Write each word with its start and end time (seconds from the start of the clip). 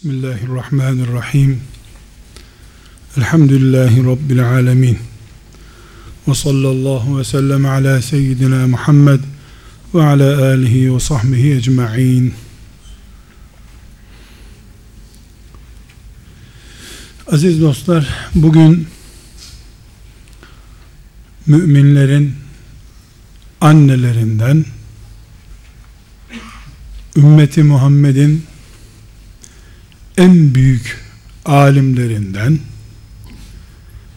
Bismillahirrahmanirrahim. 0.00 1.60
Elhamdülillahi 3.16 4.04
Rabbil 4.04 4.48
alemin. 4.48 4.98
Ve 6.28 6.34
sallallahu 6.34 7.18
ve 7.18 7.24
sellem 7.24 7.66
ala 7.66 8.02
seyyidina 8.02 8.66
Muhammed 8.66 9.20
ve 9.94 10.02
ala 10.02 10.44
alihi 10.44 10.94
ve 10.94 11.00
sahbihi 11.00 11.54
ecma'in. 11.54 12.34
Aziz 17.32 17.60
dostlar, 17.60 18.08
bugün 18.34 18.88
müminlerin 21.46 22.34
annelerinden 23.60 24.64
ümmeti 27.16 27.62
Muhammed'in 27.62 28.49
en 30.20 30.54
büyük 30.54 31.00
alimlerinden 31.44 32.58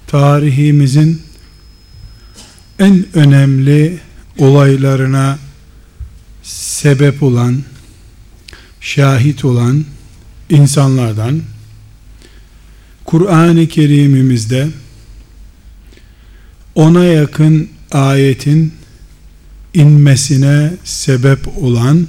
tarihimizin 0.08 1.22
en 2.80 3.06
önemli 3.14 4.00
olaylarına 4.38 5.40
sebep 6.44 7.24
olan 7.24 7.64
şahit 8.82 9.46
olan 9.46 9.86
insanlardan 10.50 11.42
Kur'an-ı 13.06 13.68
Kerim'imizde 13.68 14.68
ona 16.76 17.04
yakın 17.04 17.70
ayetin 17.92 18.74
inmesine 19.74 20.74
sebep 20.84 21.58
olan 21.58 22.08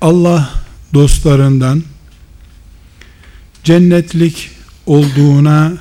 Allah 0.00 0.64
dostlarından 0.94 1.82
cennetlik 3.70 4.50
olduğuna 4.86 5.72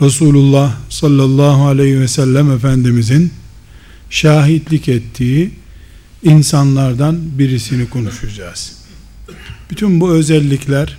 Resulullah 0.00 0.76
sallallahu 0.88 1.66
aleyhi 1.66 2.00
ve 2.00 2.08
sellem 2.08 2.50
Efendimizin 2.50 3.32
şahitlik 4.10 4.88
ettiği 4.88 5.50
insanlardan 6.22 7.38
birisini 7.38 7.90
konuşacağız. 7.90 8.72
Bütün 9.70 10.00
bu 10.00 10.10
özellikler 10.10 10.98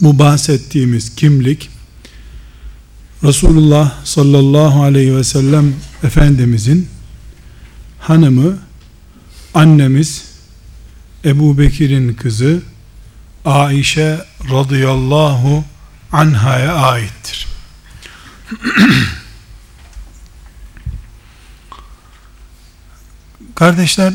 bu 0.00 0.18
bahsettiğimiz 0.18 1.14
kimlik 1.14 1.70
Resulullah 3.22 4.04
sallallahu 4.04 4.82
aleyhi 4.82 5.16
ve 5.16 5.24
sellem 5.24 5.74
Efendimizin 6.02 6.88
hanımı 7.98 8.58
annemiz 9.54 10.24
Ebu 11.24 11.58
Bekir'in 11.58 12.14
kızı 12.14 12.62
Aişe 13.44 14.33
radıyallahu 14.50 15.64
anhaya 16.12 16.74
aittir. 16.74 17.48
Kardeşler 23.54 24.14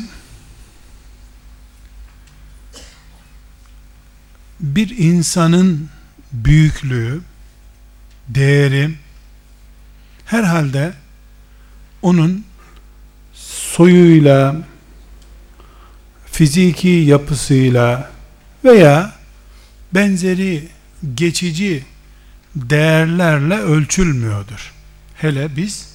bir 4.59 4.97
insanın 4.97 5.89
büyüklüğü, 6.31 7.21
değeri 8.27 8.95
herhalde 10.25 10.93
onun 12.01 12.45
soyuyla, 13.33 14.55
fiziki 16.31 16.87
yapısıyla 16.87 18.11
veya 18.63 19.18
benzeri 19.93 20.67
geçici 21.15 21.85
değerlerle 22.55 23.57
ölçülmüyordur. 23.57 24.73
Hele 25.15 25.55
biz 25.55 25.89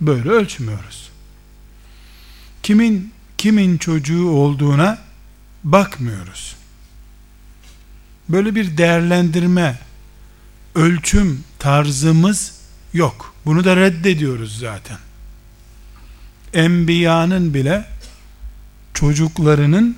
böyle 0.00 0.28
ölçmüyoruz. 0.28 1.10
Kimin 2.62 3.12
kimin 3.38 3.78
çocuğu 3.78 4.28
olduğuna 4.28 4.98
bakmıyoruz. 5.64 6.56
Böyle 8.28 8.54
bir 8.54 8.76
değerlendirme, 8.78 9.78
ölçüm 10.74 11.44
tarzımız 11.58 12.52
yok. 12.92 13.34
Bunu 13.46 13.64
da 13.64 13.76
reddediyoruz 13.76 14.58
zaten. 14.58 14.98
Enbiyanın 16.52 17.54
bile 17.54 17.84
çocuklarının 18.94 19.96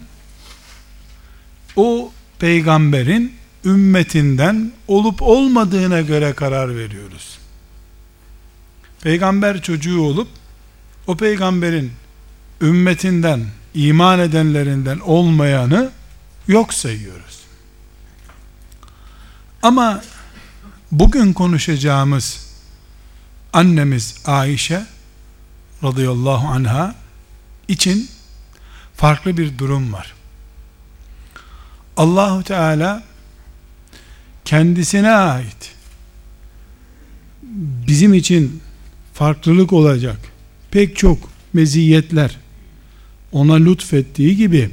o 1.76 2.12
peygamberin 2.38 3.37
ümmetinden 3.64 4.72
olup 4.88 5.22
olmadığına 5.22 6.00
göre 6.00 6.32
karar 6.32 6.76
veriyoruz. 6.76 7.38
Peygamber 9.02 9.62
çocuğu 9.62 10.00
olup 10.00 10.28
o 11.06 11.16
peygamberin 11.16 11.92
ümmetinden, 12.60 13.46
iman 13.74 14.20
edenlerinden 14.20 14.98
olmayanı 14.98 15.90
yok 16.48 16.74
sayıyoruz. 16.74 17.38
Ama 19.62 20.02
bugün 20.92 21.32
konuşacağımız 21.32 22.48
annemiz 23.52 24.22
Ayşe 24.26 24.86
radıyallahu 25.82 26.48
anha 26.48 26.94
için 27.68 28.10
farklı 28.96 29.36
bir 29.36 29.58
durum 29.58 29.92
var. 29.92 30.14
Allahu 31.96 32.42
Teala 32.42 33.02
kendisine 34.48 35.10
ait 35.10 35.72
bizim 37.86 38.14
için 38.14 38.60
farklılık 39.14 39.72
olacak 39.72 40.16
pek 40.70 40.96
çok 40.96 41.18
meziyetler 41.52 42.36
ona 43.32 43.54
lütfettiği 43.54 44.36
gibi 44.36 44.70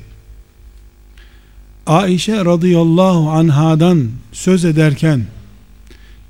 Aişe 1.88 2.46
radıyallahu 2.46 3.30
anhadan 3.30 4.10
söz 4.32 4.66
ederken 4.66 5.26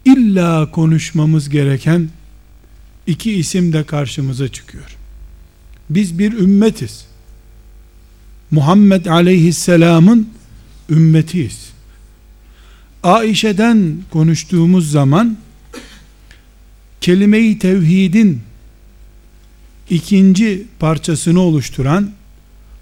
illa 0.06 0.72
konuşmamız 0.72 1.50
gereken 1.50 2.10
iki 3.08 3.32
isim 3.32 3.74
de 3.74 3.84
karşımıza 3.84 4.48
çıkıyor. 4.48 4.98
Biz 5.90 6.20
bir 6.20 6.34
ümmetiz. 6.34 7.06
Muhammed 8.52 9.06
aleyhisselamın 9.06 10.30
ümmetiyiz. 10.90 11.75
Aişe'den 13.06 13.98
konuştuğumuz 14.12 14.92
zaman 14.92 15.38
kelime-i 17.02 17.60
tevhidin 17.60 18.42
ikinci 19.90 20.64
parçasını 20.80 21.40
oluşturan 21.40 22.12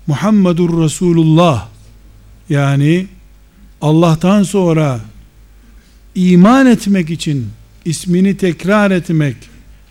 Muhammedur 0.08 0.84
Resulullah 0.84 1.68
yani 2.50 3.08
Allah'tan 3.82 4.44
sonra 4.44 5.00
iman 6.16 6.66
etmek 6.68 7.10
için 7.10 7.50
ismini 7.86 8.38
tekrar 8.38 8.92
etmek 8.92 9.36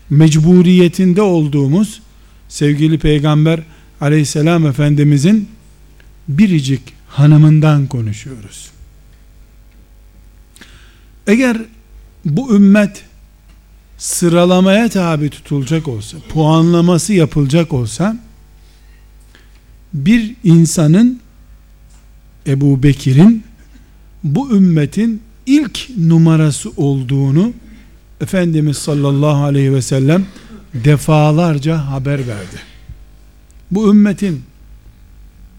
mecburiyetinde 0.09 1.21
olduğumuz 1.21 2.01
sevgili 2.49 2.99
peygamber 2.99 3.59
aleyhisselam 4.01 4.67
efendimizin 4.67 5.49
biricik 6.27 6.81
hanımından 7.07 7.87
konuşuyoruz. 7.87 8.73
Eğer 11.27 11.57
bu 12.25 12.55
ümmet 12.55 13.03
sıralamaya 13.97 14.89
tabi 14.89 15.29
tutulacak 15.29 15.87
olsa, 15.87 16.17
puanlaması 16.29 17.13
yapılacak 17.13 17.73
olsa, 17.73 18.17
bir 19.93 20.35
insanın 20.43 21.19
Ebu 22.47 22.83
Bekir'in 22.83 23.43
bu 24.23 24.55
ümmetin 24.55 25.21
ilk 25.45 25.89
numarası 25.97 26.69
olduğunu 26.77 27.53
Efendimiz 28.21 28.77
sallallahu 28.77 29.43
aleyhi 29.43 29.73
ve 29.73 29.81
sellem 29.81 30.25
defalarca 30.73 31.87
haber 31.87 32.27
verdi. 32.27 32.57
Bu 33.71 33.89
ümmetin 33.89 34.43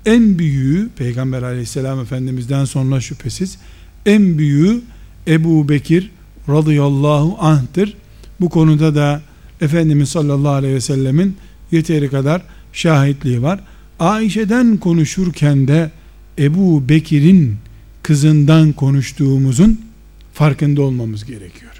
en 0.06 0.38
büyüğü 0.38 0.88
Peygamber 0.96 1.42
aleyhisselam 1.42 2.00
efendimizden 2.00 2.64
sonra 2.64 3.00
şüphesiz 3.00 3.58
en 4.06 4.38
büyüğü 4.38 4.82
Ebu 5.28 5.68
Bekir 5.68 6.10
radıyallahu 6.48 7.36
anh'tır. 7.40 7.96
Bu 8.40 8.48
konuda 8.48 8.94
da 8.94 9.22
Efendimiz 9.60 10.08
sallallahu 10.08 10.52
aleyhi 10.52 10.74
ve 10.74 10.80
sellemin 10.80 11.36
yeteri 11.72 12.10
kadar 12.10 12.42
şahitliği 12.72 13.42
var. 13.42 13.60
Ayşe'den 13.98 14.76
konuşurken 14.76 15.68
de 15.68 15.90
Ebu 16.38 16.88
Bekir'in 16.88 17.56
kızından 18.02 18.72
konuştuğumuzun 18.72 19.80
farkında 20.32 20.82
olmamız 20.82 21.24
gerekiyor. 21.24 21.72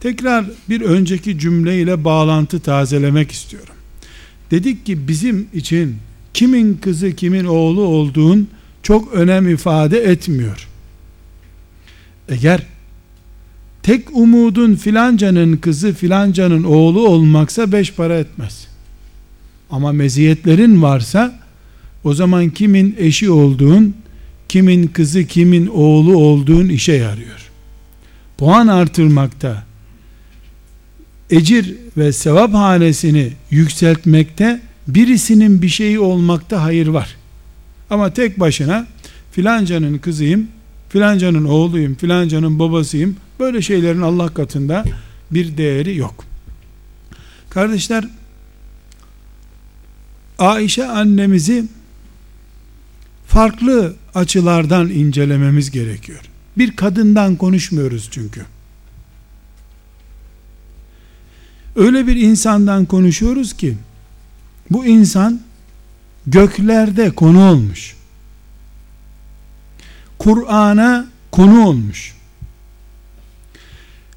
Tekrar 0.00 0.44
bir 0.68 0.80
önceki 0.80 1.38
cümleyle 1.38 2.04
bağlantı 2.04 2.60
tazelemek 2.60 3.30
istiyorum. 3.30 3.74
Dedik 4.50 4.86
ki 4.86 5.08
bizim 5.08 5.48
için 5.54 5.96
kimin 6.34 6.74
kızı 6.74 7.12
kimin 7.12 7.44
oğlu 7.44 7.82
olduğun 7.82 8.48
çok 8.82 9.12
önem 9.12 9.48
ifade 9.48 9.98
etmiyor. 9.98 10.68
Eğer 12.28 12.62
tek 13.82 14.16
umudun 14.16 14.74
filancanın 14.74 15.56
kızı 15.56 15.94
filancanın 15.94 16.64
oğlu 16.64 17.08
olmaksa 17.08 17.72
beş 17.72 17.92
para 17.92 18.18
etmez. 18.18 18.66
Ama 19.70 19.92
meziyetlerin 19.92 20.82
varsa 20.82 21.40
o 22.04 22.14
zaman 22.14 22.50
kimin 22.50 22.96
eşi 22.98 23.30
olduğun, 23.30 23.94
kimin 24.48 24.86
kızı, 24.86 25.24
kimin 25.24 25.66
oğlu 25.66 26.16
olduğun 26.16 26.68
işe 26.68 26.92
yarıyor. 26.92 27.50
Puan 28.38 28.66
artırmakta, 28.66 29.64
ecir 31.30 31.74
ve 31.96 32.12
sevap 32.12 32.54
hanesini 32.54 33.32
yükseltmekte 33.50 34.60
birisinin 34.88 35.62
bir 35.62 35.68
şeyi 35.68 35.98
olmakta 35.98 36.62
hayır 36.62 36.86
var. 36.86 37.16
Ama 37.90 38.12
tek 38.12 38.40
başına 38.40 38.86
filancanın 39.32 39.98
kızıyım, 39.98 40.48
filancanın 40.96 41.44
oğluyum, 41.44 41.94
filancanın 41.94 42.58
babasıyım. 42.58 43.16
Böyle 43.40 43.62
şeylerin 43.62 44.00
Allah 44.00 44.34
katında 44.34 44.84
bir 45.30 45.56
değeri 45.56 45.96
yok. 45.96 46.24
Kardeşler, 47.50 48.04
Ayşe 50.38 50.86
annemizi 50.86 51.64
farklı 53.26 53.96
açılardan 54.14 54.90
incelememiz 54.90 55.70
gerekiyor. 55.70 56.20
Bir 56.58 56.76
kadından 56.76 57.36
konuşmuyoruz 57.36 58.08
çünkü. 58.10 58.44
Öyle 61.76 62.06
bir 62.06 62.16
insandan 62.16 62.84
konuşuyoruz 62.84 63.52
ki 63.52 63.76
bu 64.70 64.86
insan 64.86 65.40
göklerde 66.26 67.10
konu 67.10 67.50
olmuş. 67.50 67.95
Kur'an'a 70.18 71.06
konu 71.30 71.66
olmuş. 71.66 72.16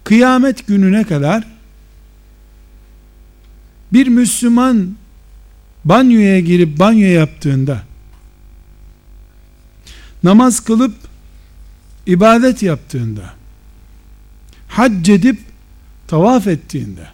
Kıyamet 0.03 0.67
gününe 0.67 1.03
kadar 1.03 1.43
bir 3.93 4.07
Müslüman 4.07 4.95
banyoya 5.85 6.39
girip 6.39 6.79
banyo 6.79 7.07
yaptığında 7.07 7.83
namaz 10.23 10.59
kılıp 10.59 10.95
ibadet 12.05 12.63
yaptığında 12.63 13.33
hac 14.67 15.09
edip 15.09 15.39
tavaf 16.07 16.47
ettiğinde 16.47 17.07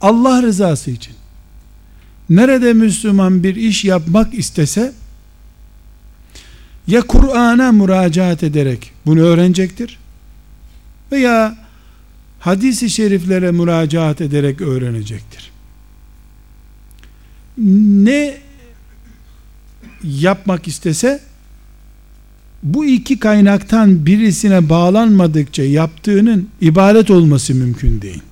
Allah 0.00 0.42
rızası 0.42 0.90
için 0.90 1.14
nerede 2.30 2.72
Müslüman 2.72 3.42
bir 3.42 3.56
iş 3.56 3.84
yapmak 3.84 4.34
istese 4.34 4.92
ya 6.86 7.02
Kur'an'a 7.02 7.72
müracaat 7.72 8.42
ederek 8.42 8.92
bunu 9.06 9.20
öğrenecektir 9.20 9.98
veya 11.12 11.56
hadisi 12.40 12.90
şeriflere 12.90 13.50
müracaat 13.50 14.20
ederek 14.20 14.60
öğrenecektir. 14.60 15.50
Ne 17.58 18.36
yapmak 20.02 20.68
istese 20.68 21.20
bu 22.62 22.84
iki 22.84 23.18
kaynaktan 23.18 24.06
birisine 24.06 24.68
bağlanmadıkça 24.68 25.62
yaptığının 25.62 26.48
ibadet 26.60 27.10
olması 27.10 27.54
mümkün 27.54 28.02
değil. 28.02 28.22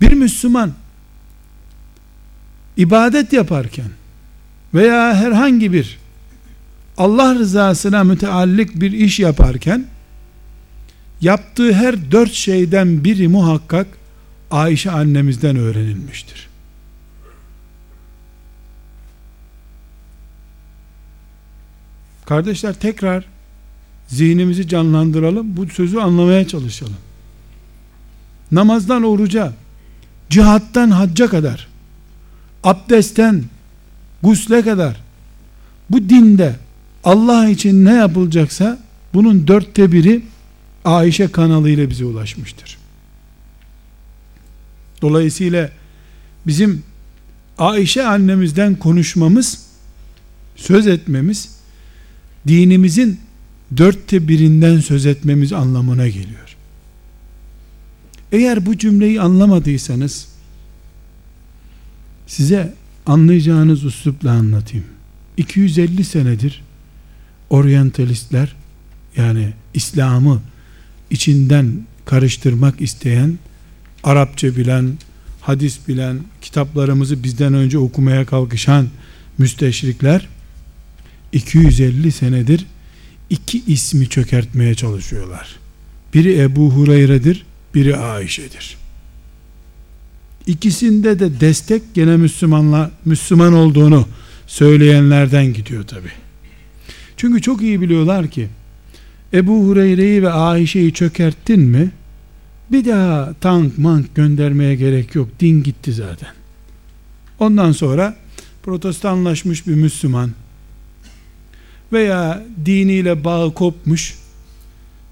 Bir 0.00 0.12
Müslüman 0.12 0.72
ibadet 2.76 3.32
yaparken 3.32 3.88
veya 4.74 5.14
herhangi 5.14 5.72
bir 5.72 5.98
Allah 6.96 7.34
rızasına 7.34 8.04
müteallik 8.04 8.80
bir 8.80 8.92
iş 8.92 9.20
yaparken 9.20 9.86
yaptığı 11.20 11.72
her 11.72 12.12
dört 12.12 12.32
şeyden 12.32 13.04
biri 13.04 13.28
muhakkak 13.28 13.86
Ayşe 14.50 14.90
annemizden 14.90 15.56
öğrenilmiştir. 15.56 16.48
Kardeşler 22.26 22.74
tekrar 22.74 23.24
zihnimizi 24.08 24.68
canlandıralım. 24.68 25.56
Bu 25.56 25.66
sözü 25.66 25.98
anlamaya 25.98 26.48
çalışalım. 26.48 26.96
Namazdan 28.52 29.02
oruca, 29.02 29.52
cihattan 30.30 30.90
hacca 30.90 31.28
kadar, 31.28 31.68
abdestten 32.64 33.44
gusle 34.22 34.62
kadar 34.62 34.96
bu 35.90 36.08
dinde 36.08 36.56
Allah 37.04 37.48
için 37.48 37.84
ne 37.84 37.94
yapılacaksa 37.94 38.78
bunun 39.14 39.46
dörtte 39.46 39.92
biri 39.92 40.22
Ayşe 40.84 41.28
kanalıyla 41.28 41.90
bize 41.90 42.04
ulaşmıştır. 42.04 42.78
Dolayısıyla 45.02 45.70
bizim 46.46 46.82
Ayşe 47.58 48.06
annemizden 48.06 48.74
konuşmamız, 48.74 49.66
söz 50.56 50.86
etmemiz, 50.86 51.50
dinimizin 52.48 53.20
dörtte 53.76 54.28
birinden 54.28 54.80
söz 54.80 55.06
etmemiz 55.06 55.52
anlamına 55.52 56.08
geliyor. 56.08 56.56
Eğer 58.32 58.66
bu 58.66 58.78
cümleyi 58.78 59.20
anlamadıysanız, 59.20 60.28
size 62.26 62.74
anlayacağınız 63.06 63.84
üslupla 63.84 64.30
anlatayım. 64.30 64.86
250 65.36 66.04
senedir 66.04 66.62
oryantalistler 67.50 68.56
yani 69.16 69.52
İslam'ı 69.74 70.42
içinden 71.10 71.86
karıştırmak 72.04 72.80
isteyen 72.80 73.38
Arapça 74.04 74.56
bilen, 74.56 74.92
hadis 75.40 75.88
bilen, 75.88 76.20
kitaplarımızı 76.40 77.22
bizden 77.22 77.54
önce 77.54 77.78
okumaya 77.78 78.26
kalkışan 78.26 78.88
müsteşrikler 79.38 80.28
250 81.32 82.12
senedir 82.12 82.66
iki 83.30 83.62
ismi 83.66 84.08
çökertmeye 84.08 84.74
çalışıyorlar. 84.74 85.56
Biri 86.14 86.40
Ebu 86.40 86.70
Hureyre'dir, 86.70 87.46
biri 87.74 87.96
Ayşe'dir. 87.96 88.76
İkisinde 90.46 91.18
de 91.18 91.40
destek 91.40 91.82
gene 91.94 92.16
Müslümanla 92.16 92.90
Müslüman 93.04 93.52
olduğunu 93.52 94.06
söyleyenlerden 94.46 95.52
gidiyor 95.52 95.86
tabi. 95.86 96.08
Çünkü 97.16 97.42
çok 97.42 97.62
iyi 97.62 97.80
biliyorlar 97.80 98.28
ki 98.28 98.48
Ebu 99.34 99.66
Hureyre'yi 99.66 100.22
ve 100.22 100.30
Ayşe'yi 100.30 100.92
çökerttin 100.92 101.60
mi 101.60 101.90
bir 102.72 102.84
daha 102.84 103.34
tank 103.40 103.78
mank 103.78 104.14
göndermeye 104.14 104.74
gerek 104.74 105.14
yok. 105.14 105.28
Din 105.40 105.62
gitti 105.62 105.92
zaten. 105.92 106.28
Ondan 107.38 107.72
sonra 107.72 108.16
protestanlaşmış 108.62 109.66
bir 109.66 109.74
Müslüman 109.74 110.30
veya 111.92 112.42
diniyle 112.66 113.24
bağı 113.24 113.54
kopmuş 113.54 114.18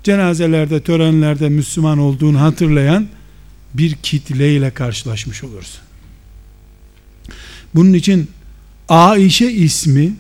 cenazelerde, 0.03 0.81
törenlerde 0.81 1.49
Müslüman 1.49 1.99
olduğunu 1.99 2.41
hatırlayan 2.41 3.09
bir 3.75 3.95
kitleyle 3.95 4.71
karşılaşmış 4.71 5.45
olursun. 5.45 5.81
Bunun 7.75 7.93
için 7.93 8.31
Aişe 8.89 9.53
ismi 9.53 10.13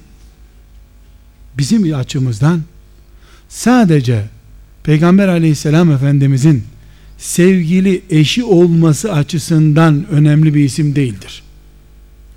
bizim 1.59 1.95
açımızdan 1.95 2.63
sadece 3.49 4.25
Peygamber 4.83 5.29
aleyhisselam 5.29 5.93
efendimizin 5.93 6.65
sevgili 7.19 8.03
eşi 8.11 8.45
olması 8.45 9.13
açısından 9.13 10.07
önemli 10.11 10.55
bir 10.55 10.65
isim 10.65 10.97
değildir. 10.97 11.43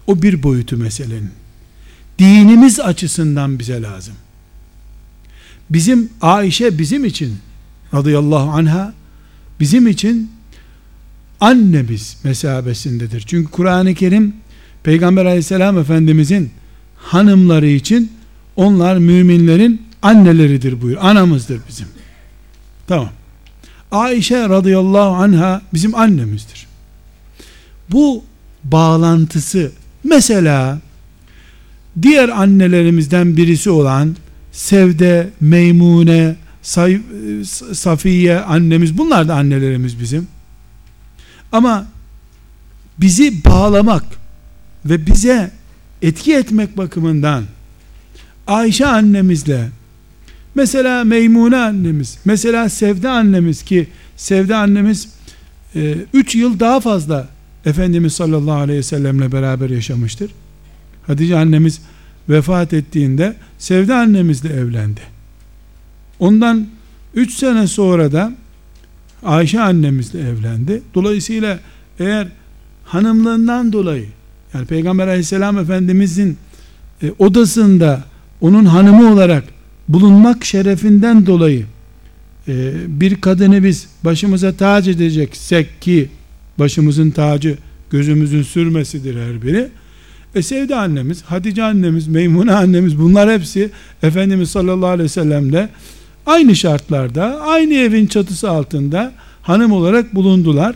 O 0.08 0.22
bir 0.22 0.44
boyutu 0.44 0.78
meselenin. 0.78 1.32
Dinimiz 2.20 2.80
açısından 2.80 3.60
bize 3.60 3.82
lazım. 3.82 4.14
Bizim 5.70 6.10
Ayşe 6.22 6.78
bizim 6.78 7.06
için 7.06 7.36
radıyallahu 7.94 8.50
anha 8.50 8.94
bizim 9.60 9.88
için 9.88 10.32
annemiz 11.40 12.18
mesabesindedir. 12.24 13.24
Çünkü 13.28 13.52
Kur'an-ı 13.52 13.94
Kerim 13.94 14.34
Peygamber 14.84 15.26
aleyhisselam 15.26 15.78
efendimizin 15.78 16.52
hanımları 16.98 17.68
için 17.68 18.12
onlar 18.56 18.98
müminlerin 18.98 19.82
anneleridir 20.02 20.82
buyur. 20.82 20.98
Anamızdır 21.02 21.60
bizim. 21.70 21.88
Tamam. 22.88 23.10
Ayşe 23.92 24.50
radıyallahu 24.50 25.16
anha 25.16 25.62
bizim 25.74 25.96
annemizdir. 25.96 26.68
Bu 27.92 28.24
bağlantısı 28.64 29.72
mesela 30.04 30.80
diğer 32.02 32.30
annelerimizden 32.30 33.38
birisi 33.38 33.70
olan 33.70 34.16
Sevde, 34.52 35.30
Meymune, 35.42 36.36
Safiye 37.74 38.40
annemiz 38.40 38.98
bunlar 38.98 39.28
da 39.28 39.36
annelerimiz 39.36 40.00
bizim. 40.00 40.28
Ama 41.54 41.88
bizi 42.98 43.46
bağlamak 43.46 44.04
ve 44.86 45.06
bize 45.06 45.52
etki 46.02 46.36
etmek 46.36 46.78
bakımından 46.78 47.44
Ayşe 48.48 48.86
annemizle 48.86 49.70
mesela 50.56 51.04
Meymune 51.04 51.58
annemiz 51.58 52.18
mesela 52.26 52.70
Sevde 52.70 53.10
annemiz 53.10 53.64
ki 53.64 53.88
Sevde 54.18 54.56
annemiz 54.56 55.10
3 56.14 56.36
e, 56.36 56.40
yıl 56.40 56.60
daha 56.60 56.80
fazla 56.80 57.28
Efendimiz 57.66 58.14
sallallahu 58.14 58.56
aleyhi 58.56 58.80
ve 58.80 58.84
sellemle 58.84 59.32
beraber 59.32 59.70
yaşamıştır. 59.70 60.32
Hatice 61.08 61.38
annemiz 61.38 61.82
vefat 62.30 62.74
ettiğinde 62.74 63.36
Sevde 63.58 63.94
annemizle 63.94 64.50
evlendi. 64.50 65.02
Ondan 66.20 66.68
3 67.14 67.34
sene 67.34 67.68
sonra 67.68 68.12
da 68.12 68.34
Ayşe 69.26 69.62
annemizle 69.62 70.20
evlendi. 70.20 70.82
Dolayısıyla 70.94 71.60
eğer 72.00 72.28
hanımlığından 72.86 73.74
dolayı 73.74 74.06
yani 74.54 74.66
Peygamber 74.66 75.08
aleyhisselam 75.08 75.58
efendimizin 75.58 76.38
e, 77.04 77.12
odasında 77.20 78.04
onun 78.42 78.66
hanımı 78.66 79.14
olarak 79.14 79.44
bulunmak 79.90 80.46
şerefinden 80.46 81.26
dolayı 81.26 81.66
e, 82.48 82.74
bir 82.88 83.22
kadını 83.22 83.64
biz 83.64 83.88
başımıza 84.04 84.54
tac 84.54 84.92
edeceksek 84.92 85.82
ki 85.82 86.10
başımızın 86.60 87.12
tacı 87.12 87.58
gözümüzün 87.90 88.44
sürmesidir 88.44 89.16
her 89.16 89.42
biri. 89.42 89.70
E 90.36 90.42
Sevde 90.42 90.76
annemiz, 90.76 91.22
Hatice 91.22 91.64
annemiz, 91.64 92.08
Meymune 92.08 92.54
annemiz 92.54 93.00
bunlar 93.00 93.32
hepsi 93.32 93.70
Efendimiz 94.04 94.50
sallallahu 94.50 94.90
aleyhi 94.90 95.04
ve 95.04 95.10
sellemle 95.10 95.70
aynı 96.26 96.56
şartlarda, 96.56 97.42
aynı 97.42 97.74
evin 97.74 98.08
çatısı 98.08 98.50
altında 98.50 99.12
hanım 99.42 99.72
olarak 99.72 100.16
bulundular. 100.16 100.76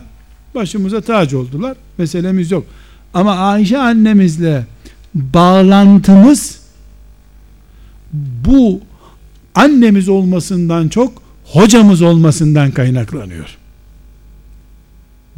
Başımıza 0.54 1.00
tac 1.00 1.36
oldular. 1.36 1.76
Meselemiz 1.98 2.50
yok. 2.50 2.66
Ama 3.14 3.34
Ayşe 3.36 3.78
annemizle 3.78 4.66
bağlantımız 5.14 6.60
bu 8.46 8.80
annemiz 9.54 10.08
olmasından 10.08 10.88
çok 10.88 11.22
hocamız 11.44 12.02
olmasından 12.02 12.70
kaynaklanıyor. 12.70 13.56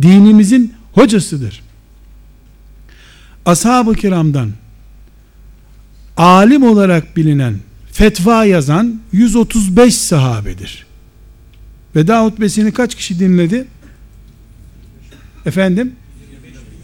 Dinimizin 0.03 0.75
hocasıdır. 0.93 1.63
Ashab-ı 3.47 3.95
kiramdan 3.95 4.51
alim 6.17 6.63
olarak 6.63 7.17
bilinen 7.17 7.55
fetva 8.01 8.45
yazan 8.45 9.01
135 9.13 9.95
sahabedir. 9.95 10.87
Veda 11.97 12.25
hutbesini 12.25 12.73
kaç 12.73 12.95
kişi 12.95 13.19
dinledi? 13.19 13.67
Efendim? 15.47 15.93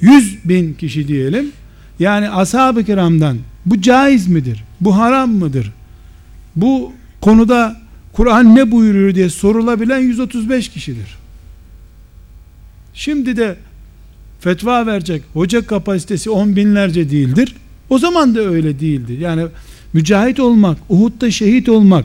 100 0.01 0.39
bin 0.45 0.75
kişi 0.75 1.09
diyelim. 1.09 1.53
Yani 1.99 2.31
ashab-ı 2.31 2.85
kiramdan 2.85 3.39
bu 3.67 3.81
caiz 3.81 4.29
midir? 4.29 4.65
Bu 4.81 4.97
haram 4.97 5.31
mıdır? 5.31 5.73
Bu 6.57 6.93
konuda 7.21 7.77
Kur'an 8.13 8.57
ne 8.57 8.71
buyuruyor 8.71 9.15
diye 9.15 9.31
sorulabilen 9.31 9.99
135 9.99 10.69
kişidir. 10.69 11.17
Şimdi 12.95 13.37
de 13.37 13.57
fetva 14.41 14.87
verecek 14.87 15.23
hoca 15.33 15.67
kapasitesi 15.67 16.31
on 16.31 16.57
binlerce 16.57 17.11
değildir. 17.11 17.55
O 17.91 17.99
zaman 17.99 18.35
da 18.35 18.41
öyle 18.41 18.81
değildir. 18.81 19.19
Yani 19.19 19.47
mücahit 19.97 20.41
olmak, 20.41 20.79
Uhud'da 20.89 21.31
şehit 21.31 21.69
olmak 21.69 22.05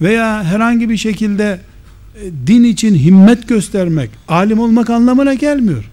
veya 0.00 0.44
herhangi 0.44 0.90
bir 0.90 0.96
şekilde 0.96 1.60
e, 2.22 2.24
din 2.46 2.64
için 2.64 2.94
himmet 2.94 3.48
göstermek, 3.48 4.10
alim 4.28 4.58
olmak 4.58 4.90
anlamına 4.90 5.34
gelmiyor. 5.34 5.90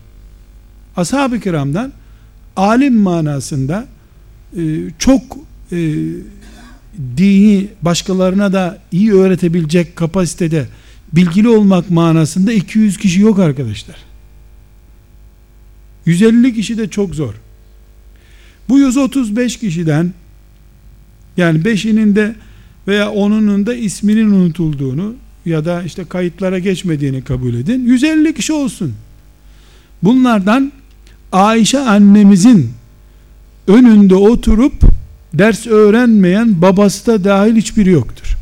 Ashab-ı 0.97 1.39
kiramdan 1.39 1.91
alim 2.55 2.97
manasında 2.97 3.85
e, 4.57 4.61
çok 4.99 5.21
e, 5.71 5.77
dini 7.17 7.67
başkalarına 7.81 8.53
da 8.53 8.77
iyi 8.91 9.13
öğretebilecek 9.13 9.95
kapasitede 9.95 10.67
bilgili 11.13 11.49
olmak 11.49 11.89
manasında 11.89 12.53
200 12.53 12.97
kişi 12.97 13.21
yok 13.21 13.39
arkadaşlar. 13.39 13.97
150 16.05 16.53
kişi 16.55 16.77
de 16.77 16.89
çok 16.89 17.15
zor. 17.15 17.33
Bu 18.69 18.79
135 18.79 19.59
kişiden 19.59 20.13
yani 21.37 21.59
5'inin 21.59 22.15
de 22.15 22.35
veya 22.87 23.05
10'unun 23.05 23.65
da 23.65 23.75
isminin 23.75 24.31
unutulduğunu 24.31 25.15
ya 25.45 25.65
da 25.65 25.83
işte 25.83 26.05
kayıtlara 26.05 26.59
geçmediğini 26.59 27.23
kabul 27.23 27.53
edin. 27.53 27.85
150 27.85 28.33
kişi 28.33 28.53
olsun. 28.53 28.93
Bunlardan 30.03 30.71
Ayşe 31.31 31.79
annemizin 31.79 32.71
önünde 33.67 34.15
oturup 34.15 34.73
ders 35.33 35.67
öğrenmeyen 35.67 36.61
babası 36.61 37.05
da 37.05 37.23
dahil 37.23 37.55
hiçbiri 37.55 37.89
yoktur. 37.89 38.37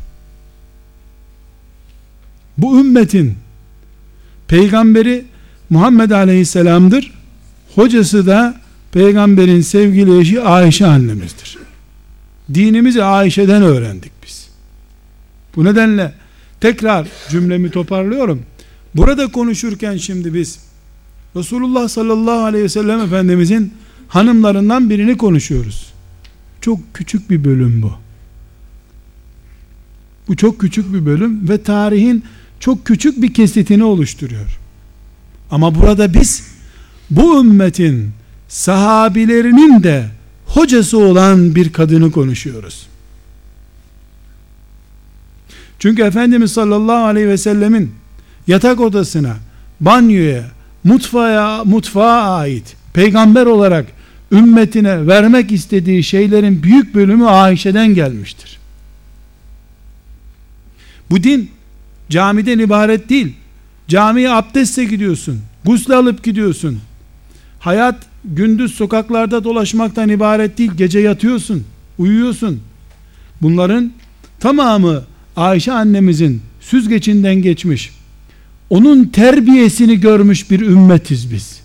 Bu 2.58 2.80
ümmetin 2.80 3.34
peygamberi 4.48 5.24
Muhammed 5.70 6.10
Aleyhisselam'dır. 6.10 7.12
Hocası 7.74 8.26
da 8.26 8.54
peygamberin 8.92 9.60
sevgili 9.60 10.20
eşi 10.20 10.40
Ayşe 10.40 10.86
annemizdir. 10.86 11.58
Dinimizi 12.54 13.04
Ayşe'den 13.04 13.62
öğrendik 13.62 14.12
biz. 14.26 14.48
Bu 15.56 15.64
nedenle 15.64 16.12
tekrar 16.60 17.08
cümlemi 17.30 17.70
toparlıyorum. 17.70 18.42
Burada 18.94 19.32
konuşurken 19.32 19.96
şimdi 19.96 20.34
biz 20.34 20.60
Resulullah 21.36 21.88
sallallahu 21.88 22.44
aleyhi 22.44 22.64
ve 22.64 22.68
sellem 22.68 23.00
Efendimizin 23.00 23.74
hanımlarından 24.08 24.90
birini 24.90 25.16
konuşuyoruz. 25.16 25.92
Çok 26.60 26.94
küçük 26.94 27.30
bir 27.30 27.44
bölüm 27.44 27.82
bu. 27.82 27.92
Bu 30.28 30.36
çok 30.36 30.60
küçük 30.60 30.94
bir 30.94 31.06
bölüm 31.06 31.48
ve 31.48 31.62
tarihin 31.62 32.24
çok 32.60 32.86
küçük 32.86 33.22
bir 33.22 33.34
kesitini 33.34 33.84
oluşturuyor. 33.84 34.58
Ama 35.50 35.74
burada 35.74 36.14
biz 36.14 36.48
bu 37.10 37.40
ümmetin 37.40 38.10
sahabilerinin 38.48 39.82
de 39.82 40.06
hocası 40.54 40.98
olan 40.98 41.54
bir 41.54 41.72
kadını 41.72 42.10
konuşuyoruz. 42.10 42.86
Çünkü 45.78 46.02
Efendimiz 46.02 46.52
sallallahu 46.52 47.04
aleyhi 47.04 47.28
ve 47.28 47.38
sellemin 47.38 47.94
yatak 48.46 48.80
odasına, 48.80 49.36
banyoya, 49.80 50.44
mutfağa, 50.84 51.64
mutfağa 51.64 52.36
ait 52.36 52.76
peygamber 52.92 53.46
olarak 53.46 53.86
ümmetine 54.32 55.06
vermek 55.06 55.52
istediği 55.52 56.04
şeylerin 56.04 56.62
büyük 56.62 56.94
bölümü 56.94 57.26
Ayşe'den 57.26 57.94
gelmiştir. 57.94 58.58
Bu 61.10 61.22
din 61.22 61.50
camiden 62.10 62.58
ibaret 62.58 63.08
değil. 63.08 63.34
Camiye 63.88 64.30
abdestle 64.30 64.84
gidiyorsun. 64.84 65.40
Gusle 65.64 65.94
alıp 65.94 66.24
gidiyorsun. 66.24 66.80
Hayat 67.60 68.11
gündüz 68.24 68.74
sokaklarda 68.74 69.44
dolaşmaktan 69.44 70.08
ibaret 70.08 70.58
değil. 70.58 70.70
Gece 70.76 70.98
yatıyorsun, 70.98 71.64
uyuyorsun. 71.98 72.60
Bunların 73.42 73.92
tamamı 74.40 75.02
Ayşe 75.36 75.72
annemizin 75.72 76.42
süzgecinden 76.60 77.34
geçmiş. 77.34 77.92
Onun 78.70 79.04
terbiyesini 79.04 80.00
görmüş 80.00 80.50
bir 80.50 80.60
ümmetiz 80.60 81.32
biz. 81.32 81.62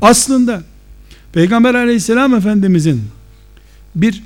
Aslında 0.00 0.62
Peygamber 1.32 1.74
aleyhisselam 1.74 2.34
efendimizin 2.34 3.02
bir 3.94 4.22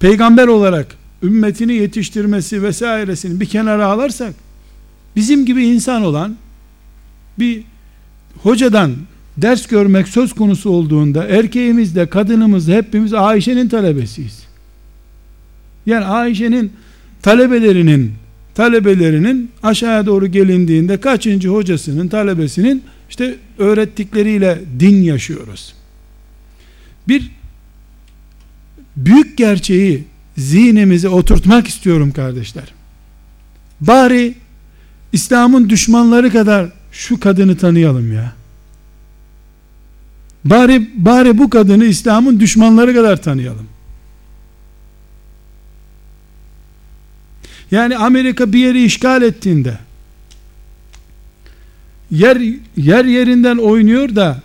peygamber 0.00 0.46
olarak 0.46 0.86
ümmetini 1.22 1.72
yetiştirmesi 1.72 2.62
vesairesini 2.62 3.40
bir 3.40 3.46
kenara 3.46 3.86
alırsak 3.86 4.34
bizim 5.16 5.46
gibi 5.46 5.66
insan 5.66 6.02
olan 6.04 6.36
bir 7.38 7.62
hocadan 8.42 8.92
ders 9.36 9.66
görmek 9.66 10.08
söz 10.08 10.32
konusu 10.32 10.70
olduğunda 10.70 11.24
erkeğimiz 11.28 11.96
de 11.96 12.06
kadınımız 12.06 12.68
da 12.68 12.72
hepimiz 12.72 13.14
Ayşe'nin 13.14 13.68
talebesiyiz. 13.68 14.42
Yani 15.86 16.04
Ayşe'nin 16.04 16.72
talebelerinin 17.22 18.12
talebelerinin 18.54 19.50
aşağıya 19.62 20.06
doğru 20.06 20.26
gelindiğinde 20.26 21.00
kaçıncı 21.00 21.48
hocasının 21.48 22.08
talebesinin 22.08 22.82
işte 23.10 23.36
öğrettikleriyle 23.58 24.58
din 24.80 25.02
yaşıyoruz. 25.02 25.74
Bir 27.08 27.30
büyük 28.96 29.38
gerçeği 29.38 30.04
zihnimize 30.36 31.08
oturtmak 31.08 31.68
istiyorum 31.68 32.12
kardeşler. 32.12 32.64
Bari 33.80 34.34
İslam'ın 35.12 35.68
düşmanları 35.68 36.30
kadar 36.30 36.79
şu 36.92 37.20
kadını 37.20 37.56
tanıyalım 37.56 38.12
ya. 38.12 38.32
Bari 40.44 40.90
bari 40.94 41.38
bu 41.38 41.50
kadını 41.50 41.84
İslam'ın 41.84 42.40
düşmanları 42.40 42.94
kadar 42.94 43.22
tanıyalım. 43.22 43.66
Yani 47.70 47.96
Amerika 47.96 48.52
bir 48.52 48.58
yeri 48.58 48.84
işgal 48.84 49.22
ettiğinde 49.22 49.78
yer 52.10 52.40
yer 52.76 53.04
yerinden 53.04 53.56
oynuyor 53.56 54.16
da 54.16 54.42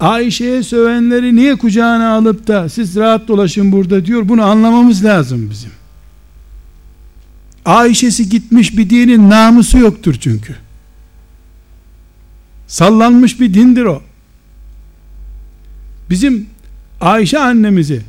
Ayşe'ye 0.00 0.62
sövenleri 0.62 1.36
niye 1.36 1.56
kucağına 1.56 2.14
alıp 2.14 2.46
da 2.46 2.68
siz 2.68 2.96
rahat 2.96 3.28
dolaşın 3.28 3.72
burada 3.72 4.06
diyor. 4.06 4.28
Bunu 4.28 4.42
anlamamız 4.42 5.04
lazım 5.04 5.50
bizim. 5.50 5.70
Ayşe'si 7.64 8.28
gitmiş 8.28 8.78
bir 8.78 8.90
dinin 8.90 9.30
namusu 9.30 9.78
yoktur 9.78 10.14
çünkü. 10.20 10.56
Sallanmış 12.66 13.40
bir 13.40 13.54
dindir 13.54 13.84
o. 13.84 14.02
Bizim 16.10 16.46
Ayşe 17.00 17.38
annemizi 17.38 18.02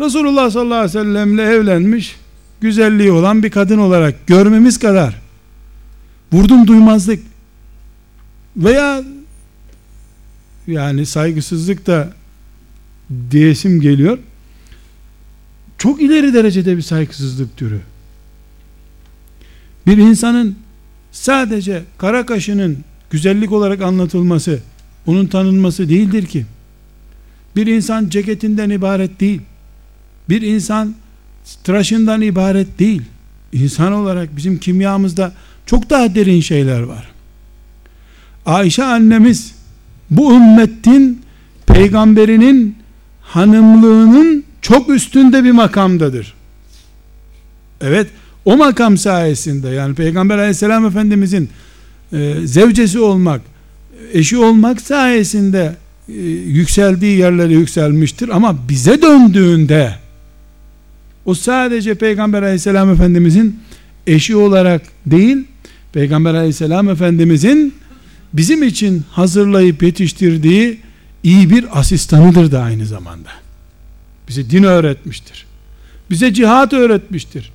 Resulullah 0.00 0.50
sallallahu 0.50 0.78
aleyhi 0.78 0.98
ve 0.98 1.02
sellemle 1.02 1.42
evlenmiş 1.42 2.16
güzelliği 2.60 3.12
olan 3.12 3.42
bir 3.42 3.50
kadın 3.50 3.78
olarak 3.78 4.26
görmemiz 4.26 4.78
kadar 4.78 5.20
vurdum 6.32 6.66
duymazlık 6.66 7.20
veya 8.56 9.02
yani 10.66 11.06
saygısızlık 11.06 11.86
da 11.86 12.12
diyesim 13.30 13.80
geliyor. 13.80 14.18
Çok 15.78 16.02
ileri 16.02 16.34
derecede 16.34 16.76
bir 16.76 16.82
saygısızlık 16.82 17.56
türü. 17.56 17.80
Bir 19.86 19.98
insanın 19.98 20.58
sadece 21.12 21.82
kara 21.98 22.26
kaşının 22.26 22.78
güzellik 23.14 23.52
olarak 23.52 23.82
anlatılması, 23.82 24.60
onun 25.06 25.26
tanınması 25.26 25.88
değildir 25.88 26.26
ki. 26.26 26.46
Bir 27.56 27.66
insan 27.66 28.08
ceketinden 28.08 28.70
ibaret 28.70 29.20
değil. 29.20 29.40
Bir 30.28 30.42
insan 30.42 30.94
tıraşından 31.64 32.22
ibaret 32.22 32.78
değil. 32.78 33.02
İnsan 33.52 33.92
olarak 33.92 34.36
bizim 34.36 34.58
kimyamızda 34.58 35.32
çok 35.66 35.90
daha 35.90 36.14
derin 36.14 36.40
şeyler 36.40 36.80
var. 36.80 37.08
Ayşe 38.46 38.84
annemiz 38.84 39.54
bu 40.10 40.34
ümmetin 40.34 41.22
peygamberinin 41.66 42.76
hanımlığının 43.20 44.44
çok 44.62 44.88
üstünde 44.88 45.44
bir 45.44 45.52
makamdadır. 45.52 46.34
Evet, 47.80 48.08
o 48.44 48.56
makam 48.56 48.96
sayesinde 48.98 49.68
yani 49.68 49.94
Peygamber 49.94 50.38
aleyhisselam 50.38 50.86
efendimizin 50.86 51.50
e, 52.14 52.46
zevcesi 52.46 52.98
olmak, 52.98 53.40
eşi 54.12 54.38
olmak 54.38 54.80
sayesinde 54.80 55.76
e, 56.08 56.12
yükseldiği 56.30 57.18
yerlere 57.18 57.52
yükselmiştir 57.52 58.28
ama 58.28 58.68
bize 58.68 59.02
döndüğünde 59.02 59.94
o 61.24 61.34
sadece 61.34 61.94
Peygamber 61.94 62.42
aleyhisselam 62.42 62.90
efendimizin 62.90 63.60
eşi 64.06 64.36
olarak 64.36 64.82
değil 65.06 65.44
Peygamber 65.92 66.34
aleyhisselam 66.34 66.88
efendimizin 66.88 67.74
bizim 68.32 68.62
için 68.62 69.04
hazırlayıp 69.10 69.82
yetiştirdiği 69.82 70.80
iyi 71.22 71.50
bir 71.50 71.78
asistanıdır 71.78 72.52
da 72.52 72.62
aynı 72.62 72.86
zamanda. 72.86 73.30
Bize 74.28 74.50
din 74.50 74.62
öğretmiştir. 74.62 75.46
Bize 76.10 76.34
cihat 76.34 76.72
öğretmiştir. 76.72 77.52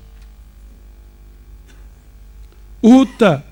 Uhud'da 2.82 3.49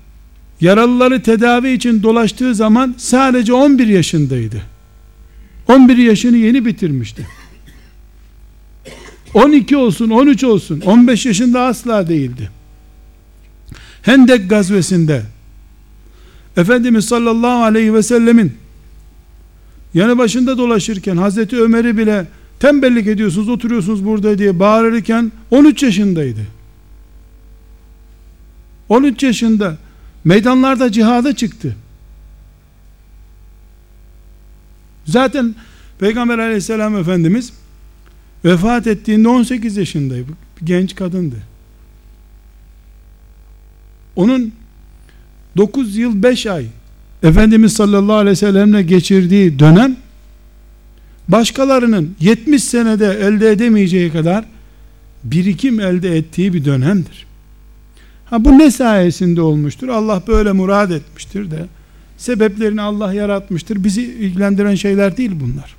yaralıları 0.61 1.21
tedavi 1.21 1.71
için 1.71 2.03
dolaştığı 2.03 2.55
zaman 2.55 2.95
sadece 2.97 3.53
11 3.53 3.87
yaşındaydı. 3.87 4.61
11 5.67 5.97
yaşını 5.97 6.37
yeni 6.37 6.65
bitirmişti. 6.65 7.27
12 9.33 9.77
olsun, 9.77 10.09
13 10.09 10.43
olsun, 10.43 10.81
15 10.81 11.25
yaşında 11.25 11.61
asla 11.61 12.07
değildi. 12.07 12.49
Hendek 14.01 14.49
gazvesinde 14.49 15.23
Efendimiz 16.57 17.05
sallallahu 17.05 17.63
aleyhi 17.63 17.93
ve 17.93 18.03
sellemin 18.03 18.53
yanı 19.93 20.17
başında 20.17 20.57
dolaşırken 20.57 21.17
Hazreti 21.17 21.61
Ömer'i 21.61 21.97
bile 21.97 22.27
tembellik 22.59 23.07
ediyorsunuz 23.07 23.49
oturuyorsunuz 23.49 24.05
burada 24.05 24.37
diye 24.37 24.59
bağırırken 24.59 25.31
13 25.51 25.83
yaşındaydı 25.83 26.39
13 28.89 29.23
yaşında 29.23 29.77
meydanlarda 30.23 30.91
cihada 30.91 31.35
çıktı. 31.35 31.75
Zaten 35.05 35.55
Peygamber 35.99 36.39
aleyhisselam 36.39 36.97
efendimiz 36.97 37.53
vefat 38.45 38.87
ettiğinde 38.87 39.27
18 39.27 39.77
yaşındaydı. 39.77 40.31
Genç 40.63 40.95
kadındı. 40.95 41.35
Onun 44.15 44.53
9 45.57 45.97
yıl 45.97 46.23
5 46.23 46.45
ay 46.45 46.65
Efendimiz 47.23 47.73
sallallahu 47.73 48.15
aleyhi 48.15 48.31
ve 48.31 48.35
sellemle 48.35 48.83
geçirdiği 48.83 49.59
dönem 49.59 49.97
başkalarının 51.27 52.15
70 52.19 52.63
senede 52.63 53.05
elde 53.05 53.51
edemeyeceği 53.51 54.11
kadar 54.11 54.45
birikim 55.23 55.79
elde 55.79 56.17
ettiği 56.17 56.53
bir 56.53 56.65
dönemdir. 56.65 57.25
Ha 58.29 58.45
bu 58.45 58.57
ne 58.57 58.71
sayesinde 58.71 59.41
olmuştur? 59.41 59.87
Allah 59.87 60.23
böyle 60.27 60.51
murad 60.51 60.91
etmiştir 60.91 61.51
de 61.51 61.65
sebeplerini 62.17 62.81
Allah 62.81 63.13
yaratmıştır. 63.13 63.83
Bizi 63.83 64.01
ilgilendiren 64.01 64.75
şeyler 64.75 65.17
değil 65.17 65.31
bunlar. 65.33 65.75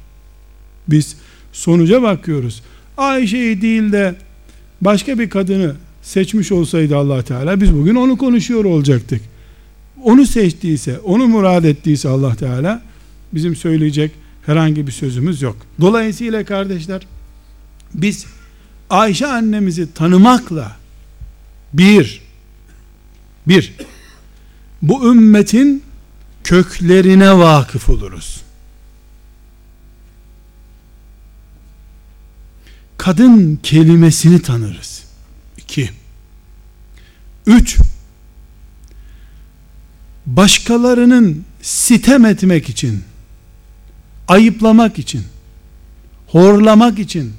Biz 0.88 1.16
sonuca 1.52 2.02
bakıyoruz. 2.02 2.62
Ayşe'yi 2.96 3.62
değil 3.62 3.92
de 3.92 4.14
başka 4.80 5.18
bir 5.18 5.30
kadını 5.30 5.74
seçmiş 6.02 6.52
olsaydı 6.52 6.96
Allah 6.96 7.22
Teala 7.22 7.60
biz 7.60 7.74
bugün 7.74 7.94
onu 7.94 8.16
konuşuyor 8.18 8.64
olacaktık 8.64 9.20
onu 10.04 10.26
seçtiyse, 10.26 10.98
onu 10.98 11.26
murad 11.28 11.64
ettiyse 11.64 12.08
Allah 12.08 12.34
Teala 12.34 12.82
bizim 13.32 13.56
söyleyecek 13.56 14.12
herhangi 14.46 14.86
bir 14.86 14.92
sözümüz 14.92 15.42
yok. 15.42 15.56
Dolayısıyla 15.80 16.44
kardeşler 16.44 17.06
biz 17.94 18.26
Ayşe 18.90 19.26
annemizi 19.26 19.94
tanımakla 19.94 20.76
bir 21.72 22.22
bir 23.46 23.72
bu 24.82 25.12
ümmetin 25.12 25.82
köklerine 26.44 27.38
vakıf 27.38 27.88
oluruz. 27.88 28.40
Kadın 32.98 33.60
kelimesini 33.62 34.42
tanırız. 34.42 35.04
İki. 35.56 35.90
Üç 37.46 37.78
başkalarının 40.26 41.44
sitem 41.62 42.24
etmek 42.24 42.68
için, 42.68 43.04
ayıplamak 44.28 44.98
için, 44.98 45.22
horlamak 46.26 46.98
için 46.98 47.32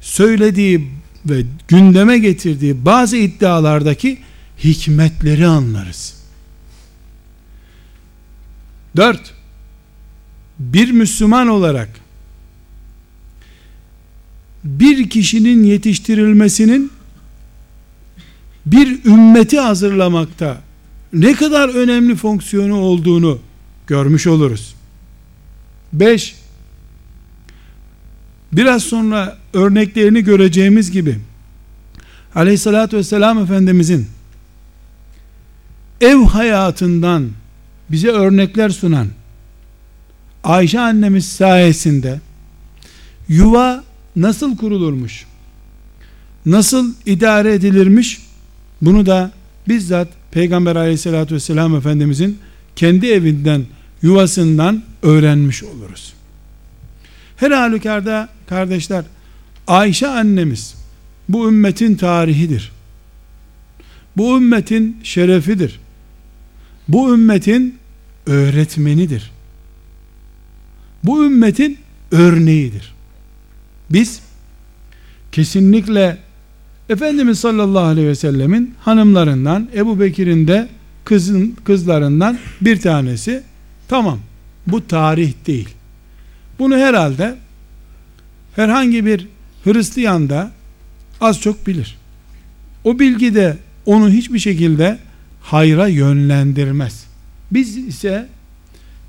söylediği 0.00 0.90
ve 1.26 1.42
gündeme 1.68 2.18
getirdiği 2.18 2.84
bazı 2.84 3.16
iddialardaki 3.16 4.18
hikmetleri 4.64 5.46
anlarız. 5.46 6.16
Dört, 8.96 9.34
bir 10.58 10.90
Müslüman 10.90 11.48
olarak 11.48 11.88
bir 14.64 15.10
kişinin 15.10 15.64
yetiştirilmesinin 15.64 16.92
bir 18.66 19.04
ümmeti 19.04 19.60
hazırlamakta 19.60 20.60
ne 21.12 21.34
kadar 21.34 21.68
önemli 21.68 22.16
fonksiyonu 22.16 22.76
olduğunu 22.76 23.38
görmüş 23.86 24.26
oluruz. 24.26 24.74
5 25.92 26.34
biraz 28.52 28.82
sonra 28.82 29.38
örneklerini 29.52 30.24
göreceğimiz 30.24 30.90
gibi 30.90 31.18
aleyhissalatü 32.34 32.96
vesselam 32.96 33.38
efendimizin 33.38 34.06
ev 36.00 36.16
hayatından 36.16 37.30
bize 37.90 38.08
örnekler 38.08 38.70
sunan 38.70 39.08
Ayşe 40.44 40.80
annemiz 40.80 41.28
sayesinde 41.28 42.20
yuva 43.28 43.84
nasıl 44.16 44.56
kurulurmuş 44.56 45.26
nasıl 46.46 46.94
idare 47.06 47.54
edilirmiş 47.54 48.18
bunu 48.82 49.06
da 49.06 49.32
bizzat 49.68 50.08
Peygamber 50.30 50.76
aleyhissalatü 50.76 51.34
vesselam 51.34 51.76
Efendimizin 51.76 52.38
kendi 52.76 53.06
evinden, 53.06 53.66
yuvasından 54.02 54.82
öğrenmiş 55.02 55.64
oluruz. 55.64 56.12
Her 57.36 57.50
halükarda 57.50 58.28
kardeşler, 58.48 59.04
Ayşe 59.66 60.08
annemiz 60.08 60.74
bu 61.28 61.48
ümmetin 61.48 61.94
tarihidir. 61.94 62.72
Bu 64.16 64.36
ümmetin 64.36 64.96
şerefidir. 65.02 65.80
Bu 66.88 67.14
ümmetin 67.14 67.78
öğretmenidir. 68.26 69.30
Bu 71.04 71.24
ümmetin 71.24 71.78
örneğidir. 72.10 72.94
Biz 73.90 74.20
kesinlikle 75.32 76.18
Efendimiz 76.88 77.38
sallallahu 77.38 77.84
aleyhi 77.84 78.08
ve 78.08 78.14
sellemin 78.14 78.74
hanımlarından 78.80 79.68
Ebu 79.74 80.00
Bekir'in 80.00 80.48
de 80.48 80.68
kızın, 81.04 81.56
kızlarından 81.64 82.38
bir 82.60 82.80
tanesi 82.80 83.42
tamam 83.88 84.18
Bu 84.66 84.86
tarih 84.86 85.32
değil. 85.46 85.68
Bunu 86.58 86.76
herhalde 86.76 87.36
herhangi 88.56 89.06
bir 89.06 89.28
Hristiyan 89.64 90.28
da 90.28 90.50
az 91.20 91.40
çok 91.40 91.66
bilir. 91.66 91.96
O 92.84 92.98
bilgi 92.98 93.34
de 93.34 93.56
onu 93.86 94.10
hiçbir 94.10 94.38
şekilde 94.38 94.98
hayra 95.46 95.88
yönlendirmez. 95.88 97.04
Biz 97.50 97.76
ise 97.76 98.28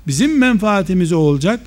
bizim 0.06 0.38
menfaatimize 0.38 1.14
olacak 1.14 1.60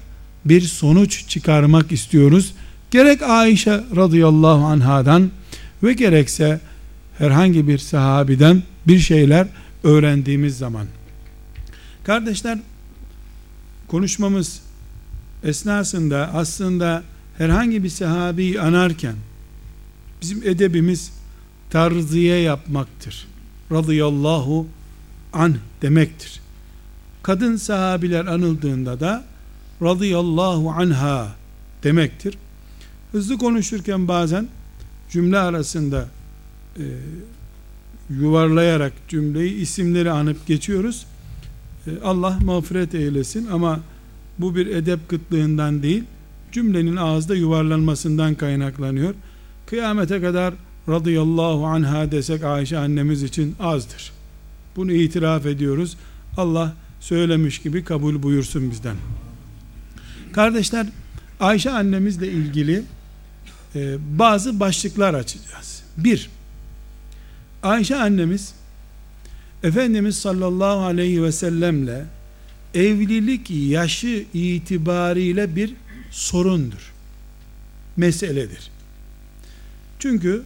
bir 0.45 0.61
sonuç 0.61 1.27
çıkarmak 1.27 1.91
istiyoruz. 1.91 2.53
Gerek 2.91 3.21
Ayşe 3.21 3.83
radıyallahu 3.95 4.65
anhadan 4.65 5.31
ve 5.83 5.93
gerekse 5.93 6.59
herhangi 7.17 7.67
bir 7.67 7.77
sahabiden 7.77 8.63
bir 8.87 8.99
şeyler 8.99 9.47
öğrendiğimiz 9.83 10.57
zaman. 10.57 10.87
Kardeşler 12.03 12.59
konuşmamız 13.87 14.61
esnasında 15.43 16.29
aslında 16.33 17.03
herhangi 17.37 17.83
bir 17.83 17.89
sahabeyi 17.89 18.61
anarken 18.61 19.15
bizim 20.21 20.43
edebimiz 20.43 21.11
tarziye 21.69 22.37
yapmaktır. 22.37 23.30
Radıyallahu 23.71 24.67
anh 25.33 25.55
demektir. 25.81 26.41
Kadın 27.23 27.55
sahabiler 27.55 28.25
anıldığında 28.25 28.99
da 28.99 29.23
radıyallahu 29.81 30.69
anha 30.69 31.27
demektir. 31.83 32.37
Hızlı 33.11 33.37
konuşurken 33.37 34.07
bazen 34.07 34.47
cümle 35.09 35.37
arasında 35.37 36.07
e, 36.77 36.85
yuvarlayarak 38.09 38.93
cümleyi 39.07 39.55
isimleri 39.55 40.11
anıp 40.11 40.47
geçiyoruz. 40.47 41.05
E, 41.87 41.91
Allah 42.03 42.37
mağfiret 42.43 42.95
eylesin 42.95 43.47
ama 43.47 43.79
bu 44.39 44.55
bir 44.55 44.67
edep 44.67 45.09
kıtlığından 45.09 45.83
değil, 45.83 46.03
cümlenin 46.51 46.95
ağızda 46.95 47.35
yuvarlanmasından 47.35 48.35
kaynaklanıyor. 48.35 49.15
Kıyamete 49.65 50.21
kadar 50.21 50.53
radıyallahu 50.89 51.65
anha 51.65 52.11
desek 52.11 52.43
Ayşe 52.43 52.77
annemiz 52.77 53.23
için 53.23 53.55
azdır. 53.59 54.11
Bunu 54.75 54.91
itiraf 54.91 55.45
ediyoruz. 55.45 55.97
Allah 56.37 56.73
söylemiş 56.99 57.59
gibi 57.59 57.83
kabul 57.83 58.23
buyursun 58.23 58.71
bizden. 58.71 58.95
Kardeşler 60.33 60.87
Ayşe 61.39 61.71
annemizle 61.71 62.27
ilgili 62.27 62.83
e, 63.75 63.97
bazı 64.19 64.59
başlıklar 64.59 65.13
açacağız. 65.13 65.83
Bir, 65.97 66.29
Ayşe 67.63 67.95
annemiz 67.95 68.53
Efendimiz 69.63 70.17
sallallahu 70.19 70.79
aleyhi 70.79 71.23
ve 71.23 71.31
sellemle 71.31 72.05
evlilik 72.73 73.51
yaşı 73.51 74.25
itibariyle 74.33 75.55
bir 75.55 75.73
sorundur. 76.11 76.93
Meseledir. 77.97 78.71
Çünkü 79.99 80.43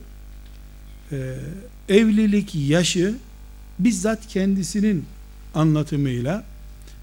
e, 1.12 1.36
evlilik 1.90 2.56
yaşı 2.56 3.16
bizzat 3.80 4.28
kendisinin 4.28 5.06
anlatımıyla 5.56 6.44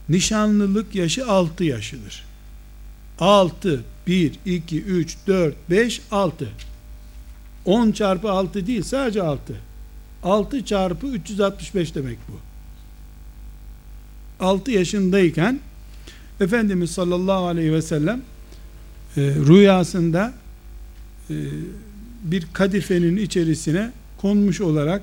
nişanlılık 0.08 0.94
yaşı 0.94 1.26
6 1.26 1.64
yaşıdır. 1.64 2.24
6 3.18 3.84
1 4.06 4.38
2 4.46 4.82
3 4.82 5.16
4 5.26 5.54
5 5.70 6.00
6 6.10 6.48
10 7.64 7.92
çarpı 7.92 8.30
6 8.30 8.66
değil 8.66 8.82
sadece 8.82 9.22
6 9.22 9.56
6 10.22 10.64
çarpı 10.64 11.06
365 11.06 11.94
demek 11.94 12.18
bu. 12.28 12.40
6 14.44 14.70
yaşındayken 14.70 15.60
Efendimiz 16.40 16.90
sallallahu 16.90 17.46
aleyhi 17.46 17.72
ve 17.72 17.82
sellem 17.82 18.22
e, 19.16 19.20
rüyasında 19.20 20.32
e, 21.30 21.34
bir 22.22 22.46
kadifenin 22.52 23.16
içerisine 23.16 23.92
konmuş 24.18 24.60
olarak 24.60 25.02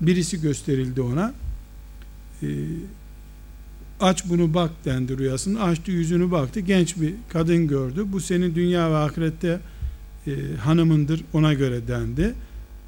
birisi 0.00 0.40
gösterildi 0.40 1.00
ona. 1.00 1.34
E, 2.42 2.48
aç 4.00 4.24
bunu 4.28 4.54
bak 4.54 4.70
dendi 4.84 5.18
rüyasında. 5.18 5.60
Açtı 5.60 5.90
yüzünü 5.90 6.30
baktı. 6.30 6.60
Genç 6.60 6.96
bir 6.96 7.14
kadın 7.28 7.68
gördü. 7.68 8.04
Bu 8.12 8.20
senin 8.20 8.54
dünya 8.54 8.90
ve 8.90 8.96
ahirette 8.96 9.60
e, 10.26 10.32
hanımındır 10.56 11.24
ona 11.32 11.54
göre 11.54 11.88
dendi. 11.88 12.34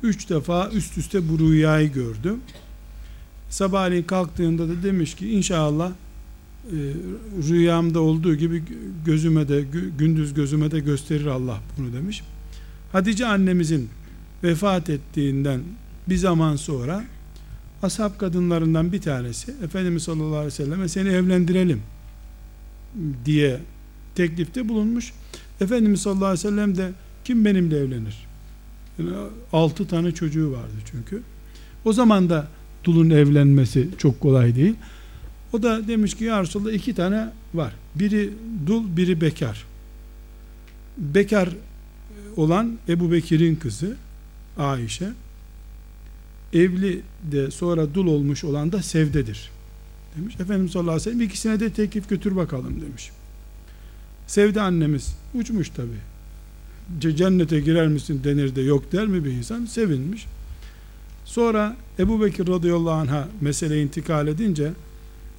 Üç 0.03 0.31
defa 0.31 0.70
üst 0.70 0.98
üste 0.98 1.29
bu 1.29 1.38
rüyayı 1.38 1.92
gördü 1.92 2.35
sabahleyin 3.55 4.03
kalktığında 4.03 4.68
da 4.68 4.83
demiş 4.83 5.14
ki 5.14 5.31
inşallah 5.31 5.90
e, 5.90 6.79
rüyamda 7.48 8.00
olduğu 8.00 8.35
gibi 8.35 8.62
gözüme 9.05 9.48
de 9.48 9.64
gündüz 9.98 10.35
gözüme 10.35 10.70
de 10.70 10.81
gösterir 10.81 11.27
Allah 11.27 11.61
bunu 11.79 11.92
demiş 11.92 12.22
Hatice 12.94 13.26
annemizin 13.26 13.88
vefat 14.44 14.90
ettiğinden 14.90 15.61
bir 16.09 16.16
zaman 16.16 16.57
sonra 16.57 17.04
ashab 17.83 18.18
kadınlarından 18.18 18.92
bir 18.92 19.00
tanesi 19.00 19.54
Efendimiz 19.64 20.02
sallallahu 20.02 20.37
aleyhi 20.37 20.46
ve 20.46 20.50
selleme 20.50 20.88
seni 20.88 21.09
evlendirelim 21.09 21.83
diye 23.24 23.61
teklifte 24.14 24.68
bulunmuş. 24.68 25.12
Efendimiz 25.61 26.02
sallallahu 26.02 26.24
aleyhi 26.24 26.46
ve 26.46 26.50
sellem 26.50 26.76
de 26.76 26.92
kim 27.24 27.44
benimle 27.44 27.78
evlenir? 27.78 28.26
Yani 28.98 29.11
altı 29.52 29.88
tane 29.88 30.12
çocuğu 30.12 30.52
vardı 30.52 30.74
çünkü. 30.90 31.22
O 31.85 31.92
zaman 31.92 32.30
da 32.30 32.48
dulun 32.85 33.11
evlenmesi 33.11 33.88
çok 33.98 34.20
kolay 34.20 34.57
değil. 34.57 34.74
O 35.52 35.62
da 35.62 35.88
demiş 35.88 36.14
ki 36.14 36.24
ya 36.24 36.42
Resulallah 36.42 36.72
iki 36.72 36.94
tane 36.94 37.28
var. 37.54 37.72
Biri 37.94 38.30
dul, 38.66 38.96
biri 38.96 39.20
bekar. 39.20 39.64
Bekar 40.98 41.48
olan 42.37 42.79
Ebu 42.88 43.12
Bekir'in 43.12 43.57
kızı 43.57 43.97
Ayşe 44.59 45.12
evli 46.53 47.03
de 47.33 47.51
sonra 47.51 47.94
dul 47.94 48.07
olmuş 48.07 48.44
olan 48.44 48.73
da 48.73 48.83
Sevde'dir 48.83 49.51
demiş. 50.16 50.35
Efendimiz 50.40 50.73
sallallahu 50.73 50.92
aleyhi 50.92 51.07
ve 51.09 51.12
sellem 51.12 51.27
ikisine 51.27 51.61
de 51.61 51.70
teklif 51.70 52.09
götür 52.09 52.37
bakalım 52.37 52.81
demiş. 52.81 53.11
Sevde 54.27 54.61
annemiz 54.61 55.14
uçmuş 55.35 55.68
tabi. 55.68 55.97
Cennete 57.16 57.61
girer 57.61 57.88
misin 57.88 58.20
denir 58.25 58.57
de 58.57 58.61
yok 58.61 58.92
der 58.92 59.07
mi 59.07 59.25
bir 59.25 59.31
insan? 59.31 59.64
Sevinmiş. 59.64 60.27
Sonra 61.25 61.77
Ebu 61.99 62.23
Bekir 62.25 62.49
radıyallahu 62.49 62.94
anh'a 62.94 63.29
mesele 63.40 63.83
intikal 63.83 64.29
edince 64.29 64.73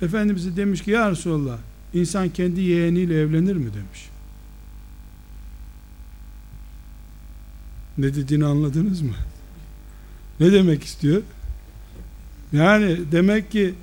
Efendimiz 0.01 0.58
demiş 0.58 0.81
ki 0.81 0.91
ya 0.91 1.12
Resulallah 1.12 1.58
insan 1.93 2.29
kendi 2.29 2.62
yeğeniyle 2.62 3.21
evlenir 3.21 3.55
mi 3.55 3.73
demiş. 3.73 4.10
Ne 7.97 8.15
dediğini 8.15 8.45
anladınız 8.45 9.01
mı? 9.01 9.13
Ne 10.39 10.51
demek 10.51 10.84
istiyor? 10.84 11.21
Yani 12.53 12.97
demek 13.12 13.51
ki 13.51 13.73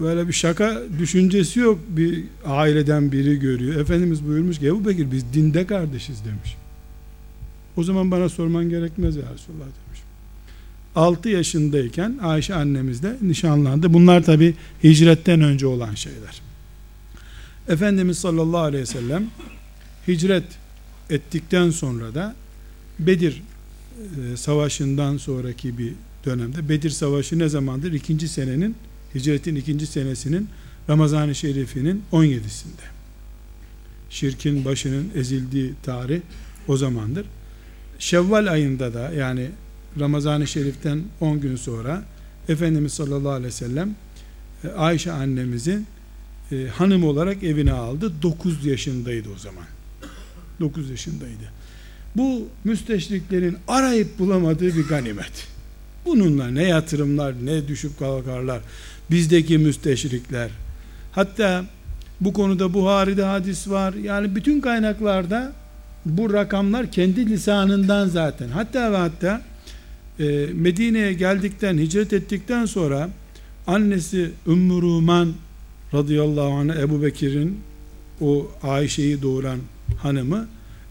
böyle 0.00 0.28
bir 0.28 0.32
şaka 0.32 0.82
düşüncesi 0.98 1.60
yok 1.60 1.78
bir 1.88 2.24
aileden 2.46 3.12
biri 3.12 3.38
görüyor. 3.38 3.80
Efendimiz 3.80 4.26
buyurmuş 4.26 4.58
ki 4.58 4.66
Ebu 4.66 4.86
Bekir 4.88 5.12
biz 5.12 5.34
dinde 5.34 5.66
kardeşiz 5.66 6.24
demiş. 6.24 6.56
O 7.76 7.84
zaman 7.84 8.10
bana 8.10 8.28
sorman 8.28 8.68
gerekmez 8.68 9.16
ya 9.16 9.22
Resulullah 9.34 9.64
demiş. 9.64 10.00
6 10.96 11.28
yaşındayken 11.28 12.18
Ayşe 12.22 12.54
annemiz 12.54 13.02
de 13.02 13.16
nişanlandı. 13.22 13.92
Bunlar 13.94 14.22
tabi 14.22 14.54
hicretten 14.84 15.40
önce 15.40 15.66
olan 15.66 15.94
şeyler. 15.94 16.42
Efendimiz 17.68 18.18
sallallahu 18.18 18.60
aleyhi 18.60 18.82
ve 18.82 18.86
sellem 18.86 19.26
hicret 20.08 20.44
ettikten 21.10 21.70
sonra 21.70 22.14
da 22.14 22.34
Bedir 23.06 23.42
e, 24.32 24.36
savaşından 24.36 25.16
sonraki 25.16 25.78
bir 25.78 25.92
dönemde 26.24 26.68
Bedir 26.68 26.90
savaşı 26.90 27.38
ne 27.38 27.48
zamandır? 27.48 27.92
İkinci 27.92 28.28
senenin 28.28 28.76
hicretin 29.14 29.54
ikinci 29.54 29.86
senesinin 29.86 30.48
Ramazan-ı 30.88 31.34
Şerif'inin 31.34 32.02
17'sinde. 32.12 32.84
Şirkin 34.10 34.64
başının 34.64 35.10
ezildiği 35.14 35.72
tarih 35.82 36.20
o 36.68 36.76
zamandır. 36.76 37.26
Şevval 37.98 38.52
ayında 38.52 38.94
da 38.94 39.12
yani 39.12 39.50
Ramazan-ı 40.00 40.46
Şerif'ten 40.46 41.02
10 41.20 41.40
gün 41.40 41.56
sonra 41.56 42.04
Efendimiz 42.48 42.92
sallallahu 42.92 43.30
aleyhi 43.30 43.46
ve 43.46 43.56
sellem 43.56 43.94
e, 44.64 44.68
Ayşe 44.68 45.12
annemizin 45.12 45.86
e, 46.52 46.66
hanım 46.66 47.04
olarak 47.04 47.42
evine 47.42 47.72
aldı. 47.72 48.12
9 48.22 48.66
yaşındaydı 48.66 49.28
o 49.36 49.38
zaman. 49.38 49.64
9 50.60 50.90
yaşındaydı. 50.90 51.61
Bu 52.16 52.48
müsteşriklerin 52.64 53.56
arayıp 53.68 54.18
bulamadığı 54.18 54.76
bir 54.76 54.88
ganimet. 54.88 55.48
Bununla 56.06 56.48
ne 56.48 56.62
yatırımlar 56.62 57.34
ne 57.44 57.68
düşüp 57.68 57.98
kalkarlar. 57.98 58.60
Bizdeki 59.10 59.58
müsteşrikler. 59.58 60.50
Hatta 61.12 61.64
bu 62.20 62.32
konuda 62.32 62.74
Buhari'de 62.74 63.22
hadis 63.22 63.68
var. 63.68 63.94
Yani 63.94 64.34
bütün 64.34 64.60
kaynaklarda 64.60 65.52
bu 66.06 66.32
rakamlar 66.32 66.90
kendi 66.90 67.26
lisanından 67.26 68.08
zaten. 68.08 68.48
Hatta 68.48 68.92
ve 68.92 68.96
hatta 68.96 69.42
e, 70.18 70.46
Medine'ye 70.52 71.12
geldikten, 71.12 71.78
hicret 71.78 72.12
ettikten 72.12 72.66
sonra 72.66 73.10
annesi 73.66 74.30
Ümmü 74.46 74.82
Ruman 74.82 75.32
radıyallahu 75.94 76.52
anh 76.52 76.76
Ebu 76.76 77.02
Bekir'in 77.02 77.60
o 78.20 78.50
Ayşe'yi 78.62 79.22
doğuran 79.22 79.58
hanımı 80.02 80.46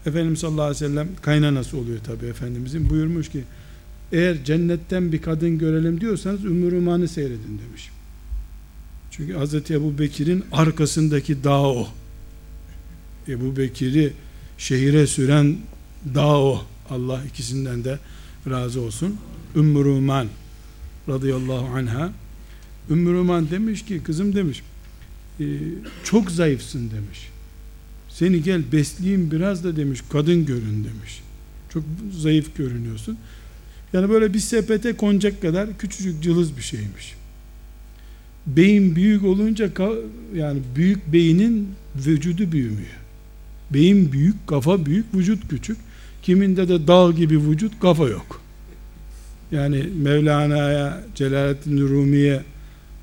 Efendimiz 0.06 0.38
sallallahu 0.38 0.62
aleyhi 0.62 0.84
ve 0.84 0.88
sellem 0.88 1.08
kaynanası 1.22 1.78
oluyor 1.78 1.98
tabi 1.98 2.26
Efendimizin 2.26 2.90
buyurmuş 2.90 3.28
ki 3.28 3.44
eğer 4.12 4.44
cennetten 4.44 5.12
bir 5.12 5.22
kadın 5.22 5.58
görelim 5.58 6.00
diyorsanız 6.00 6.44
Ümmü 6.44 6.70
Ruman'ı 6.70 7.08
seyredin 7.08 7.60
demiş. 7.66 7.90
Çünkü 9.10 9.34
Hz. 9.34 9.70
Ebu 9.70 9.98
Bekir'in 9.98 10.44
arkasındaki 10.52 11.44
dağ 11.44 11.62
o. 11.62 11.88
Ebu 13.28 13.56
Bekir'i 13.56 14.12
şehire 14.58 15.06
süren 15.06 15.56
dağ 16.14 16.38
o. 16.38 16.64
Allah 16.90 17.20
ikisinden 17.28 17.84
de 17.84 17.98
razı 18.50 18.80
olsun. 18.80 19.16
Ümmü 19.56 19.84
Ruman 19.84 20.26
radıyallahu 21.08 21.66
anha 21.76 22.12
Ümmü 22.90 23.12
Ruman 23.12 23.50
demiş 23.50 23.84
ki 23.84 24.02
kızım 24.02 24.34
demiş 24.34 24.62
çok 26.04 26.30
zayıfsın 26.30 26.90
demiş. 26.90 27.31
Seni 28.14 28.42
gel 28.42 28.62
besleyeyim 28.72 29.30
biraz 29.30 29.64
da 29.64 29.76
demiş 29.76 30.00
kadın 30.12 30.46
görün 30.46 30.84
demiş. 30.84 31.22
Çok 31.72 31.82
zayıf 32.18 32.56
görünüyorsun. 32.56 33.18
Yani 33.92 34.08
böyle 34.08 34.34
bir 34.34 34.38
sepete 34.38 34.96
konacak 34.96 35.42
kadar 35.42 35.78
küçücük 35.78 36.22
cılız 36.22 36.56
bir 36.56 36.62
şeymiş. 36.62 37.14
Beyin 38.46 38.96
büyük 38.96 39.24
olunca 39.24 39.70
yani 40.34 40.60
büyük 40.76 41.12
beynin 41.12 41.68
vücudu 42.06 42.52
büyümüyor. 42.52 42.98
Beyin 43.70 44.12
büyük, 44.12 44.46
kafa 44.46 44.86
büyük, 44.86 45.14
vücut 45.14 45.48
küçük. 45.48 45.76
Kiminde 46.22 46.68
de 46.68 46.86
dağ 46.86 47.10
gibi 47.10 47.40
vücut, 47.40 47.80
kafa 47.80 48.08
yok. 48.08 48.40
Yani 49.52 49.82
Mevlana'ya, 50.02 51.04
Celaleddin 51.14 51.88
Rumi'ye 51.88 52.42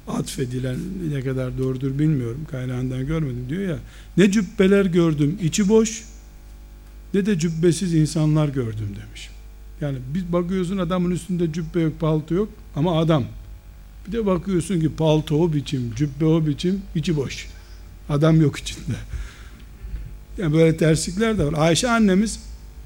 atfedilen 0.09 0.77
ne 1.13 1.21
kadar 1.21 1.57
doğrudur 1.57 1.99
bilmiyorum. 1.99 2.41
Kaynağından 2.51 3.07
görmedim 3.07 3.45
diyor 3.49 3.69
ya. 3.69 3.77
Ne 4.17 4.31
cübbeler 4.31 4.85
gördüm, 4.85 5.37
içi 5.41 5.69
boş 5.69 6.03
ne 7.13 7.25
de 7.25 7.39
cübbesiz 7.39 7.93
insanlar 7.93 8.47
gördüm 8.47 8.95
demiş. 9.01 9.29
Yani 9.81 9.97
bir 10.13 10.33
bakıyorsun 10.33 10.77
adamın 10.77 11.11
üstünde 11.11 11.53
cübbe 11.53 11.81
yok, 11.81 11.99
palto 11.99 12.35
yok 12.35 12.49
ama 12.75 12.99
adam. 12.99 13.23
Bir 14.07 14.11
de 14.11 14.25
bakıyorsun 14.25 14.79
ki 14.79 14.89
palto 14.97 15.43
o 15.43 15.53
biçim, 15.53 15.95
cübbe 15.95 16.25
o 16.25 16.47
biçim, 16.47 16.81
içi 16.95 17.15
boş. 17.15 17.47
Adam 18.09 18.41
yok 18.41 18.59
içinde. 18.59 18.95
Yani 20.37 20.53
böyle 20.53 20.77
terslikler 20.77 21.37
de 21.37 21.45
var. 21.45 21.53
Ayşe 21.57 21.89
annemiz 21.89 22.39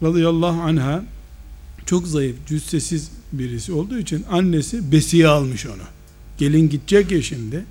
radıyallahu 0.04 0.62
anha 0.62 1.04
çok 1.86 2.08
zayıf, 2.08 2.36
cüssesiz 2.48 3.12
birisi 3.32 3.74
olduğu 3.74 4.00
için 4.00 4.26
annesi 4.32 4.92
besiye 4.92 5.28
almış 5.28 5.66
onu. 5.66 5.84
Gelin 6.38 6.70
gidecek 6.70 7.12
ya 7.12 7.22
şimdi. 7.22 7.66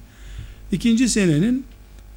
İkinci 0.72 1.08
senenin 1.08 1.64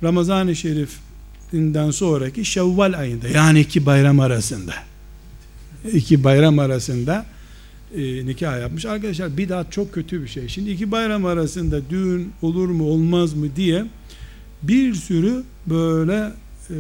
Ramazan-ı 0.03 0.55
Şerif'inden 0.55 1.91
sonraki 1.91 2.45
Şevval 2.45 2.93
ayında 2.99 3.27
yani 3.27 3.59
iki 3.59 3.85
bayram 3.85 4.19
arasında 4.19 4.73
iki 5.93 6.23
bayram 6.23 6.59
arasında 6.59 7.25
e, 7.97 8.25
nikah 8.25 8.61
yapmış. 8.61 8.85
Arkadaşlar 8.85 9.37
bidat 9.37 9.71
çok 9.71 9.93
kötü 9.93 10.23
bir 10.23 10.27
şey. 10.27 10.47
Şimdi 10.47 10.71
iki 10.71 10.91
bayram 10.91 11.25
arasında 11.25 11.89
düğün 11.89 12.31
olur 12.41 12.69
mu 12.69 12.83
olmaz 12.83 13.33
mı 13.33 13.47
diye 13.55 13.85
bir 14.63 14.93
sürü 14.93 15.43
böyle 15.67 16.31
e, 16.69 16.75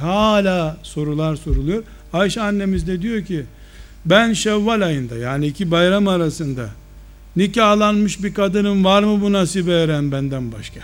hala 0.00 0.76
sorular 0.82 1.36
soruluyor. 1.36 1.82
Ayşe 2.12 2.40
annemiz 2.40 2.86
de 2.86 3.02
diyor 3.02 3.24
ki 3.24 3.44
ben 4.04 4.32
Şevval 4.32 4.80
ayında 4.80 5.16
yani 5.16 5.46
iki 5.46 5.70
bayram 5.70 6.08
arasında 6.08 6.70
nikahlanmış 7.36 8.22
bir 8.22 8.34
kadının 8.34 8.84
var 8.84 9.02
mı 9.02 9.22
bu 9.22 9.32
nasibe 9.32 9.72
eren 9.72 10.12
benden 10.12 10.52
başka? 10.52 10.80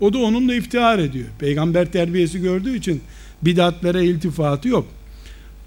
O 0.00 0.12
da 0.12 0.18
onunla 0.18 0.54
iftihar 0.54 0.98
ediyor. 0.98 1.26
Peygamber 1.38 1.92
terbiyesi 1.92 2.40
gördüğü 2.40 2.76
için 2.76 3.00
bidatlere 3.42 4.04
iltifatı 4.04 4.68
yok. 4.68 4.88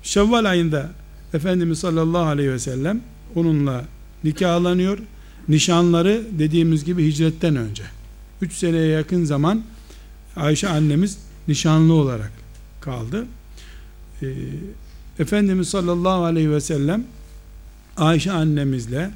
Şevval 0.04 0.46
ayında 0.46 0.90
Efendimiz 1.34 1.80
sallallahu 1.80 2.26
aleyhi 2.26 2.52
ve 2.52 2.60
sellem 2.60 3.02
onunla 3.36 3.86
nikahlanıyor. 4.24 4.98
Nişanları 5.48 6.22
dediğimiz 6.40 6.86
gibi 6.86 7.08
hicretten 7.08 7.56
önce. 7.56 7.84
3 8.42 8.54
seneye 8.54 8.88
yakın 8.88 9.24
zaman 9.24 9.62
Ayşe 10.36 10.70
annemiz 10.70 11.18
nişanlı 11.48 11.94
olarak 11.94 12.32
kaldı. 12.82 13.26
Ee, 14.22 14.28
Efendimiz 15.20 15.70
sallallahu 15.70 16.24
aleyhi 16.24 16.52
ve 16.52 16.62
sellem 16.62 17.04
Ayşe 17.98 18.32
annemizle 18.32 19.12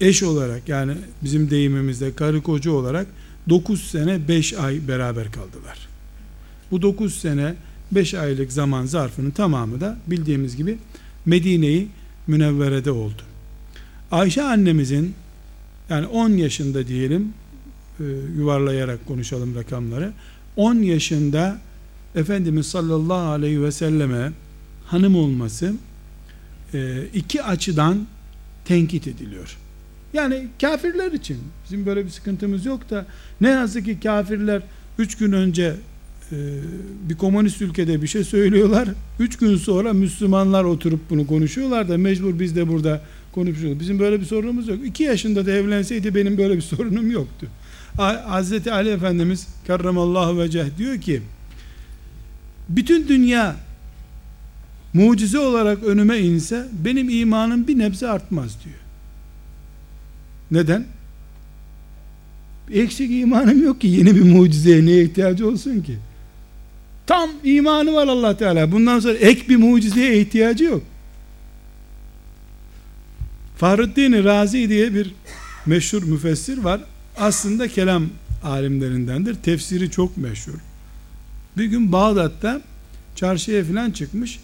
eş 0.00 0.22
olarak 0.22 0.68
yani 0.68 0.92
bizim 1.22 1.50
deyimimizde 1.50 2.14
karı 2.14 2.42
koca 2.42 2.70
olarak 2.70 3.06
9 3.48 3.90
sene 3.90 4.28
5 4.28 4.54
ay 4.54 4.88
beraber 4.88 5.32
kaldılar. 5.32 5.88
Bu 6.70 6.82
9 6.82 7.14
sene 7.14 7.54
5 7.92 8.14
aylık 8.14 8.52
zaman 8.52 8.86
zarfının 8.86 9.30
tamamı 9.30 9.80
da 9.80 9.98
bildiğimiz 10.06 10.56
gibi 10.56 10.78
Medine'yi 11.26 11.88
Münevvere'de 12.26 12.90
oldu. 12.90 13.22
Ayşe 14.10 14.42
annemizin 14.42 15.14
yani 15.90 16.06
10 16.06 16.30
yaşında 16.30 16.88
diyelim 16.88 17.32
e, 18.00 18.04
yuvarlayarak 18.36 19.06
konuşalım 19.06 19.54
rakamları 19.54 20.12
10 20.56 20.74
yaşında 20.74 21.60
Efendimiz 22.14 22.66
sallallahu 22.66 23.30
aleyhi 23.30 23.62
ve 23.62 23.72
selleme 23.72 24.32
hanım 24.86 25.16
olması 25.16 25.74
e, 26.74 27.04
iki 27.14 27.42
açıdan 27.42 28.06
tenkit 28.64 29.06
ediliyor. 29.06 29.58
Yani 30.12 30.48
kafirler 30.60 31.12
için 31.12 31.38
bizim 31.64 31.86
böyle 31.86 32.04
bir 32.04 32.10
sıkıntımız 32.10 32.66
yok 32.66 32.90
da 32.90 33.06
ne 33.40 33.48
yazık 33.48 33.84
ki 33.84 34.00
kafirler 34.00 34.62
üç 34.98 35.14
gün 35.14 35.32
önce 35.32 35.74
e, 36.32 36.36
bir 37.08 37.16
komünist 37.16 37.62
ülkede 37.62 38.02
bir 38.02 38.06
şey 38.06 38.24
söylüyorlar. 38.24 38.88
Üç 39.20 39.36
gün 39.36 39.56
sonra 39.56 39.92
Müslümanlar 39.92 40.64
oturup 40.64 41.00
bunu 41.10 41.26
konuşuyorlar 41.26 41.88
da 41.88 41.98
mecbur 41.98 42.38
biz 42.38 42.56
de 42.56 42.68
burada 42.68 43.02
konuşuyoruz. 43.32 43.80
Bizim 43.80 43.98
böyle 43.98 44.20
bir 44.20 44.24
sorunumuz 44.24 44.68
yok. 44.68 44.78
İki 44.86 45.02
yaşında 45.02 45.46
da 45.46 45.50
evlenseydi 45.50 46.14
benim 46.14 46.38
böyle 46.38 46.56
bir 46.56 46.60
sorunum 46.76 47.10
yoktu. 47.10 47.46
Hazreti 48.26 48.72
Ali 48.72 48.90
Efendimiz 48.90 49.46
karramallahu 49.66 50.38
veceh 50.38 50.64
diyor 50.78 51.00
ki 51.00 51.22
bütün 52.68 53.08
dünya 53.08 53.56
mucize 54.94 55.38
olarak 55.38 55.82
önüme 55.82 56.18
inse 56.18 56.68
benim 56.84 57.08
imanım 57.08 57.68
bir 57.68 57.78
nebze 57.78 58.08
artmaz 58.08 58.58
diyor. 58.64 58.87
Neden? 60.50 60.84
Eksik 62.72 63.10
imanım 63.10 63.62
yok 63.62 63.80
ki 63.80 63.86
yeni 63.86 64.14
bir 64.14 64.22
mucizeye 64.22 64.86
neye 64.86 65.04
ihtiyacı 65.04 65.48
olsun 65.48 65.80
ki? 65.80 65.98
Tam 67.06 67.30
imanı 67.44 67.92
var 67.92 68.06
Allah 68.06 68.36
Teala. 68.36 68.72
Bundan 68.72 69.00
sonra 69.00 69.14
ek 69.14 69.48
bir 69.48 69.56
mucizeye 69.56 70.20
ihtiyacı 70.20 70.64
yok. 70.64 70.82
Fahrettin 73.56 74.24
Razi 74.24 74.68
diye 74.68 74.94
bir 74.94 75.14
meşhur 75.66 76.02
müfessir 76.02 76.58
var. 76.58 76.80
Aslında 77.16 77.68
kelam 77.68 78.06
alimlerindendir. 78.44 79.34
Tefsiri 79.34 79.90
çok 79.90 80.16
meşhur. 80.16 80.58
Bir 81.56 81.64
gün 81.64 81.92
Bağdat'ta 81.92 82.60
çarşıya 83.16 83.64
falan 83.64 83.90
çıkmış. 83.90 84.38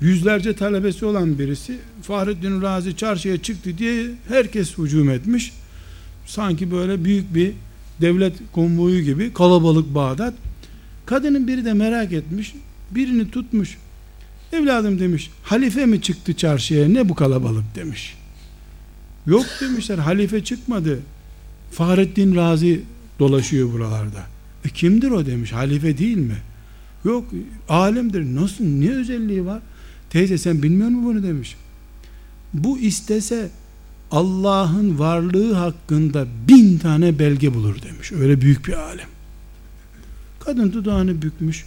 Yüzlerce 0.00 0.56
talebesi 0.56 1.06
olan 1.06 1.38
birisi 1.38 1.78
Fahrettin 2.02 2.62
Razi 2.62 2.96
çarşıya 2.96 3.42
çıktı 3.42 3.78
diye 3.78 4.06
herkes 4.28 4.78
hücum 4.78 5.10
etmiş. 5.10 5.52
Sanki 6.26 6.70
böyle 6.70 7.04
büyük 7.04 7.34
bir 7.34 7.52
devlet 8.00 8.34
konvoyu 8.52 9.00
gibi 9.00 9.32
kalabalık 9.32 9.94
Bağdat. 9.94 10.34
Kadının 11.06 11.48
biri 11.48 11.64
de 11.64 11.72
merak 11.72 12.12
etmiş. 12.12 12.54
Birini 12.90 13.30
tutmuş. 13.30 13.78
Evladım 14.52 15.00
demiş. 15.00 15.30
Halife 15.42 15.86
mi 15.86 16.02
çıktı 16.02 16.34
çarşıya? 16.34 16.88
Ne 16.88 17.08
bu 17.08 17.14
kalabalık 17.14 17.74
demiş. 17.74 18.14
Yok 19.26 19.46
demişler. 19.60 19.98
Halife 19.98 20.44
çıkmadı. 20.44 20.98
Fahrettin 21.72 22.36
Razi 22.36 22.82
dolaşıyor 23.18 23.72
buralarda. 23.72 24.26
E 24.64 24.68
kimdir 24.68 25.10
o 25.10 25.26
demiş. 25.26 25.52
Halife 25.52 25.98
değil 25.98 26.16
mi? 26.16 26.36
Yok 27.04 27.24
alimdir. 27.68 28.22
Nasıl? 28.22 28.64
Ne 28.64 28.90
özelliği 28.90 29.46
var? 29.46 29.62
Teyze 30.10 30.38
sen 30.38 30.62
bilmiyor 30.62 30.88
musun 30.88 31.04
bunu 31.04 31.22
demiş. 31.22 31.56
Bu 32.54 32.78
istese 32.78 33.50
Allah'ın 34.10 34.98
varlığı 34.98 35.54
hakkında 35.54 36.26
bin 36.48 36.78
tane 36.78 37.18
belge 37.18 37.54
bulur 37.54 37.82
demiş. 37.82 38.12
Öyle 38.12 38.40
büyük 38.40 38.66
bir 38.66 38.72
alim. 38.72 39.08
Kadın 40.40 40.72
dudağını 40.72 41.22
bükmüş. 41.22 41.64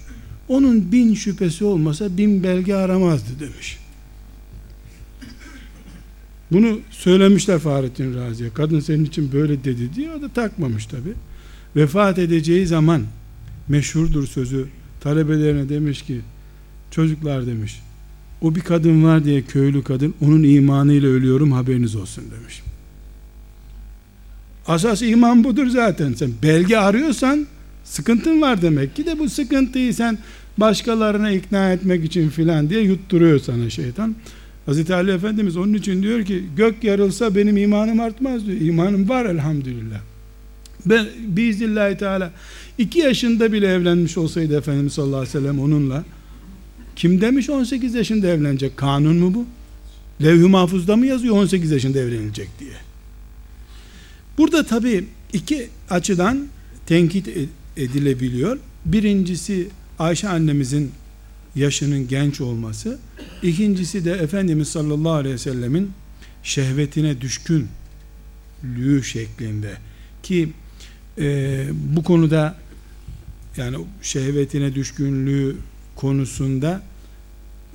Onun 0.47 0.91
bin 0.91 1.13
şüphesi 1.13 1.65
olmasa 1.65 2.17
bin 2.17 2.43
belge 2.43 2.75
aramazdı 2.75 3.39
demiş. 3.39 3.79
Bunu 6.51 6.79
söylemişler 6.91 7.59
Fahrettin 7.59 8.15
Razi'ye. 8.15 8.49
Kadın 8.53 8.79
senin 8.79 9.05
için 9.05 9.31
böyle 9.31 9.63
dedi 9.63 9.95
diye 9.95 10.11
o 10.11 10.21
da 10.21 10.29
takmamış 10.29 10.85
tabi. 10.85 11.13
Vefat 11.75 12.19
edeceği 12.19 12.67
zaman 12.67 13.03
meşhurdur 13.67 14.27
sözü 14.27 14.67
talebelerine 15.01 15.69
demiş 15.69 16.01
ki 16.01 16.21
çocuklar 16.91 17.47
demiş 17.47 17.81
o 18.41 18.55
bir 18.55 18.61
kadın 18.61 19.03
var 19.03 19.25
diye 19.25 19.41
köylü 19.41 19.83
kadın 19.83 20.13
onun 20.21 20.43
imanıyla 20.43 21.09
ölüyorum 21.09 21.51
haberiniz 21.51 21.95
olsun 21.95 22.23
demiş. 22.39 22.61
Asas 24.67 25.01
iman 25.01 25.43
budur 25.43 25.67
zaten. 25.67 26.13
Sen 26.13 26.31
belge 26.43 26.77
arıyorsan 26.77 27.47
Sıkıntın 27.89 28.41
var 28.41 28.61
demek 28.61 28.95
ki 28.95 29.05
de 29.05 29.19
bu 29.19 29.29
sıkıntıyı 29.29 29.93
sen 29.93 30.17
başkalarına 30.57 31.31
ikna 31.31 31.73
etmek 31.73 32.05
için 32.05 32.29
filan 32.29 32.69
diye 32.69 32.81
yutturuyor 32.81 33.39
sana 33.39 33.69
şeytan. 33.69 34.15
Hazreti 34.65 34.93
Ali 34.93 35.11
Efendimiz 35.11 35.57
onun 35.57 35.73
için 35.73 36.03
diyor 36.03 36.25
ki 36.25 36.43
gök 36.57 36.83
yarılsa 36.83 37.35
benim 37.35 37.57
imanım 37.57 37.99
artmaz 37.99 38.47
diyor. 38.47 38.61
İmanım 38.61 39.09
var 39.09 39.25
elhamdülillah. 39.25 39.99
Ben 40.85 41.05
biiznillahü 41.27 41.97
teala 41.97 42.31
iki 42.77 42.99
yaşında 42.99 43.53
bile 43.53 43.67
evlenmiş 43.67 44.17
olsaydı 44.17 44.57
Efendimiz 44.57 44.93
sallallahu 44.93 45.19
aleyhi 45.19 45.37
ve 45.37 45.39
sellem 45.39 45.59
onunla 45.59 46.03
kim 46.99 47.21
demiş 47.21 47.49
18 47.49 47.95
yaşında 47.95 48.27
evlenecek? 48.27 48.77
Kanun 48.77 49.15
mu 49.15 49.33
bu? 49.33 49.45
Levh-i 50.23 50.47
mahfuzda 50.47 50.95
mı 50.95 51.05
yazıyor 51.05 51.35
18 51.35 51.71
yaşında 51.71 51.99
evlenilecek 51.99 52.49
diye? 52.59 52.73
Burada 54.37 54.65
tabi 54.65 55.05
iki 55.33 55.69
açıdan 55.89 56.47
tenkit 56.85 57.29
edilebiliyor. 57.77 58.59
Birincisi 58.85 59.67
Ayşe 59.99 60.29
annemizin 60.29 60.91
yaşının 61.55 62.07
genç 62.07 62.41
olması. 62.41 62.99
İkincisi 63.43 64.05
de 64.05 64.11
Efendimiz 64.11 64.67
sallallahu 64.67 65.13
aleyhi 65.13 65.35
ve 65.35 65.39
sellemin 65.39 65.91
şehvetine 66.43 67.21
düşkünlüğü 67.21 69.03
şeklinde 69.03 69.77
ki 70.23 70.49
e, 71.17 71.65
bu 71.95 72.03
konuda 72.03 72.55
yani 73.57 73.77
şehvetine 74.01 74.75
düşkünlüğü 74.75 75.55
konusunda 75.95 76.88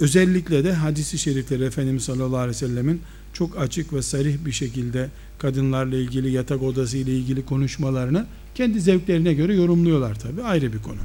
özellikle 0.00 0.64
de 0.64 0.72
hadisi 0.72 1.18
şerifleri 1.18 1.64
Efendimiz 1.64 2.02
sallallahu 2.02 2.36
aleyhi 2.36 2.50
ve 2.50 2.68
sellemin 2.68 3.02
çok 3.32 3.58
açık 3.58 3.92
ve 3.92 4.02
sarih 4.02 4.36
bir 4.46 4.52
şekilde 4.52 5.08
kadınlarla 5.38 5.96
ilgili 5.96 6.30
yatak 6.30 6.62
odası 6.62 6.96
ile 6.96 7.12
ilgili 7.12 7.44
konuşmalarını 7.44 8.26
kendi 8.54 8.80
zevklerine 8.80 9.34
göre 9.34 9.54
yorumluyorlar 9.54 10.20
tabi 10.20 10.42
ayrı 10.42 10.72
bir 10.72 10.78
konu. 10.78 11.00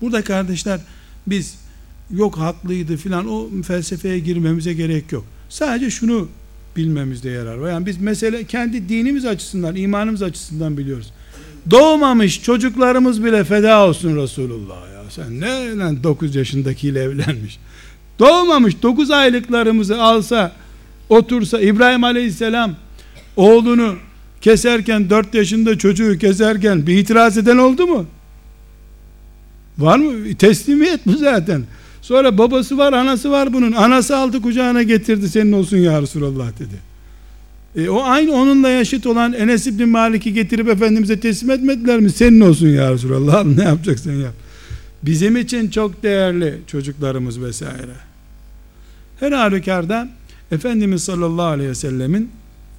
Burada 0.00 0.24
kardeşler 0.24 0.80
biz 1.26 1.58
yok 2.10 2.38
haklıydı 2.38 2.96
filan 2.96 3.28
o 3.28 3.62
felsefeye 3.62 4.18
girmemize 4.18 4.72
gerek 4.72 5.12
yok. 5.12 5.24
Sadece 5.48 5.90
şunu 5.90 6.28
bilmemizde 6.76 7.30
yarar 7.30 7.56
var. 7.56 7.70
Yani 7.70 7.86
biz 7.86 8.00
mesele 8.00 8.44
kendi 8.44 8.88
dinimiz 8.88 9.24
açısından, 9.24 9.76
imanımız 9.76 10.22
açısından 10.22 10.78
biliyoruz. 10.78 11.12
Doğmamış 11.70 12.42
çocuklarımız 12.42 13.24
bile 13.24 13.44
feda 13.44 13.86
olsun 13.86 14.16
Resulullah 14.16 14.92
ya. 14.94 15.10
Sen 15.10 15.40
ne 15.40 15.76
lan 15.76 16.02
9 16.04 16.34
yaşındakiyle 16.34 17.02
evlenmiş. 17.02 17.58
Doğmamış 18.18 18.82
9 18.82 19.10
aylıklarımızı 19.10 20.02
alsa, 20.02 20.52
otursa 21.08 21.60
İbrahim 21.60 22.04
Aleyhisselam 22.04 22.74
oğlunu 23.36 23.94
keserken 24.40 25.10
4 25.10 25.34
yaşında 25.34 25.78
çocuğu 25.78 26.18
keserken 26.18 26.86
bir 26.86 26.98
itiraz 26.98 27.38
eden 27.38 27.56
oldu 27.56 27.86
mu? 27.86 28.06
Var 29.78 29.98
mı? 29.98 30.34
Teslimiyet 30.34 31.06
bu 31.06 31.16
zaten. 31.16 31.62
Sonra 32.02 32.38
babası 32.38 32.78
var, 32.78 32.92
anası 32.92 33.30
var 33.30 33.52
bunun. 33.52 33.72
Anası 33.72 34.16
aldı 34.16 34.42
kucağına 34.42 34.82
getirdi 34.82 35.28
senin 35.28 35.52
olsun 35.52 35.76
ya 35.76 36.02
Resulallah 36.02 36.48
dedi. 36.58 36.88
E, 37.76 37.88
o 37.88 38.02
aynı 38.02 38.32
onunla 38.32 38.68
yaşıt 38.68 39.06
olan 39.06 39.32
Enes 39.32 39.66
İbni 39.66 39.86
Malik'i 39.86 40.32
getirip 40.32 40.68
Efendimiz'e 40.68 41.20
teslim 41.20 41.50
etmediler 41.50 42.00
mi? 42.00 42.10
Senin 42.10 42.40
olsun 42.40 42.68
ya 42.68 42.92
Resulallah. 42.92 43.44
Ne 43.56 43.64
yapacaksın 43.64 44.22
yap. 44.22 44.34
Bizim 45.02 45.36
için 45.36 45.70
çok 45.70 46.02
değerli 46.02 46.58
çocuklarımız 46.66 47.40
vesaire. 47.40 48.07
Her 49.20 49.32
halükarda 49.32 50.08
Efendimiz 50.50 51.04
sallallahu 51.04 51.46
aleyhi 51.46 51.70
ve 51.70 51.74
sellemin 51.74 52.30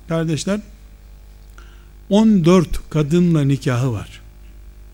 kardeşler 0.07 0.59
14 2.09 2.89
kadınla 2.89 3.41
nikahı 3.41 3.91
var. 3.91 4.21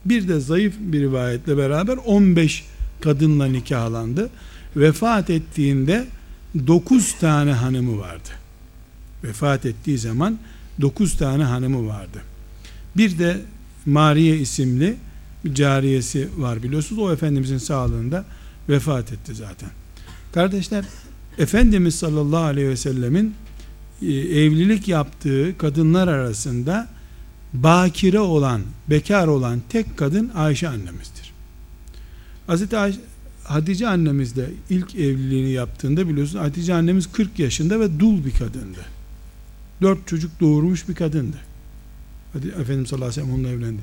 Bir 0.06 0.28
de 0.28 0.40
zayıf 0.40 0.74
bir 0.80 1.02
rivayetle 1.02 1.58
beraber 1.58 1.98
15 2.06 2.66
kadınla 3.02 3.46
nikahlandı. 3.46 4.30
Vefat 4.76 5.30
ettiğinde 5.30 6.06
9 6.68 7.14
tane 7.20 7.52
hanımı 7.52 8.00
vardı. 8.00 8.30
Vefat 9.24 9.66
ettiği 9.66 9.98
zaman 9.98 10.40
9 10.82 11.18
tane 11.18 11.44
hanımı 11.44 11.88
vardı. 11.88 12.22
Bir 12.98 13.20
de 13.20 13.38
Mariye 13.86 14.38
isimli 14.38 14.96
bir 15.46 15.54
cariyesi 15.56 16.30
var 16.38 16.64
biliyorsunuz. 16.64 17.02
O 17.02 17.14
Efendimizin 17.14 17.58
sağlığında 17.58 18.26
vefat 18.70 19.12
etti 19.12 19.36
zaten. 19.36 19.70
Kardeşler 20.34 20.86
Efendimiz 21.38 21.96
sallallahu 21.96 22.44
aleyhi 22.44 22.70
ve 22.70 22.78
sellemin 22.78 23.36
e, 24.02 24.06
evlilik 24.14 24.88
yaptığı 24.88 25.58
kadınlar 25.58 26.08
arasında 26.08 26.88
bakire 27.54 28.20
olan, 28.20 28.62
bekar 28.90 29.28
olan 29.28 29.62
tek 29.70 29.98
kadın 29.98 30.32
Ayşe 30.36 30.68
annemizdir. 30.68 31.34
Hazreti 32.48 32.78
Ayşe, 32.78 33.00
Hatice 33.44 33.88
annemiz 33.88 34.36
de 34.36 34.50
ilk 34.70 34.96
evliliğini 34.96 35.52
yaptığında 35.52 36.10
biliyorsun 36.10 36.40
Hatice 36.40 36.74
annemiz 36.74 37.12
40 37.12 37.40
yaşında 37.40 37.80
ve 37.80 38.00
dul 38.00 38.26
bir 38.26 38.32
kadındı. 38.32 38.86
Dört 39.82 40.08
çocuk 40.08 40.40
doğurmuş 40.40 40.90
bir 40.90 40.96
kadındı. 40.96 41.38
Hadi 42.34 42.48
Efendimiz 42.48 42.90
sallallahu 42.90 43.10
aleyhi 43.10 43.22
ve 43.22 43.26
sellem 43.26 43.40
onunla 43.40 43.50
evlendi. 43.50 43.82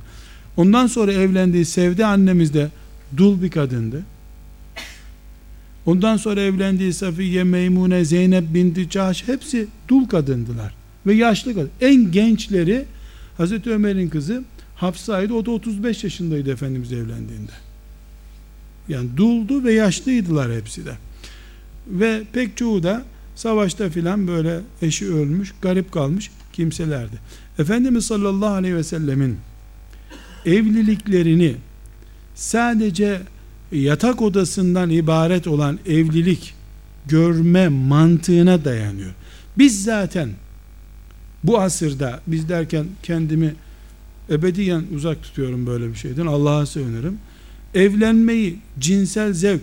Ondan 0.56 0.86
sonra 0.86 1.12
evlendiği 1.12 1.64
Sevde 1.64 2.06
annemiz 2.06 2.54
de 2.54 2.70
dul 3.16 3.42
bir 3.42 3.50
kadındı. 3.50 4.02
Ondan 5.86 6.16
sonra 6.16 6.40
evlendiği 6.40 6.92
Safiye, 6.92 7.44
Meymune, 7.44 8.04
Zeynep 8.04 8.54
binti 8.54 8.90
Cahş 8.90 9.28
hepsi 9.28 9.66
dul 9.88 10.08
kadındılar. 10.08 10.74
Ve 11.06 11.14
yaşlı 11.14 11.54
kadın. 11.54 11.70
En 11.80 12.12
gençleri 12.12 12.84
Hazreti 13.36 13.70
Ömer'in 13.70 14.08
kızı 14.08 14.44
Hafsa'ydı. 14.76 15.34
O 15.34 15.46
da 15.46 15.50
35 15.50 16.04
yaşındaydı 16.04 16.52
Efendimiz 16.52 16.92
evlendiğinde. 16.92 17.52
Yani 18.88 19.16
duldu 19.16 19.64
ve 19.64 19.72
yaşlıydılar 19.72 20.52
hepsi 20.52 20.86
de. 20.86 20.92
Ve 21.86 22.22
pek 22.32 22.56
çoğu 22.56 22.82
da 22.82 23.02
savaşta 23.36 23.90
filan 23.90 24.28
böyle 24.28 24.60
eşi 24.82 25.12
ölmüş, 25.12 25.52
garip 25.62 25.92
kalmış 25.92 26.30
kimselerdi. 26.52 27.16
Efendimiz 27.58 28.04
sallallahu 28.04 28.54
aleyhi 28.54 28.76
ve 28.76 28.84
sellemin 28.84 29.36
evliliklerini 30.46 31.56
sadece 32.34 33.20
yatak 33.72 34.22
odasından 34.22 34.90
ibaret 34.90 35.46
olan 35.46 35.78
evlilik 35.86 36.54
görme 37.06 37.68
mantığına 37.68 38.64
dayanıyor. 38.64 39.10
Biz 39.58 39.84
zaten 39.84 40.30
bu 41.44 41.60
asırda 41.60 42.20
biz 42.26 42.48
derken 42.48 42.86
kendimi 43.02 43.54
ebediyen 44.30 44.84
uzak 44.94 45.22
tutuyorum 45.22 45.66
böyle 45.66 45.88
bir 45.88 45.94
şeyden 45.94 46.26
Allah'a 46.26 46.66
sığınırım. 46.66 47.18
Evlenmeyi 47.74 48.58
cinsel 48.78 49.32
zevk 49.32 49.62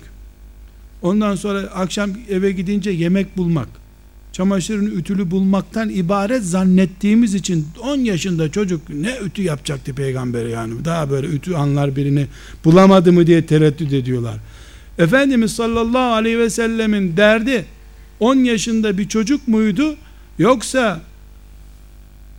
ondan 1.02 1.36
sonra 1.36 1.60
akşam 1.60 2.12
eve 2.30 2.52
gidince 2.52 2.92
yemek 2.92 3.38
bulmak 3.38 3.79
çamaşırın 4.40 4.86
ütülü 4.86 5.32
bulmaktan 5.32 5.90
ibaret 5.90 6.44
zannettiğimiz 6.44 7.34
için 7.34 7.68
10 7.82 7.98
yaşında 7.98 8.52
çocuk 8.52 8.82
ne 8.90 9.18
ütü 9.26 9.42
yapacaktı 9.42 9.94
peygamber 9.94 10.46
yani 10.46 10.86
daha 10.86 11.10
böyle 11.10 11.28
ütü 11.28 11.56
anlar 11.56 11.96
birini 11.96 12.28
bulamadı 12.66 13.14
mı 13.14 13.28
diye 13.28 13.46
tereddüt 13.46 13.94
ediyorlar. 13.94 14.36
Efendimiz 14.98 15.52
sallallahu 15.52 16.14
aleyhi 16.14 16.40
ve 16.40 16.50
sellemin 16.50 17.18
derdi 17.18 17.66
10 18.20 18.36
yaşında 18.36 18.98
bir 18.98 19.08
çocuk 19.08 19.48
muydu 19.48 19.96
yoksa 20.38 21.02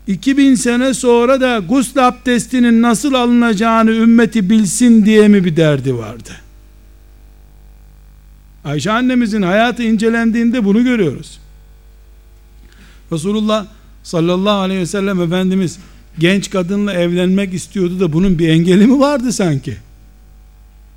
2000 0.07 0.55
sene 0.55 0.95
sonra 0.95 1.41
da 1.41 1.59
gusül 1.59 2.09
abdestinin 2.09 2.83
nasıl 2.83 3.15
alınacağını 3.15 3.91
ümmeti 3.91 4.51
bilsin 4.51 5.05
diye 5.07 5.29
mi 5.29 5.45
bir 5.45 5.57
derdi 5.57 5.95
vardı? 5.95 6.31
Ayşe 8.65 8.91
annemizin 8.91 9.43
hayatı 9.43 9.83
incelendiğinde 9.83 10.65
bunu 10.65 10.85
görüyoruz. 10.85 11.41
Resulullah 13.13 13.67
sallallahu 14.03 14.59
aleyhi 14.59 14.81
ve 14.81 14.87
sellem 14.87 15.21
Efendimiz 15.21 15.79
genç 16.19 16.51
kadınla 16.51 16.93
evlenmek 16.93 17.55
istiyordu 17.55 18.01
da 18.01 18.13
bunun 18.13 18.39
bir 18.39 18.49
engeli 18.49 18.87
mi 18.87 19.01
vardı 19.01 19.33
sanki? 19.33 19.77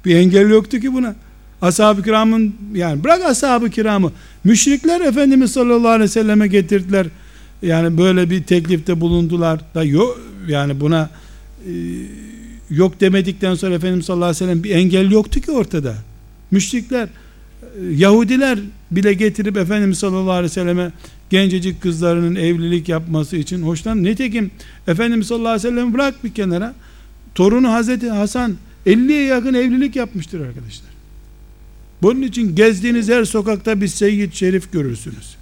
Bir 0.05 0.16
engel 0.16 0.49
yoktu 0.49 0.80
ki 0.80 0.93
buna. 0.93 1.16
Ashab-ı 1.61 2.03
kiramın 2.03 2.55
yani 2.74 3.03
bırak 3.03 3.26
ashab-ı 3.26 3.70
kiramı 3.70 4.11
müşrikler 4.43 5.01
Efendimiz 5.01 5.51
sallallahu 5.51 5.88
aleyhi 5.88 6.03
ve 6.03 6.07
selleme 6.07 6.47
getirdiler. 6.47 7.07
Yani 7.61 7.97
böyle 7.97 8.30
bir 8.30 8.43
teklifte 8.43 9.01
bulundular 9.01 9.59
da 9.76 9.84
yok 9.84 10.20
yani 10.47 10.80
buna 10.80 11.09
e, 11.68 11.72
yok 12.70 13.01
demedikten 13.01 13.55
sonra 13.55 13.76
Efendimiz 13.76 14.05
sallallahu 14.05 14.26
aleyhi 14.26 14.43
ve 14.43 14.45
sellem 14.45 14.64
bir 14.64 14.70
engel 14.70 15.11
yoktu 15.11 15.41
ki 15.41 15.51
ortada. 15.51 15.95
Müşrikler 16.51 17.09
Yahudiler 17.91 18.59
bile 18.91 19.14
getirip 19.14 19.57
Efendimiz 19.57 19.97
sallallahu 19.97 20.32
aleyhi 20.32 20.51
ve 20.51 20.53
selleme 20.53 20.91
gencecik 21.30 21.82
kızlarının 21.82 22.36
evlilik 22.36 22.89
yapması 22.89 23.38
için 23.38 23.63
hoşlan. 23.63 24.03
Nitekim 24.03 24.51
Efendimiz 24.88 25.28
sallallahu 25.28 25.49
aleyhi 25.49 25.67
ve 25.67 25.69
sellem 25.69 25.93
bırak 25.93 26.24
bir 26.24 26.34
kenara 26.34 26.74
torunu 27.36 27.71
Hazreti 27.71 28.09
Hasan 28.09 28.55
50'ye 28.86 29.24
yakın 29.24 29.53
evlilik 29.53 29.95
yapmıştır 29.95 30.39
arkadaşlar. 30.39 30.89
Bunun 32.01 32.21
için 32.21 32.55
gezdiğiniz 32.55 33.09
her 33.09 33.26
sokakta 33.26 33.82
bir 33.82 33.88
seyyid 33.88 34.34
şerif 34.34 34.71
görürsünüz. 34.71 35.36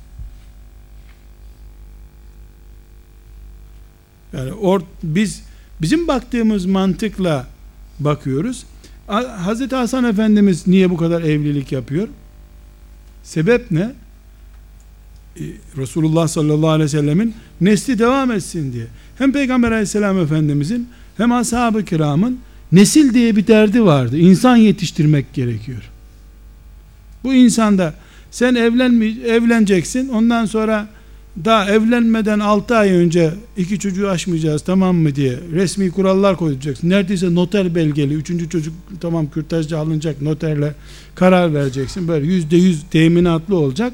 Yani 4.34 4.54
or, 4.54 4.82
biz 5.04 5.44
bizim 5.82 6.08
baktığımız 6.08 6.66
mantıkla 6.66 7.48
bakıyoruz. 8.00 8.66
Hazreti 9.38 9.76
Hasan 9.76 10.04
Efendimiz 10.04 10.68
niye 10.68 10.90
bu 10.90 10.98
kadar 10.98 11.22
evlilik 11.22 11.72
yapıyor? 11.72 12.08
Sebep 13.24 13.72
ne? 13.72 13.92
Ee, 15.40 15.44
Resulullah 15.78 16.28
sallallahu 16.28 16.70
aleyhi 16.70 16.86
ve 16.86 16.90
sellemin 16.90 17.34
nesli 17.62 18.00
devam 18.00 18.32
etsin 18.32 18.74
diye. 18.74 18.86
Hem 19.18 19.32
Peygamber 19.32 19.72
aleyhisselam 19.72 20.20
efendimizin 20.20 20.90
hem 21.18 21.32
ashab-ı 21.32 21.86
kiramın 21.86 22.40
nesil 22.72 23.14
diye 23.14 23.36
bir 23.36 23.48
derdi 23.48 23.86
vardı. 23.86 24.18
İnsan 24.18 24.56
yetiştirmek 24.56 25.34
gerekiyor. 25.34 25.82
Bu 27.24 27.34
insanda 27.34 27.94
sen 28.32 28.56
evlenme, 28.56 29.06
evleneceksin 29.06 30.10
ondan 30.10 30.46
sonra 30.46 30.88
daha 31.46 31.72
evlenmeden 31.72 32.40
6 32.40 32.76
ay 32.76 32.92
önce 32.92 33.34
iki 33.58 33.80
çocuğu 33.80 34.10
aşmayacağız 34.10 34.62
tamam 34.62 34.96
mı 34.96 35.16
diye 35.16 35.40
resmi 35.52 35.92
kurallar 35.92 36.38
koyacaksın. 36.38 36.90
Neredeyse 36.90 37.36
noter 37.36 37.76
belgeli 37.76 38.14
üçüncü 38.14 38.50
çocuk 38.50 38.74
tamam 39.02 39.30
kürtajcı 39.30 39.78
alınacak 39.78 40.22
noterle 40.22 40.74
karar 41.16 41.54
vereceksin. 41.54 42.08
Böyle 42.08 42.26
yüzde 42.26 42.58
yüz 42.58 42.84
teminatlı 42.92 43.56
olacak. 43.56 43.94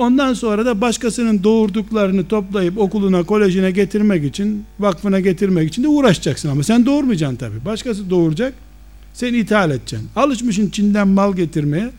Ondan 0.00 0.34
sonra 0.34 0.66
da 0.66 0.80
başkasının 0.80 1.44
doğurduklarını 1.44 2.28
toplayıp 2.28 2.78
okuluna, 2.78 3.22
kolejine 3.22 3.70
getirmek 3.70 4.24
için, 4.24 4.64
vakfına 4.78 5.20
getirmek 5.20 5.68
için 5.68 5.82
de 5.82 5.88
uğraşacaksın 5.88 6.48
ama 6.48 6.62
sen 6.62 6.86
doğurmayacaksın 6.86 7.36
tabi. 7.36 7.64
Başkası 7.64 8.10
doğuracak, 8.10 8.54
sen 9.14 9.34
ithal 9.34 9.70
edeceksin. 9.70 10.08
Alışmışsın 10.16 10.70
Çin'den 10.70 11.08
mal 11.08 11.36
getirmeye. 11.36 11.90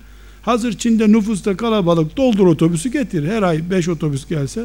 Hazır 0.42 0.74
Çin'de 0.74 1.12
nüfusta 1.12 1.58
kalabalık 1.58 2.18
doldur 2.18 2.48
otobüsü 2.48 2.92
getir. 2.92 3.28
Her 3.28 3.44
ay 3.44 3.70
5 3.72 3.90
otobüs 3.90 4.28
gelse 4.28 4.64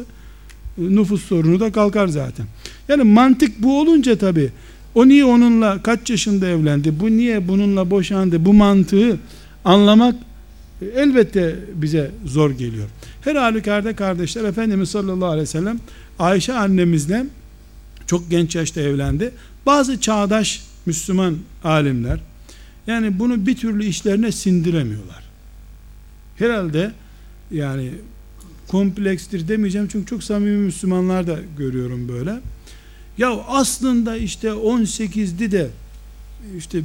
nüfus 0.77 1.25
sorunu 1.25 1.59
da 1.59 1.71
kalkar 1.71 2.07
zaten. 2.07 2.45
Yani 2.87 3.03
mantık 3.03 3.63
bu 3.63 3.79
olunca 3.79 4.15
tabi 4.15 4.49
o 4.95 5.07
niye 5.07 5.25
onunla 5.25 5.83
kaç 5.83 6.09
yaşında 6.09 6.47
evlendi, 6.47 6.99
bu 6.99 7.09
niye 7.09 7.47
bununla 7.47 7.89
boşandı, 7.89 8.45
bu 8.45 8.53
mantığı 8.53 9.17
anlamak 9.65 10.15
elbette 10.95 11.55
bize 11.75 12.11
zor 12.25 12.51
geliyor. 12.51 12.87
Her 13.27 13.35
halükarda 13.35 13.95
kardeşler 13.95 14.43
Efendimiz 14.43 14.89
sallallahu 14.89 15.29
aleyhi 15.29 15.43
ve 15.43 15.51
sellem 15.51 15.79
Ayşe 16.19 16.53
annemizle 16.53 17.25
çok 18.05 18.29
genç 18.29 18.55
yaşta 18.55 18.81
evlendi. 18.81 19.31
Bazı 19.65 20.01
çağdaş 20.01 20.63
Müslüman 20.85 21.37
alimler 21.63 22.19
yani 22.87 23.19
bunu 23.19 23.47
bir 23.47 23.55
türlü 23.55 23.85
işlerine 23.85 24.31
sindiremiyorlar. 24.31 25.23
Herhalde 26.37 26.91
yani 27.51 27.91
komplekstir 28.67 29.47
demeyeceğim 29.47 29.87
çünkü 29.91 30.05
çok 30.05 30.23
samimi 30.23 30.57
Müslümanlar 30.57 31.27
da 31.27 31.39
görüyorum 31.57 32.07
böyle. 32.07 32.39
Ya 33.17 33.29
aslında 33.47 34.17
işte 34.17 34.47
18'di 34.47 35.51
de 35.51 35.69
işte 36.57 36.81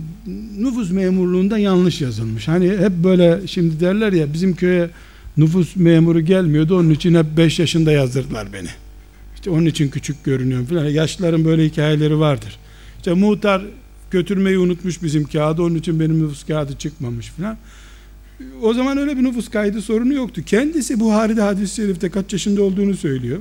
nüfus 0.58 0.90
memurluğunda 0.90 1.58
yanlış 1.58 2.00
yazılmış. 2.00 2.48
Hani 2.48 2.70
hep 2.70 2.92
böyle 2.92 3.46
şimdi 3.46 3.80
derler 3.80 4.12
ya 4.12 4.32
bizim 4.32 4.56
köye 4.56 4.90
nüfus 5.36 5.76
memuru 5.76 6.20
gelmiyordu 6.20 6.78
onun 6.78 6.90
için 6.90 7.14
hep 7.14 7.26
5 7.36 7.58
yaşında 7.58 7.92
yazdırdılar 7.92 8.52
beni. 8.52 8.68
İşte 9.34 9.50
onun 9.50 9.66
için 9.66 9.88
küçük 9.88 10.24
görünüyorum 10.24 10.66
falan. 10.66 10.84
Yaşlıların 10.84 11.44
böyle 11.44 11.64
hikayeleri 11.64 12.18
vardır. 12.18 12.58
İşte 12.98 13.12
muhtar 13.12 13.62
götürmeyi 14.10 14.58
unutmuş 14.58 15.02
bizim 15.02 15.24
kağıdı 15.24 15.62
onun 15.62 15.74
için 15.74 16.00
benim 16.00 16.22
nüfus 16.22 16.46
kağıdı 16.46 16.76
çıkmamış 16.78 17.28
falan. 17.28 17.56
O 18.62 18.74
zaman 18.74 18.98
öyle 18.98 19.16
bir 19.16 19.24
nüfus 19.24 19.48
kaydı 19.48 19.82
sorunu 19.82 20.14
yoktu. 20.14 20.42
Kendisi 20.46 21.00
Buhari'de 21.00 21.40
hadis-i 21.40 21.74
şerifte 21.74 22.10
kaç 22.10 22.32
yaşında 22.32 22.62
olduğunu 22.62 22.96
söylüyor. 22.96 23.38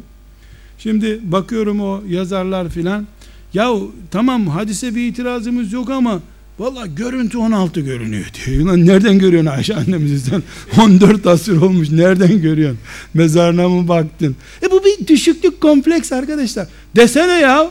Şimdi 0.77 1.19
bakıyorum 1.23 1.81
o 1.81 2.03
yazarlar 2.07 2.69
filan. 2.69 3.07
Ya 3.53 3.71
tamam 4.11 4.47
hadise 4.47 4.95
bir 4.95 5.07
itirazımız 5.07 5.73
yok 5.73 5.89
ama 5.89 6.21
valla 6.62 6.86
görüntü 6.86 7.38
16 7.38 7.82
görünüyor 7.82 8.26
diyor. 8.45 8.66
Lan 8.66 8.86
nereden 8.86 9.20
görüyorsun 9.20 9.49
Ayşe 9.49 9.76
annemizden? 9.76 10.43
14 10.80 11.28
asır 11.28 11.62
olmuş 11.62 11.89
nereden 11.89 12.41
görüyorsun? 12.41 12.80
Mezarına 13.14 13.70
mı 13.70 13.88
baktın? 13.88 14.36
E 14.64 14.72
bu 14.72 14.84
bir 14.84 15.07
düşüklük 15.07 15.62
kompleks 15.62 16.12
arkadaşlar. 16.12 16.68
Desene 16.95 17.39
ya. 17.39 17.70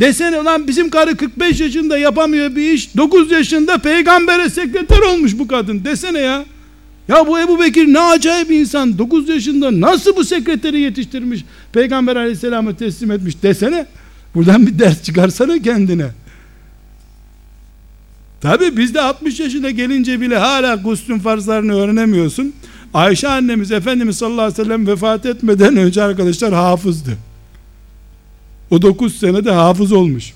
Desene 0.00 0.36
lan 0.36 0.68
bizim 0.68 0.90
karı 0.90 1.16
45 1.16 1.60
yaşında 1.60 1.98
yapamıyor 1.98 2.56
bir 2.56 2.72
iş. 2.72 2.96
9 2.96 3.30
yaşında 3.30 3.78
peygambere 3.78 4.50
sekreter 4.50 4.98
olmuş 4.98 5.38
bu 5.38 5.48
kadın. 5.48 5.84
Desene 5.84 6.18
ya. 6.18 6.44
Ya 7.08 7.26
bu 7.26 7.40
Ebu 7.40 7.60
Bekir 7.60 7.86
ne 7.86 8.00
acayip 8.00 8.50
insan. 8.50 8.98
9 8.98 9.28
yaşında 9.28 9.80
nasıl 9.80 10.16
bu 10.16 10.24
sekreteri 10.24 10.80
yetiştirmiş. 10.80 11.44
Peygamber 11.72 12.16
aleyhisselamı 12.16 12.76
teslim 12.76 13.10
etmiş 13.10 13.42
desene. 13.42 13.86
Buradan 14.34 14.66
bir 14.66 14.78
ders 14.78 15.02
çıkarsana 15.02 15.58
kendine. 15.58 16.06
Tabi 18.44 18.76
bizde 18.76 19.00
60 19.00 19.40
yaşına 19.40 19.70
gelince 19.70 20.20
bile 20.20 20.38
hala 20.38 20.74
guslün 20.74 21.18
farzlarını 21.18 21.74
öğrenemiyorsun. 21.74 22.54
Ayşe 22.94 23.28
annemiz 23.28 23.72
Efendimiz 23.72 24.16
sallallahu 24.16 24.42
aleyhi 24.42 24.58
ve 24.60 24.64
sellem 24.64 24.86
vefat 24.86 25.26
etmeden 25.26 25.76
önce 25.76 26.02
arkadaşlar 26.02 26.52
hafızdı. 26.52 27.10
O 28.70 28.82
9 28.82 29.16
senede 29.16 29.50
hafız 29.50 29.92
olmuş. 29.92 30.32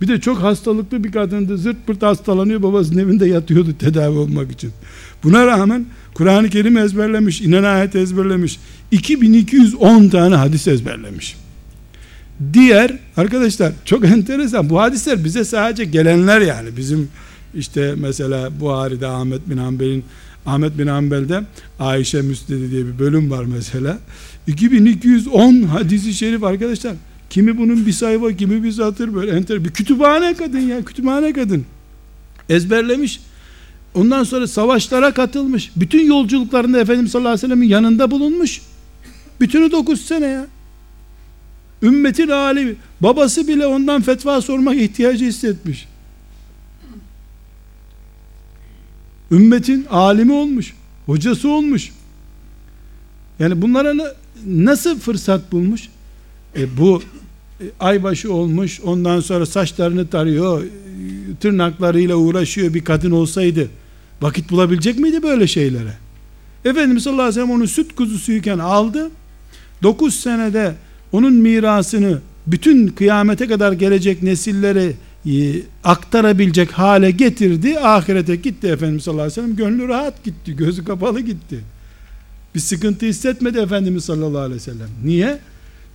Bir 0.00 0.08
de 0.08 0.20
çok 0.20 0.38
hastalıklı 0.42 1.04
bir 1.04 1.12
kadındı. 1.12 1.58
Zırt 1.58 1.86
pırt 1.86 2.02
hastalanıyor. 2.02 2.62
Babasının 2.62 2.98
evinde 2.98 3.28
yatıyordu 3.28 3.74
tedavi 3.78 4.18
olmak 4.18 4.52
için. 4.52 4.70
Buna 5.24 5.46
rağmen 5.46 5.86
Kur'an-ı 6.14 6.50
Kerim 6.50 6.76
ezberlemiş. 6.76 7.40
inen 7.40 7.62
ayet 7.62 7.96
ezberlemiş. 7.96 8.58
2210 8.90 10.08
tane 10.08 10.34
hadis 10.34 10.68
ezberlemiş. 10.68 11.36
Diğer 12.52 12.98
arkadaşlar 13.16 13.72
çok 13.84 14.04
enteresan. 14.08 14.70
Bu 14.70 14.80
hadisler 14.80 15.24
bize 15.24 15.44
sadece 15.44 15.84
gelenler 15.84 16.40
yani. 16.40 16.76
Bizim 16.76 17.08
işte 17.54 17.94
mesela 17.98 18.60
Buhari'de 18.60 19.06
Ahmet 19.06 19.50
bin 19.50 19.56
Hanbel'in 19.56 20.04
Ahmet 20.46 20.78
bin 20.78 20.86
Hanbel'de 20.86 21.42
Ayşe 21.78 22.22
Müstedi 22.22 22.70
diye 22.70 22.86
bir 22.86 22.98
bölüm 22.98 23.30
var 23.30 23.44
mesela. 23.44 23.98
2210 24.46 25.62
hadisi 25.62 26.14
şerif 26.14 26.44
arkadaşlar. 26.44 26.94
Kimi 27.30 27.58
bunun 27.58 27.86
bir 27.86 27.92
sayfa, 27.92 28.32
kimi 28.32 28.62
bir 28.62 28.72
satır 28.72 29.14
böyle 29.14 29.30
enter. 29.30 29.64
Bir 29.64 29.70
kütüphane 29.70 30.34
kadın 30.34 30.58
ya, 30.58 30.84
kütüphane 30.84 31.32
kadın. 31.32 31.64
Ezberlemiş. 32.48 33.20
Ondan 33.94 34.24
sonra 34.24 34.46
savaşlara 34.46 35.14
katılmış. 35.14 35.70
Bütün 35.76 36.06
yolculuklarında 36.06 36.80
Efendimiz 36.80 37.12
sallallahu 37.12 37.28
aleyhi 37.28 37.44
ve 37.44 37.48
sellem'in 37.48 37.68
yanında 37.68 38.10
bulunmuş. 38.10 38.60
Bütünü 39.40 39.72
9 39.72 40.00
sene 40.00 40.26
ya. 40.26 40.46
Ümmetin 41.82 42.28
alimi. 42.28 42.74
Babası 43.00 43.48
bile 43.48 43.66
ondan 43.66 44.02
fetva 44.02 44.40
sormak 44.40 44.76
ihtiyacı 44.76 45.24
hissetmiş. 45.24 45.88
Ümmetin 49.30 49.86
alimi 49.90 50.32
olmuş. 50.32 50.74
Hocası 51.06 51.48
olmuş. 51.48 51.90
Yani 53.38 53.62
bunlara 53.62 54.14
nasıl 54.46 54.98
fırsat 54.98 55.52
bulmuş? 55.52 55.88
E 56.56 56.76
bu 56.76 57.02
e, 57.60 57.64
aybaşı 57.80 58.32
olmuş 58.32 58.80
ondan 58.80 59.20
sonra 59.20 59.46
saçlarını 59.46 60.08
tarıyor 60.08 60.62
tırnaklarıyla 61.40 62.16
uğraşıyor 62.16 62.74
bir 62.74 62.84
kadın 62.84 63.10
olsaydı 63.10 63.68
vakit 64.22 64.50
bulabilecek 64.50 64.98
miydi 64.98 65.22
böyle 65.22 65.46
şeylere 65.46 65.94
Efendimiz 66.64 67.02
sallallahu 67.02 67.22
aleyhi 67.22 67.40
ve 67.40 67.42
sellem 67.42 67.60
onu 67.60 67.68
süt 67.68 67.94
kuzusuyken 67.94 68.58
aldı 68.58 69.10
9 69.82 70.14
senede 70.14 70.74
onun 71.12 71.34
mirasını 71.34 72.18
bütün 72.46 72.86
kıyamete 72.88 73.48
kadar 73.48 73.72
gelecek 73.72 74.22
nesillere 74.22 74.92
e, 75.26 75.32
aktarabilecek 75.84 76.72
hale 76.72 77.10
getirdi 77.10 77.78
ahirete 77.78 78.36
gitti 78.36 78.66
Efendimiz 78.66 79.04
sallallahu 79.04 79.22
aleyhi 79.22 79.40
ve 79.40 79.42
sellem 79.42 79.56
gönlü 79.56 79.88
rahat 79.88 80.24
gitti 80.24 80.56
gözü 80.56 80.84
kapalı 80.84 81.20
gitti 81.20 81.58
bir 82.54 82.60
sıkıntı 82.60 83.06
hissetmedi 83.06 83.58
Efendimiz 83.58 84.04
sallallahu 84.04 84.38
aleyhi 84.38 84.56
ve 84.56 84.64
sellem 84.64 84.88
niye? 85.04 85.38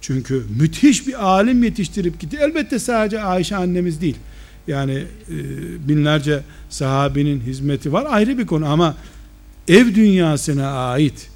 Çünkü 0.01 0.43
müthiş 0.59 1.07
bir 1.07 1.25
alim 1.25 1.63
yetiştirip 1.63 2.19
gitti. 2.19 2.37
Elbette 2.41 2.79
sadece 2.79 3.21
Ayşe 3.21 3.55
annemiz 3.55 4.01
değil. 4.01 4.15
Yani 4.67 5.03
e, 5.29 5.35
binlerce 5.87 6.39
sahabinin 6.69 7.41
hizmeti 7.41 7.93
var 7.93 8.07
ayrı 8.09 8.37
bir 8.37 8.45
konu 8.45 8.65
ama 8.65 8.95
ev 9.67 9.95
dünyasına 9.95 10.67
ait 10.67 11.29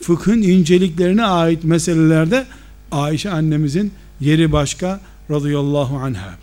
fıkhın 0.00 0.42
inceliklerine 0.42 1.24
ait 1.24 1.64
meselelerde 1.64 2.46
Ayşe 2.94 3.30
annemizin 3.30 3.92
yeri 4.20 4.52
başka 4.52 5.00
radıyallahu 5.30 5.96
anha. 5.96 6.38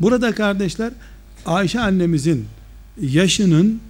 Burada 0.00 0.34
kardeşler 0.34 0.92
Ayşe 1.46 1.80
annemizin 1.80 2.46
yaşının 3.00 3.80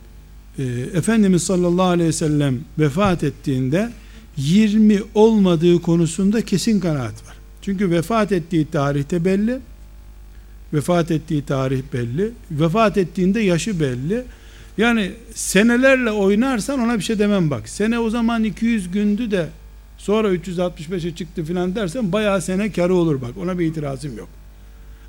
e, 0.59 0.63
Efendimiz 0.95 1.43
sallallahu 1.43 1.87
aleyhi 1.87 2.09
ve 2.09 2.13
sellem 2.13 2.61
vefat 2.79 3.25
ettiğinde 3.25 3.91
20 4.37 5.03
olmadığı 5.15 5.83
konusunda 5.83 6.45
kesin 6.45 6.81
kanaat 6.81 7.27
var. 7.27 7.37
Çünkü 7.63 7.91
vefat 7.91 8.33
ettiği 8.33 8.67
tarihte 8.67 9.25
belli. 9.25 9.59
Vefat 10.75 11.11
ettiği 11.11 11.45
tarih 11.45 11.83
belli. 11.93 12.33
Vefat 12.51 12.99
ettiğinde 12.99 13.41
yaşı 13.41 13.81
belli. 13.81 14.25
Yani 14.79 15.13
senelerle 15.35 16.11
oynarsan 16.11 16.81
ona 16.81 16.99
bir 16.99 17.03
şey 17.03 17.19
demem 17.19 17.51
bak. 17.51 17.69
Sene 17.69 17.99
o 17.99 18.11
zaman 18.11 18.45
200 18.45 18.91
gündü 18.91 19.31
de 19.31 19.49
sonra 20.01 20.35
365'e 20.35 21.15
çıktı 21.15 21.45
filan 21.45 21.75
dersen 21.75 22.13
bayağı 22.13 22.43
sene 22.43 22.73
karı 22.73 22.95
olur 22.95 23.23
bak. 23.23 23.31
Ona 23.43 23.59
bir 23.59 23.67
itirazım 23.67 24.19
yok. 24.19 24.29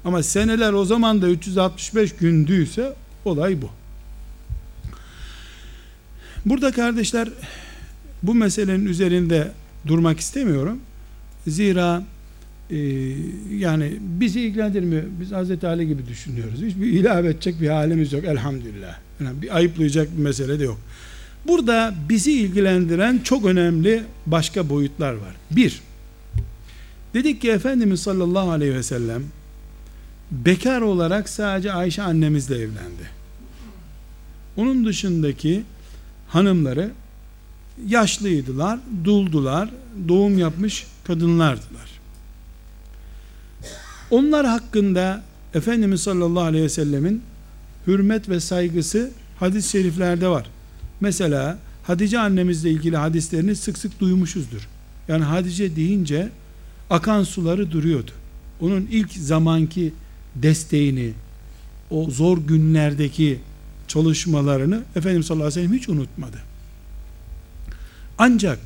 Ama 0.05 0.23
seneler 0.23 0.73
o 0.73 0.85
zaman 0.85 1.21
da 1.21 1.29
365 1.29 2.15
gündüyse 2.15 2.93
olay 3.25 3.61
bu. 3.61 3.69
Burada 6.45 6.71
kardeşler 6.71 7.29
bu 8.23 8.35
meselenin 8.35 8.85
üzerinde 8.85 9.51
durmak 9.87 10.19
istemiyorum. 10.19 10.79
Zira 11.47 12.03
e, 12.69 12.77
yani 13.57 13.93
bizi 13.99 14.41
ilgilendirmiyor. 14.41 15.03
Biz 15.21 15.31
Hazreti 15.31 15.67
Ali 15.67 15.87
gibi 15.87 16.07
düşünüyoruz. 16.07 16.61
Hiçbir 16.61 16.85
ilave 16.85 17.29
edecek 17.29 17.61
bir 17.61 17.67
halimiz 17.67 18.13
yok 18.13 18.23
elhamdülillah. 18.23 18.99
Yani 19.19 19.41
bir 19.41 19.55
ayıplayacak 19.55 20.17
bir 20.17 20.23
mesele 20.23 20.59
de 20.59 20.63
yok. 20.63 20.77
Burada 21.47 21.93
bizi 22.09 22.31
ilgilendiren 22.31 23.19
çok 23.23 23.45
önemli 23.45 24.03
başka 24.25 24.69
boyutlar 24.69 25.13
var. 25.13 25.35
Bir, 25.51 25.81
dedik 27.13 27.41
ki 27.41 27.51
Efendimiz 27.51 28.01
sallallahu 28.01 28.51
aleyhi 28.51 28.75
ve 28.75 28.83
sellem 28.83 29.23
bekar 30.31 30.81
olarak 30.81 31.29
sadece 31.29 31.73
Ayşe 31.73 32.01
annemizle 32.01 32.55
evlendi. 32.55 33.21
Onun 34.57 34.85
dışındaki 34.85 35.63
hanımları 36.27 36.91
yaşlıydılar, 37.87 38.79
duldular, 39.03 39.69
doğum 40.07 40.39
yapmış 40.39 40.87
kadınlardılar. 41.03 41.91
Onlar 44.11 44.45
hakkında 44.45 45.23
Efendimiz 45.53 46.01
sallallahu 46.01 46.43
aleyhi 46.43 46.63
ve 46.63 46.69
sellemin 46.69 47.23
hürmet 47.87 48.29
ve 48.29 48.39
saygısı 48.39 49.11
hadis-i 49.39 49.69
şeriflerde 49.69 50.27
var. 50.27 50.45
Mesela 51.01 51.59
Hatice 51.83 52.19
annemizle 52.19 52.71
ilgili 52.71 52.97
hadislerini 52.97 53.55
sık 53.55 53.77
sık 53.77 53.99
duymuşuzdur. 53.99 54.67
Yani 55.07 55.23
Hatice 55.23 55.75
deyince 55.75 56.29
akan 56.89 57.23
suları 57.23 57.71
duruyordu. 57.71 58.11
Onun 58.61 58.87
ilk 58.91 59.13
zamanki 59.13 59.93
desteğini, 60.35 61.13
o 61.89 62.11
zor 62.11 62.37
günlerdeki 62.37 63.39
çalışmalarını 63.87 64.81
Efendimiz 64.95 65.25
sallallahu 65.27 65.47
aleyhi 65.47 65.61
ve 65.61 65.67
sellem 65.67 65.79
hiç 65.79 65.89
unutmadı. 65.89 66.37
Ancak 68.17 68.59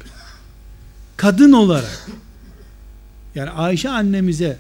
kadın 1.18 1.52
olarak 1.52 2.08
yani 3.36 3.50
Ayşe 3.50 3.90
annemize 3.90 4.58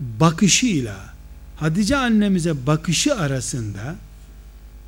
bakışıyla 0.00 1.14
Hatice 1.56 1.96
annemize 1.96 2.66
bakışı 2.66 3.14
arasında 3.14 3.96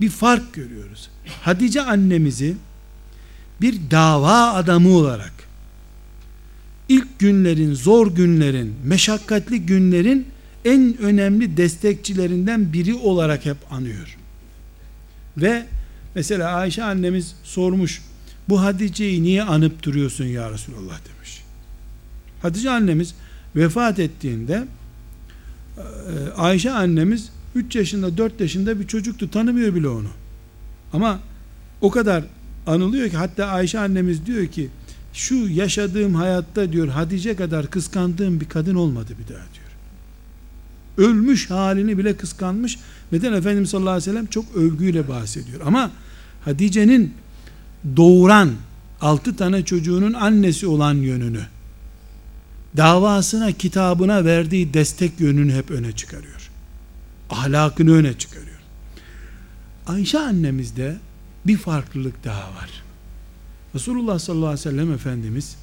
bir 0.00 0.10
fark 0.10 0.54
görüyoruz. 0.54 1.10
Hatice 1.42 1.82
annemizi 1.82 2.56
bir 3.60 3.90
dava 3.90 4.52
adamı 4.52 4.88
olarak 4.88 5.32
ilk 6.88 7.18
günlerin, 7.18 7.74
zor 7.74 8.14
günlerin, 8.14 8.74
meşakkatli 8.84 9.60
günlerin 9.60 10.28
en 10.64 10.98
önemli 10.98 11.56
destekçilerinden 11.56 12.72
biri 12.72 12.94
olarak 12.94 13.46
hep 13.46 13.56
anıyor. 13.70 14.16
Ve 15.36 15.66
mesela 16.14 16.48
Ayşe 16.54 16.84
annemiz 16.84 17.34
sormuş, 17.44 18.02
bu 18.48 18.62
Hatice'yi 18.62 19.22
niye 19.22 19.42
anıp 19.42 19.82
duruyorsun 19.82 20.24
ya 20.24 20.50
Resulallah 20.50 20.98
demiş. 21.08 21.42
Hatice 22.42 22.70
annemiz 22.70 23.14
vefat 23.56 23.98
ettiğinde 23.98 24.64
e, 25.76 25.82
Ayşe 26.36 26.70
annemiz 26.70 27.30
3 27.56 27.76
yaşında 27.76 28.16
4 28.16 28.40
yaşında 28.40 28.80
bir 28.80 28.86
çocuktu 28.86 29.30
tanımıyor 29.30 29.74
bile 29.74 29.88
onu. 29.88 30.08
Ama 30.92 31.20
o 31.80 31.90
kadar 31.90 32.24
anılıyor 32.66 33.10
ki 33.10 33.16
hatta 33.16 33.46
Ayşe 33.46 33.78
annemiz 33.78 34.26
diyor 34.26 34.46
ki 34.46 34.68
şu 35.12 35.34
yaşadığım 35.34 36.14
hayatta 36.14 36.72
diyor 36.72 36.88
Hatice 36.88 37.36
kadar 37.36 37.70
kıskandığım 37.70 38.40
bir 38.40 38.48
kadın 38.48 38.74
olmadı 38.74 39.12
bir 39.18 39.34
daha 39.34 39.44
diyor. 39.54 39.66
Ölmüş 41.08 41.50
halini 41.50 41.98
bile 41.98 42.16
kıskanmış. 42.16 42.78
Neden 43.12 43.32
Efendimiz 43.32 43.70
sallallahu 43.70 43.90
aleyhi 43.90 44.10
ve 44.10 44.12
sellem 44.12 44.26
çok 44.26 44.56
övgüyle 44.56 45.08
bahsediyor. 45.08 45.60
Ama 45.66 45.90
Hatice'nin 46.44 47.14
doğuran 47.96 48.50
altı 49.00 49.36
tane 49.36 49.64
çocuğunun 49.64 50.12
annesi 50.12 50.66
olan 50.66 50.94
yönünü 50.94 51.40
davasına 52.76 53.52
kitabına 53.52 54.24
verdiği 54.24 54.74
destek 54.74 55.20
yönünü 55.20 55.52
hep 55.52 55.70
öne 55.70 55.92
çıkarıyor. 55.92 56.45
Ahlakını 57.30 57.92
öne 57.92 58.18
çıkarıyor. 58.18 58.60
Ayşe 59.86 60.18
annemizde 60.18 60.96
bir 61.46 61.56
farklılık 61.56 62.24
daha 62.24 62.54
var. 62.54 62.82
Resulullah 63.74 64.18
sallallahu 64.18 64.46
aleyhi 64.46 64.66
ve 64.66 64.70
sellem 64.70 64.92
Efendimiz 64.92 65.56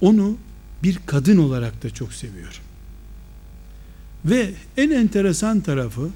onu 0.00 0.36
bir 0.82 0.98
kadın 1.06 1.38
olarak 1.38 1.82
da 1.82 1.90
çok 1.90 2.12
seviyor. 2.12 2.60
Ve 4.24 4.50
en 4.76 4.90
enteresan 4.90 5.60
tarafı 5.60 6.08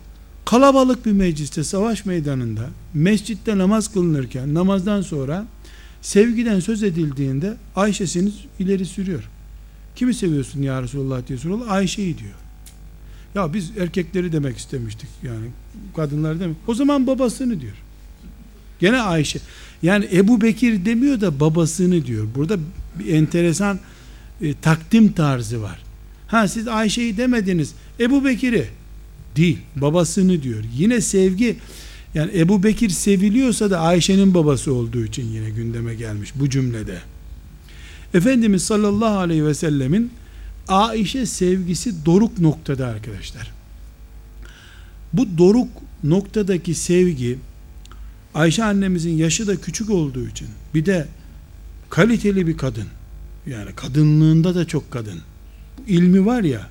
kalabalık 0.44 1.06
bir 1.06 1.12
mecliste 1.12 1.64
savaş 1.64 2.04
meydanında 2.04 2.70
mescitte 2.94 3.58
namaz 3.58 3.92
kılınırken 3.92 4.54
namazdan 4.54 5.02
sonra 5.02 5.46
sevgiden 6.02 6.60
söz 6.60 6.82
edildiğinde 6.82 7.56
Ayşe'sini 7.76 8.32
ileri 8.58 8.86
sürüyor. 8.86 9.30
Kimi 9.96 10.14
seviyorsun 10.14 10.62
ya 10.62 10.82
Resulullah 10.82 11.28
diye 11.28 11.38
soruyorlar. 11.38 11.68
Ayşe'yi 11.68 12.18
diyor. 12.18 12.43
Ya 13.34 13.54
biz 13.54 13.70
erkekleri 13.78 14.32
demek 14.32 14.56
istemiştik 14.56 15.08
yani 15.22 15.46
kadınlar 15.96 16.40
demek. 16.40 16.56
O 16.66 16.74
zaman 16.74 17.06
babasını 17.06 17.60
diyor. 17.60 17.74
Gene 18.80 19.00
Ayşe. 19.00 19.38
Yani 19.82 20.08
Ebu 20.12 20.40
Bekir 20.40 20.84
demiyor 20.84 21.20
da 21.20 21.40
babasını 21.40 22.06
diyor. 22.06 22.26
Burada 22.34 22.58
bir 22.98 23.14
enteresan 23.14 23.78
e, 24.42 24.54
takdim 24.54 25.12
tarzı 25.12 25.62
var. 25.62 25.82
Ha 26.26 26.48
siz 26.48 26.68
Ayşe'yi 26.68 27.16
demediniz. 27.16 27.74
Ebu 28.00 28.24
Bekir'i 28.24 28.68
değil 29.36 29.58
babasını 29.76 30.42
diyor. 30.42 30.64
Yine 30.76 31.00
sevgi 31.00 31.56
yani 32.14 32.30
Ebu 32.38 32.62
Bekir 32.62 32.88
seviliyorsa 32.88 33.70
da 33.70 33.80
Ayşe'nin 33.80 34.34
babası 34.34 34.72
olduğu 34.72 35.04
için 35.04 35.26
yine 35.32 35.50
gündeme 35.50 35.94
gelmiş 35.94 36.32
bu 36.34 36.50
cümlede. 36.50 36.98
Efendimiz 38.14 38.62
sallallahu 38.62 39.18
aleyhi 39.18 39.46
ve 39.46 39.54
sellemin 39.54 40.10
Aişe 40.68 41.26
sevgisi 41.26 42.06
doruk 42.06 42.38
noktada 42.38 42.86
arkadaşlar. 42.86 43.52
Bu 45.12 45.38
doruk 45.38 45.68
noktadaki 46.04 46.74
sevgi 46.74 47.38
Ayşe 48.34 48.64
annemizin 48.64 49.16
yaşı 49.16 49.46
da 49.46 49.56
küçük 49.56 49.90
olduğu 49.90 50.28
için 50.28 50.48
bir 50.74 50.86
de 50.86 51.06
kaliteli 51.90 52.46
bir 52.46 52.56
kadın. 52.56 52.86
Yani 53.46 53.70
kadınlığında 53.76 54.54
da 54.54 54.64
çok 54.64 54.90
kadın. 54.90 55.20
İlmi 55.86 56.26
var 56.26 56.42
ya 56.42 56.68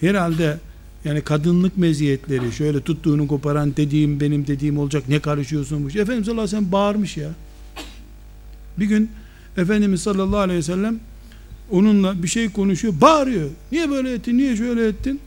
herhalde 0.00 0.58
yani 1.04 1.20
kadınlık 1.20 1.76
meziyetleri 1.76 2.52
şöyle 2.52 2.80
tuttuğunu 2.80 3.28
koparan 3.28 3.76
dediğim 3.76 4.20
benim 4.20 4.46
dediğim 4.46 4.78
olacak 4.78 5.08
ne 5.08 5.20
karışıyorsun 5.20 5.84
bu 5.84 5.88
Efendimiz 5.88 6.26
sallallahu 6.26 6.42
aleyhi 6.42 6.44
ve 6.44 6.48
sellem 6.48 6.72
bağırmış 6.72 7.16
ya. 7.16 7.30
Bir 8.78 8.86
gün 8.86 9.10
Efendimiz 9.56 10.02
sallallahu 10.02 10.38
aleyhi 10.38 10.58
ve 10.58 10.62
sellem 10.62 11.00
onunla 11.70 12.22
bir 12.22 12.28
şey 12.28 12.48
konuşuyor 12.48 12.94
bağırıyor. 13.00 13.50
Niye 13.72 13.90
böyle 13.90 14.12
ettin 14.12 14.38
niye 14.38 14.56
şöyle 14.56 14.88
ettin? 14.88 15.20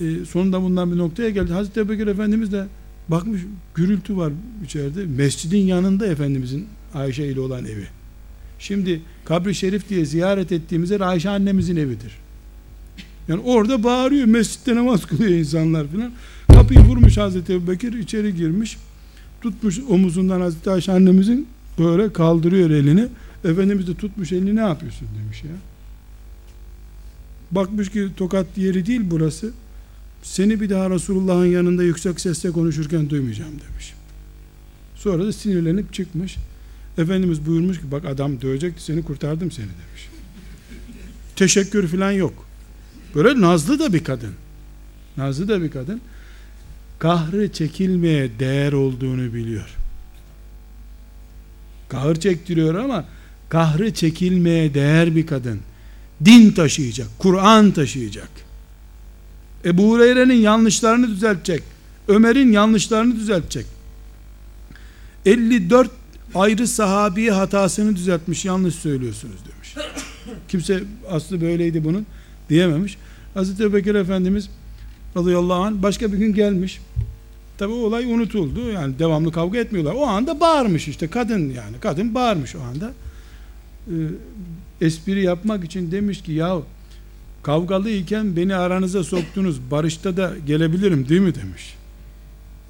Ee, 0.00 0.04
sonunda 0.30 0.62
bundan 0.62 0.92
bir 0.92 0.98
noktaya 0.98 1.30
geldi. 1.30 1.52
Hazreti 1.52 1.80
Ebubekir 1.80 2.06
Efendimiz 2.06 2.52
de 2.52 2.66
bakmış 3.08 3.40
gürültü 3.74 4.16
var 4.16 4.32
içeride. 4.64 5.04
Mescidin 5.06 5.66
yanında 5.66 6.06
Efendimizin 6.06 6.66
Ayşe 6.94 7.26
ile 7.26 7.40
olan 7.40 7.64
evi. 7.64 7.86
Şimdi 8.58 9.00
kabri 9.24 9.54
şerif 9.54 9.88
diye 9.88 10.04
ziyaret 10.04 10.52
ettiğimiz 10.52 10.90
yer 10.90 11.00
Ayşe 11.00 11.30
annemizin 11.30 11.76
evidir. 11.76 12.12
Yani 13.28 13.40
orada 13.40 13.84
bağırıyor 13.84 14.26
mescitte 14.26 14.74
namaz 14.74 15.06
kılıyor 15.06 15.30
insanlar 15.30 15.88
filan. 15.88 16.12
Kapıyı 16.48 16.80
vurmuş 16.80 17.16
Hazreti 17.16 17.52
Ebubekir 17.52 17.92
içeri 17.92 18.36
girmiş. 18.36 18.76
Tutmuş 19.40 19.80
omuzundan 19.88 20.40
Hazreti 20.40 20.70
Ayşe 20.70 20.92
annemizin 20.92 21.46
böyle 21.78 22.12
kaldırıyor 22.12 22.70
elini 22.70 23.06
Efendimiz 23.44 23.86
de 23.86 23.94
tutmuş 23.94 24.32
elini 24.32 24.56
ne 24.56 24.60
yapıyorsun 24.60 25.08
demiş 25.22 25.44
ya. 25.44 25.50
Bakmış 27.50 27.90
ki 27.90 28.08
tokat 28.16 28.46
yeri 28.56 28.86
değil 28.86 29.00
burası. 29.04 29.52
Seni 30.22 30.60
bir 30.60 30.70
daha 30.70 30.90
Resulullah'ın 30.90 31.46
yanında 31.46 31.82
yüksek 31.82 32.20
sesle 32.20 32.50
konuşurken 32.50 33.10
duymayacağım 33.10 33.52
demiş. 33.52 33.94
Sonra 34.94 35.24
da 35.24 35.32
sinirlenip 35.32 35.92
çıkmış. 35.92 36.36
Efendimiz 36.98 37.46
buyurmuş 37.46 37.80
ki 37.80 37.90
bak 37.90 38.04
adam 38.04 38.40
dövecekti 38.40 38.82
seni 38.82 39.02
kurtardım 39.02 39.50
seni 39.50 39.66
demiş. 39.66 40.08
Teşekkür 41.36 41.88
falan 41.88 42.10
yok. 42.10 42.46
Böyle 43.14 43.40
nazlı 43.40 43.78
da 43.78 43.92
bir 43.92 44.04
kadın. 44.04 44.32
Nazlı 45.16 45.48
da 45.48 45.62
bir 45.62 45.70
kadın. 45.70 46.00
Kahrı 46.98 47.52
çekilmeye 47.52 48.30
değer 48.38 48.72
olduğunu 48.72 49.34
biliyor. 49.34 49.76
Kahır 51.88 52.16
çektiriyor 52.16 52.74
ama 52.74 53.04
kahrı 53.48 53.94
çekilmeye 53.94 54.74
değer 54.74 55.16
bir 55.16 55.26
kadın. 55.26 55.60
Din 56.24 56.50
taşıyacak, 56.50 57.08
Kur'an 57.18 57.70
taşıyacak. 57.70 58.30
Ebu 59.64 59.90
Hureyre'nin 59.90 60.34
yanlışlarını 60.34 61.08
düzeltecek. 61.08 61.62
Ömer'in 62.08 62.52
yanlışlarını 62.52 63.16
düzeltecek. 63.16 63.66
54 65.26 65.90
ayrı 66.34 66.68
sahabiye 66.68 67.30
hatasını 67.30 67.96
düzeltmiş 67.96 68.44
yanlış 68.44 68.74
söylüyorsunuz 68.74 69.36
demiş. 69.52 69.74
Kimse 70.48 70.82
aslı 71.10 71.40
böyleydi 71.40 71.84
bunun 71.84 72.06
diyememiş. 72.48 72.98
Hazreti 73.34 73.62
Ebubekir 73.62 73.94
Efendimiz 73.94 74.50
radıyallahu 75.16 75.62
anh 75.62 75.82
başka 75.82 76.12
bir 76.12 76.18
gün 76.18 76.34
gelmiş. 76.34 76.80
Tabi 77.58 77.72
olay 77.72 78.12
unutuldu. 78.12 78.70
Yani 78.70 78.98
devamlı 78.98 79.32
kavga 79.32 79.58
etmiyorlar. 79.58 79.94
O 79.94 80.06
anda 80.06 80.40
bağırmış 80.40 80.88
işte 80.88 81.08
kadın 81.08 81.40
yani. 81.50 81.76
Kadın 81.80 82.14
bağırmış 82.14 82.56
o 82.56 82.60
anda. 82.60 82.92
Ee, 83.88 83.92
espri 84.80 85.22
yapmak 85.22 85.64
için 85.64 85.90
demiş 85.90 86.22
ki 86.22 86.32
ya 86.32 86.58
kavgalı 87.42 87.90
iken 87.90 88.36
beni 88.36 88.54
aranıza 88.54 89.04
soktunuz. 89.04 89.70
Barışta 89.70 90.16
da 90.16 90.32
gelebilirim 90.46 91.08
değil 91.08 91.20
mi 91.20 91.34
demiş. 91.34 91.74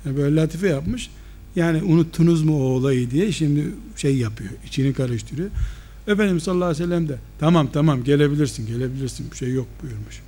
Yani 0.04 0.16
böyle 0.16 0.36
latife 0.36 0.68
yapmış. 0.68 1.10
Yani 1.56 1.82
unuttunuz 1.82 2.42
mu 2.42 2.56
o 2.56 2.62
olayı 2.62 3.10
diye 3.10 3.32
şimdi 3.32 3.64
şey 3.96 4.16
yapıyor. 4.16 4.50
içini 4.66 4.92
karıştırıyor. 4.92 5.50
Efendimiz 6.06 6.42
sallallahu 6.42 6.68
aleyhi 6.68 6.82
ve 6.82 6.86
sellem 6.86 7.08
de 7.08 7.18
tamam 7.38 7.68
tamam 7.72 8.04
gelebilirsin 8.04 8.66
gelebilirsin 8.66 9.30
bir 9.30 9.36
şey 9.36 9.52
yok 9.52 9.66
buyurmuş. 9.82 10.20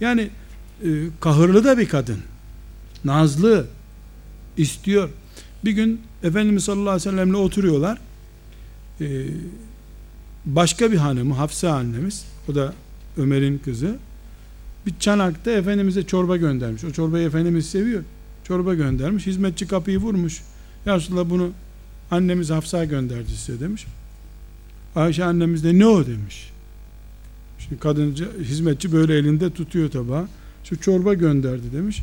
Yani 0.00 0.30
e, 0.84 0.88
kahırlı 1.20 1.64
da 1.64 1.78
bir 1.78 1.88
kadın. 1.88 2.18
Nazlı 3.04 3.66
istiyor. 4.56 5.08
Bir 5.64 5.72
gün 5.72 6.00
Efendimiz 6.22 6.64
sallallahu 6.64 6.90
aleyhi 6.90 7.08
ve 7.08 7.10
sellemle 7.10 7.36
oturuyorlar. 7.36 7.98
E, 9.00 9.06
başka 10.46 10.92
bir 10.92 10.96
hanımı 10.96 11.34
Hafsa 11.34 11.72
annemiz 11.72 12.24
o 12.48 12.54
da 12.54 12.74
Ömer'in 13.16 13.58
kızı 13.58 13.96
bir 14.86 14.94
çanakta 15.00 15.50
Efendimiz'e 15.50 16.02
çorba 16.02 16.36
göndermiş. 16.36 16.84
O 16.84 16.90
çorbayı 16.92 17.26
Efendimiz 17.26 17.70
seviyor. 17.70 18.02
Çorba 18.44 18.74
göndermiş. 18.74 19.26
Hizmetçi 19.26 19.66
kapıyı 19.66 19.98
vurmuş. 19.98 20.42
Ya 20.86 20.96
Resulallah 20.96 21.30
bunu 21.30 21.50
annemiz 22.10 22.50
Hafsa 22.50 22.84
gönderdi 22.84 23.30
size 23.30 23.60
demiş. 23.60 23.86
Ayşe 24.96 25.24
annemiz 25.24 25.64
de 25.64 25.78
ne 25.78 25.86
o 25.86 26.06
demiş. 26.06 26.50
Şimdi 27.58 27.80
kadınca 27.80 28.26
hizmetçi 28.40 28.92
böyle 28.92 29.14
elinde 29.14 29.50
tutuyor 29.50 29.90
tabağı. 29.90 30.28
Şu 30.64 30.80
çorba 30.80 31.14
gönderdi 31.14 31.72
demiş. 31.72 32.02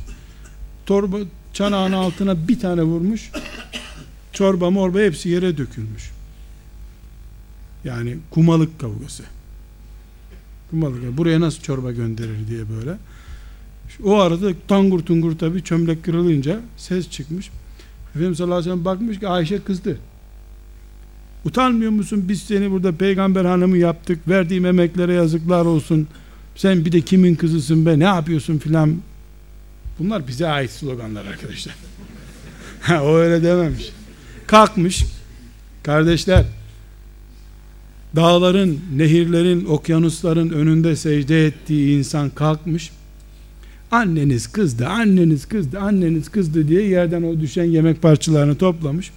Torba 0.85 1.17
çanağın 1.53 1.91
altına 1.91 2.47
bir 2.47 2.59
tane 2.59 2.83
vurmuş. 2.83 3.31
Çorba 4.33 4.69
morba 4.69 4.99
hepsi 4.99 5.29
yere 5.29 5.57
dökülmüş. 5.57 6.11
Yani 7.85 8.17
kumalık 8.29 8.79
kavgası. 8.79 9.23
Kumalık. 10.69 11.17
Buraya 11.17 11.41
nasıl 11.41 11.61
çorba 11.61 11.91
gönderir 11.91 12.47
diye 12.49 12.69
böyle. 12.69 12.97
O 14.03 14.19
arada 14.19 14.51
tangur 14.67 14.99
tungur 14.99 15.37
tabi 15.37 15.63
çömlek 15.63 16.03
kırılınca 16.03 16.59
ses 16.77 17.09
çıkmış. 17.09 17.49
Efendimiz 18.09 18.37
sallallahu 18.37 18.57
aleyhi 18.57 18.69
ve 18.69 18.73
sellem 18.73 18.85
bakmış 18.85 19.19
ki 19.19 19.27
Ayşe 19.27 19.59
kızdı. 19.59 19.97
Utanmıyor 21.45 21.91
musun 21.91 22.25
biz 22.29 22.41
seni 22.41 22.71
burada 22.71 22.91
peygamber 22.91 23.45
hanımı 23.45 23.77
yaptık. 23.77 24.27
Verdiğim 24.27 24.65
emeklere 24.65 25.13
yazıklar 25.13 25.65
olsun. 25.65 26.07
Sen 26.55 26.85
bir 26.85 26.91
de 26.91 27.01
kimin 27.01 27.35
kızısın 27.35 27.85
be 27.85 27.99
ne 27.99 28.03
yapıyorsun 28.03 28.57
filan. 28.57 28.97
Bunlar 29.99 30.27
bize 30.27 30.47
ait 30.47 30.71
sloganlar 30.71 31.25
arkadaşlar. 31.25 31.75
o 33.01 33.15
öyle 33.15 33.43
dememiş. 33.43 33.89
Kalkmış. 34.47 35.05
Kardeşler 35.83 36.45
dağların, 38.15 38.79
nehirlerin, 38.95 39.65
okyanusların 39.65 40.49
önünde 40.49 40.95
secde 40.95 41.45
ettiği 41.45 41.97
insan 41.97 42.29
kalkmış. 42.29 42.91
Anneniz 43.91 44.47
kızdı, 44.47 44.87
anneniz 44.87 45.45
kızdı, 45.45 45.79
anneniz 45.79 46.29
kızdı 46.29 46.67
diye 46.67 46.87
yerden 46.87 47.23
o 47.23 47.39
düşen 47.39 47.63
yemek 47.63 48.01
parçalarını 48.01 48.55
toplamış. 48.55 49.11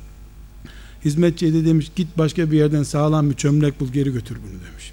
Hizmetçiye 1.05 1.53
de 1.53 1.65
demiş 1.65 1.91
git 1.97 2.09
başka 2.19 2.51
bir 2.51 2.59
yerden 2.59 2.83
sağlam 2.83 3.31
bir 3.31 3.37
çömlek 3.37 3.81
bul 3.81 3.93
geri 3.93 4.13
götür 4.13 4.37
bunu 4.37 4.61
demiş. 4.71 4.93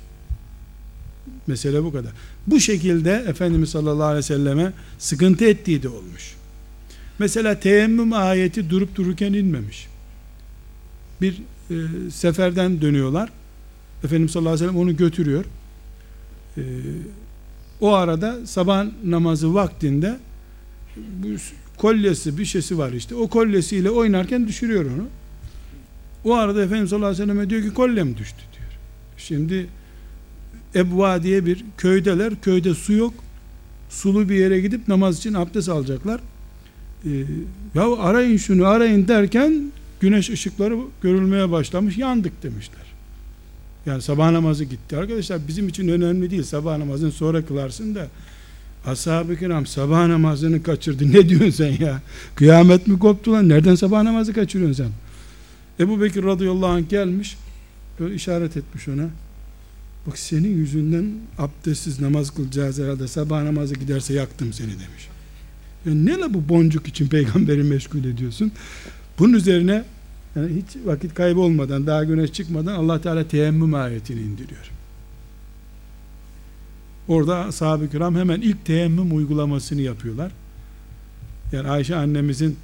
Mesele 1.48 1.84
bu 1.84 1.92
kadar. 1.92 2.12
Bu 2.48 2.60
şekilde 2.60 3.24
Efendimiz 3.28 3.70
sallallahu 3.70 4.04
aleyhi 4.04 4.18
ve 4.18 4.28
selleme 4.28 4.74
sıkıntı 5.00 5.46
ettiği 5.46 5.84
de 5.84 5.90
olmuş. 5.90 6.36
Mesela 7.20 7.60
teyemmüm 7.60 8.14
ayeti 8.14 8.70
durup 8.70 8.96
dururken 8.96 9.34
inmemiş. 9.34 9.88
Bir 11.22 11.42
e, 11.70 11.76
seferden 12.12 12.82
dönüyorlar. 12.82 13.30
Efendimiz 14.04 14.32
sallallahu 14.32 14.54
aleyhi 14.54 14.66
ve 14.66 14.72
sellem 14.72 14.82
onu 14.82 14.98
götürüyor. 14.98 15.46
E, 16.58 16.62
o 17.82 17.94
arada 17.94 18.46
sabah 18.46 18.86
namazı 19.06 19.54
vaktinde 19.54 20.18
bu 20.98 21.28
kolyesi 21.78 22.38
bir 22.38 22.46
şeysi 22.46 22.78
var 22.78 22.92
işte. 22.92 23.16
O 23.16 23.28
kolyesiyle 23.28 23.90
oynarken 23.90 24.48
düşürüyor 24.48 24.86
onu. 24.86 25.08
O 26.26 26.34
arada 26.34 26.64
Efendimiz 26.64 26.90
sallallahu 26.90 27.10
aleyhi 27.10 27.30
ve 27.30 27.34
sellem 27.34 27.50
diyor 27.50 27.64
ki 27.64 27.74
kolyem 27.74 28.18
düştü 28.18 28.42
diyor. 28.58 28.72
Şimdi 29.18 29.68
Ebva 30.76 31.24
diye 31.24 31.46
bir 31.46 31.66
köydeler. 31.78 32.34
Köyde 32.42 32.74
su 32.74 32.94
yok. 32.94 33.14
Sulu 33.90 34.30
bir 34.30 34.36
yere 34.36 34.62
gidip 34.62 34.88
namaz 34.88 35.18
için 35.18 35.34
abdest 35.34 35.70
alacaklar. 35.70 36.22
Ee, 37.06 37.10
ya 37.76 37.96
arayın 37.98 38.38
şunu 38.38 38.68
arayın 38.68 39.08
derken 39.08 39.72
güneş 40.00 40.30
ışıkları 40.30 40.78
görülmeye 41.02 41.52
başlamış. 41.52 41.98
Yandık 41.98 42.44
demişler. 42.44 42.93
Yani 43.86 44.02
sabah 44.02 44.32
namazı 44.32 44.64
gitti. 44.64 44.98
Arkadaşlar 44.98 45.48
bizim 45.48 45.68
için 45.68 45.88
önemli 45.88 46.32
değil. 46.32 46.44
Sabah 46.44 46.78
namazını 46.78 47.12
sonra 47.12 47.46
kılarsın 47.46 47.96
da 47.96 48.08
Ashab-ı 48.86 49.38
kiram 49.38 49.66
sabah 49.66 50.08
namazını 50.08 50.64
kaçırdı. 50.64 51.12
Ne 51.12 51.30
diyorsun 51.30 51.50
sen 51.50 51.86
ya? 51.86 52.02
Kıyamet 52.36 52.88
mi 52.88 53.00
koptu 53.00 53.32
lan? 53.32 53.50
Nereden 53.50 53.76
sabah 53.76 54.04
namazı 54.04 54.34
kaçırıyorsun 54.34 54.84
sen? 54.84 54.92
Ebu 55.86 56.02
Bekir 56.02 56.24
radıyallahu 56.24 56.72
anh 56.72 56.90
gelmiş. 56.90 57.38
Böyle 58.00 58.16
işaret 58.16 58.58
etmiş 58.58 58.88
ona. 58.88 59.10
Bak 60.08 60.18
senin 60.18 60.58
yüzünden 60.58 61.12
abdestsiz 61.38 62.00
namaz 62.00 62.32
kılacağız 62.32 62.80
herhalde. 62.80 63.08
Sabah 63.08 63.44
namazı 63.44 63.76
giderse 63.76 64.14
yaktım 64.14 64.54
seni 64.54 64.70
demiş. 64.70 65.08
Ya 65.86 65.94
ne 65.94 66.18
la 66.18 66.34
bu 66.34 66.50
boncuk 66.50 66.88
için 66.88 67.08
peygamberi 67.08 67.64
meşgul 67.64 68.04
ediyorsun? 68.06 68.52
Bunun 69.20 69.34
üzerine 69.34 69.84
yani 70.36 70.56
hiç 70.56 70.86
vakit 70.86 71.14
kaybı 71.14 71.40
olmadan 71.40 71.88
daha 71.88 72.04
güneş 72.04 72.34
çıkmadan 72.34 72.74
Allah 72.74 73.02
Teala 73.02 73.28
teyemmüm 73.28 73.74
ayetini 73.74 74.22
indiriyor. 74.22 74.72
Orada 77.08 77.52
sahabe-i 77.52 77.90
kiram 77.90 78.16
hemen 78.16 78.42
ilk 78.42 78.66
teyemmüm 78.66 79.16
uygulamasını 79.18 79.82
yapıyorlar. 79.82 80.32
Yani 81.52 81.70
Ayşe 81.70 81.96
annemizin 81.96 82.58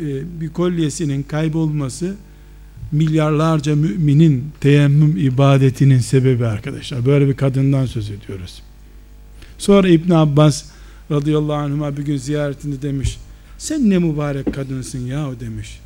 e, 0.00 0.40
bir 0.40 0.48
kolyesinin 0.48 1.22
kaybolması 1.22 2.14
milyarlarca 2.92 3.76
müminin 3.76 4.44
teyemmüm 4.60 5.16
ibadetinin 5.16 5.98
sebebi 5.98 6.46
arkadaşlar. 6.46 7.06
Böyle 7.06 7.28
bir 7.28 7.36
kadından 7.36 7.86
söz 7.86 8.10
ediyoruz. 8.10 8.62
Sonra 9.58 9.88
İbn 9.88 10.12
Abbas 10.12 10.64
radıyallahu 11.10 11.56
anhuma 11.56 11.96
bir 11.96 12.02
gün 12.02 12.16
ziyaretinde 12.16 12.82
demiş. 12.82 13.18
Sen 13.58 13.90
ne 13.90 13.98
mübarek 13.98 14.54
kadınsın 14.54 15.06
ya 15.06 15.28
o 15.28 15.40
demiş. 15.40 15.80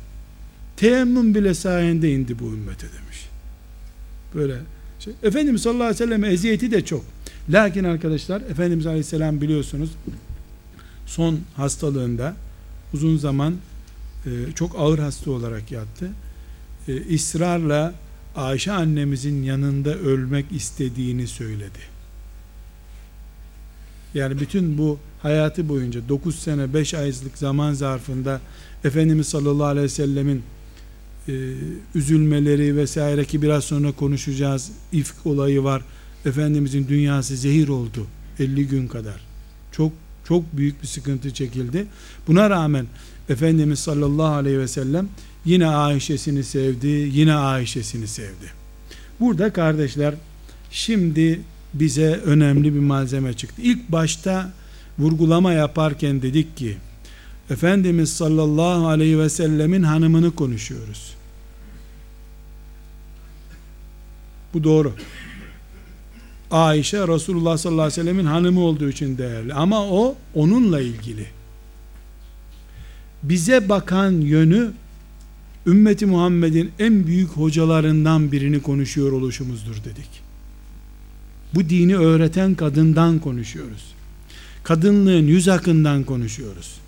Teyemmüm 0.79 1.35
bile 1.35 1.53
sayende 1.53 2.11
indi 2.11 2.39
bu 2.39 2.43
ümmete 2.43 2.87
demiş. 2.87 3.29
Böyle 4.35 4.55
şey. 4.99 5.13
Efendimiz 5.23 5.61
sallallahu 5.61 5.83
aleyhi 5.83 6.01
ve 6.01 6.05
sellem 6.05 6.23
eziyeti 6.23 6.71
de 6.71 6.85
çok. 6.85 7.05
Lakin 7.49 7.83
arkadaşlar 7.83 8.41
Efendimiz 8.41 8.85
aleyhisselam 8.85 9.41
biliyorsunuz 9.41 9.89
son 11.05 11.39
hastalığında 11.55 12.35
uzun 12.93 13.17
zaman 13.17 13.55
e, 14.25 14.29
çok 14.55 14.75
ağır 14.79 14.99
hasta 14.99 15.31
olarak 15.31 15.71
yattı. 15.71 16.09
E, 16.87 17.15
ısrarla 17.15 17.93
Ayşe 18.35 18.71
annemizin 18.71 19.43
yanında 19.43 19.95
ölmek 19.95 20.45
istediğini 20.51 21.27
söyledi. 21.27 21.79
Yani 24.13 24.39
bütün 24.39 24.77
bu 24.77 24.99
hayatı 25.21 25.69
boyunca 25.69 26.09
9 26.09 26.39
sene 26.39 26.73
5 26.73 26.93
aylık 26.93 27.37
zaman 27.37 27.73
zarfında 27.73 28.41
Efendimiz 28.83 29.27
sallallahu 29.27 29.65
aleyhi 29.65 29.85
ve 29.85 29.89
sellemin 29.89 30.43
e, 31.29 31.53
üzülmeleri 31.95 32.75
vesaire 32.77 33.25
ki 33.25 33.41
biraz 33.41 33.63
sonra 33.63 33.91
konuşacağız 33.91 34.71
ifk 34.91 35.15
olayı 35.25 35.63
var. 35.63 35.81
Efendimizin 36.25 36.87
dünyası 36.87 37.37
zehir 37.37 37.67
oldu 37.67 38.07
50 38.39 38.67
gün 38.67 38.87
kadar. 38.87 39.21
Çok 39.71 39.91
çok 40.27 40.57
büyük 40.57 40.81
bir 40.81 40.87
sıkıntı 40.87 41.33
çekildi. 41.33 41.87
Buna 42.27 42.49
rağmen 42.49 42.85
Efendimiz 43.29 43.79
sallallahu 43.79 44.33
aleyhi 44.33 44.59
ve 44.59 44.67
sellem 44.67 45.09
yine 45.45 45.67
Ayşe'sini 45.67 46.43
sevdi, 46.43 46.87
yine 46.87 47.33
Ayşe'sini 47.33 48.07
sevdi. 48.07 48.51
Burada 49.19 49.53
kardeşler 49.53 50.13
şimdi 50.71 51.41
bize 51.73 52.11
önemli 52.25 52.73
bir 52.73 52.79
malzeme 52.79 53.33
çıktı. 53.33 53.61
İlk 53.61 53.91
başta 53.91 54.53
vurgulama 54.99 55.53
yaparken 55.53 56.21
dedik 56.21 56.57
ki 56.57 56.77
Efendimiz 57.49 58.13
sallallahu 58.13 58.87
aleyhi 58.87 59.19
ve 59.19 59.29
sellemin 59.29 59.83
hanımını 59.83 60.35
konuşuyoruz. 60.35 61.18
Bu 64.53 64.63
doğru. 64.63 64.93
Ayşe 66.51 67.07
Resulullah 67.07 67.57
sallallahu 67.57 67.81
aleyhi 67.81 67.99
ve 67.99 68.03
sellemin 68.03 68.25
hanımı 68.25 68.59
olduğu 68.59 68.89
için 68.89 69.17
değerli. 69.17 69.53
Ama 69.53 69.83
o 69.83 70.15
onunla 70.35 70.81
ilgili. 70.81 71.25
Bize 73.23 73.69
bakan 73.69 74.11
yönü 74.11 74.71
ümmeti 75.67 76.05
Muhammed'in 76.05 76.71
en 76.79 77.07
büyük 77.07 77.29
hocalarından 77.29 78.31
birini 78.31 78.61
konuşuyor 78.61 79.11
oluşumuzdur 79.11 79.75
dedik. 79.75 80.09
Bu 81.55 81.69
dini 81.69 81.97
öğreten 81.97 82.55
kadından 82.55 83.19
konuşuyoruz. 83.19 83.93
kadınlığın 84.63 85.27
yüz 85.27 85.47
akından 85.47 86.03
konuşuyoruz. 86.03 86.79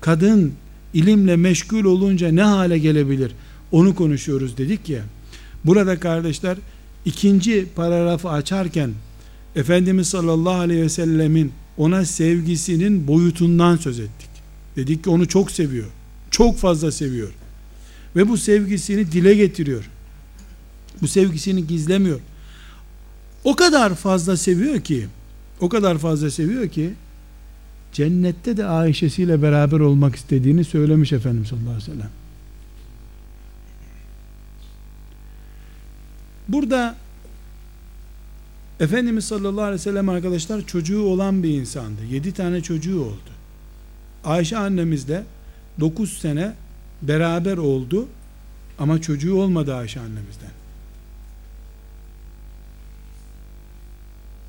Kadın 0.00 0.52
ilimle 0.94 1.36
meşgul 1.36 1.84
olunca 1.84 2.28
ne 2.28 2.42
hale 2.42 2.78
gelebilir? 2.78 3.32
Onu 3.72 3.94
konuşuyoruz 3.94 4.58
dedik 4.58 4.88
ya. 4.88 5.02
Burada 5.64 6.00
kardeşler 6.00 6.56
ikinci 7.08 7.66
paragrafı 7.74 8.28
açarken 8.28 8.90
Efendimiz 9.56 10.08
sallallahu 10.08 10.54
aleyhi 10.54 10.82
ve 10.82 10.88
sellemin 10.88 11.52
ona 11.76 12.04
sevgisinin 12.04 13.08
boyutundan 13.08 13.76
söz 13.76 14.00
ettik. 14.00 14.28
Dedik 14.76 15.04
ki 15.04 15.10
onu 15.10 15.28
çok 15.28 15.50
seviyor. 15.50 15.86
Çok 16.30 16.56
fazla 16.56 16.92
seviyor. 16.92 17.28
Ve 18.16 18.28
bu 18.28 18.36
sevgisini 18.36 19.12
dile 19.12 19.34
getiriyor. 19.34 19.90
Bu 21.02 21.08
sevgisini 21.08 21.66
gizlemiyor. 21.66 22.20
O 23.44 23.56
kadar 23.56 23.94
fazla 23.94 24.36
seviyor 24.36 24.80
ki 24.80 25.06
o 25.60 25.68
kadar 25.68 25.98
fazla 25.98 26.30
seviyor 26.30 26.68
ki 26.68 26.90
cennette 27.92 28.56
de 28.56 28.64
Ayşe'siyle 28.64 29.42
beraber 29.42 29.80
olmak 29.80 30.16
istediğini 30.16 30.64
söylemiş 30.64 31.12
Efendimiz 31.12 31.48
sallallahu 31.48 31.70
aleyhi 31.70 31.90
ve 31.90 31.94
sellem. 31.94 32.10
Burada 36.48 36.96
Efendimiz 38.80 39.24
sallallahu 39.24 39.62
aleyhi 39.62 39.80
ve 39.80 39.82
sellem 39.82 40.08
arkadaşlar 40.08 40.66
çocuğu 40.66 41.02
olan 41.02 41.42
bir 41.42 41.48
insandı. 41.48 42.04
Yedi 42.10 42.32
tane 42.32 42.60
çocuğu 42.60 43.00
oldu. 43.02 43.30
Ayşe 44.24 44.56
annemizle 44.56 45.24
dokuz 45.80 46.18
sene 46.18 46.54
beraber 47.02 47.56
oldu 47.56 48.08
ama 48.78 49.00
çocuğu 49.00 49.34
olmadı 49.34 49.74
Ayşe 49.74 50.00
annemizden. 50.00 50.50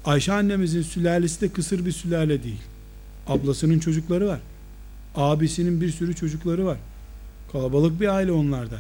Ayşe 0.06 0.34
annemizin 0.34 0.82
sülalesi 0.82 1.42
de 1.42 1.50
kısır 1.50 1.86
bir 1.86 1.92
sülale 1.92 2.44
değil. 2.44 2.62
Ablasının 3.28 3.80
çocukları 3.80 4.28
var. 4.28 4.40
Abisinin 5.16 5.82
bir 5.82 5.92
sürü 5.92 6.16
çocukları 6.16 6.66
var. 6.66 6.78
Kalabalık 7.52 8.02
bir 8.02 8.08
aile 8.08 8.32
onlarda. 8.32 8.80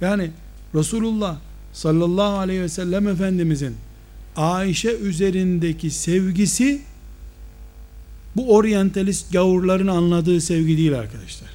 Yani 0.00 0.30
Resulullah 0.74 1.36
sallallahu 1.72 2.38
aleyhi 2.38 2.62
ve 2.62 2.68
sellem 2.68 3.08
Efendimizin 3.08 3.76
Ayşe 4.36 4.92
üzerindeki 4.96 5.90
sevgisi 5.90 6.80
bu 8.36 8.54
oryantalist 8.54 9.32
gavurların 9.32 9.86
anladığı 9.86 10.40
sevgi 10.40 10.76
değil 10.76 10.98
arkadaşlar. 10.98 11.50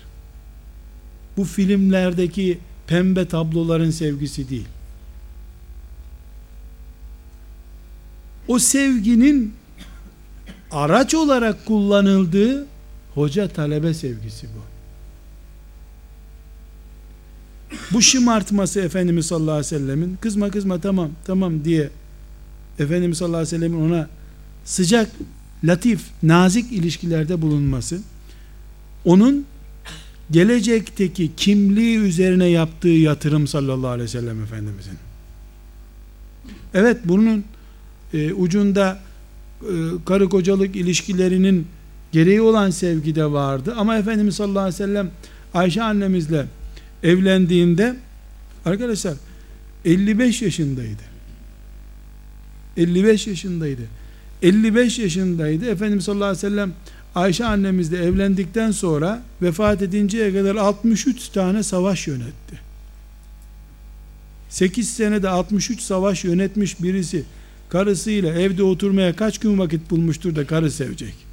Bu 1.37 1.43
filmlerdeki 1.43 2.59
pembe 2.87 3.27
tabloların 3.27 3.91
sevgisi 3.91 4.49
değil. 4.49 4.67
O 8.47 8.59
sevginin 8.59 9.53
araç 10.71 11.15
olarak 11.15 11.65
kullanıldığı 11.65 12.67
hoca 13.13 13.47
talebe 13.47 13.93
sevgisi 13.93 14.47
bu. 14.47 14.76
Bu 17.93 18.01
şımartması 18.01 18.81
Efendimiz 18.81 19.25
sallallahu 19.25 19.51
aleyhi 19.51 19.75
ve 19.75 19.79
sellemin 19.79 20.17
kızma 20.21 20.49
kızma 20.49 20.81
tamam 20.81 21.09
tamam 21.25 21.65
diye 21.65 21.89
Efendimiz 22.79 23.17
sallallahu 23.17 23.37
aleyhi 23.37 23.55
ve 23.55 23.57
sellemin 23.59 23.89
ona 23.89 24.09
sıcak, 24.65 25.11
latif, 25.63 26.01
nazik 26.23 26.71
ilişkilerde 26.71 27.41
bulunması 27.41 27.99
onun 29.05 29.45
gelecekteki 30.31 31.31
kimliği 31.37 31.97
üzerine 31.97 32.45
yaptığı 32.45 32.87
yatırım 32.87 33.47
sallallahu 33.47 33.87
aleyhi 33.87 34.07
ve 34.07 34.11
sellem 34.11 34.43
Efendimizin. 34.43 34.97
Evet 36.73 36.97
bunun 37.05 37.43
e, 38.13 38.33
ucunda 38.33 38.99
e, 39.61 39.73
karı 40.05 40.29
kocalık 40.29 40.75
ilişkilerinin 40.75 41.67
gereği 42.11 42.41
olan 42.41 42.69
sevgi 42.69 43.15
de 43.15 43.31
vardı 43.31 43.75
ama 43.77 43.97
Efendimiz 43.97 44.35
sallallahu 44.35 44.59
aleyhi 44.59 44.73
ve 44.73 44.77
sellem 44.77 45.11
Ayşe 45.53 45.83
annemizle 45.83 46.45
evlendiğinde 47.03 47.95
arkadaşlar 48.65 49.13
55 49.85 50.41
yaşındaydı. 50.41 51.03
55 52.77 53.27
yaşındaydı. 53.27 53.81
55 54.41 54.99
yaşındaydı. 54.99 55.65
Efendimiz 55.69 56.05
sallallahu 56.05 56.29
aleyhi 56.29 56.45
ve 56.45 56.49
sellem 56.49 56.73
Ayşe 57.15 57.45
annemizle 57.45 57.97
evlendikten 57.97 58.71
sonra 58.71 59.21
vefat 59.41 59.81
edinceye 59.81 60.33
kadar 60.33 60.55
63 60.55 61.29
tane 61.29 61.63
savaş 61.63 62.07
yönetti. 62.07 62.59
8 64.49 64.89
senede 64.89 65.29
63 65.29 65.81
savaş 65.81 66.23
yönetmiş 66.23 66.83
birisi 66.83 67.23
karısıyla 67.69 68.33
evde 68.33 68.63
oturmaya 68.63 69.15
kaç 69.15 69.37
gün 69.37 69.59
vakit 69.59 69.91
bulmuştur 69.91 70.35
da 70.35 70.47
karı 70.47 70.71
sevecek? 70.71 71.26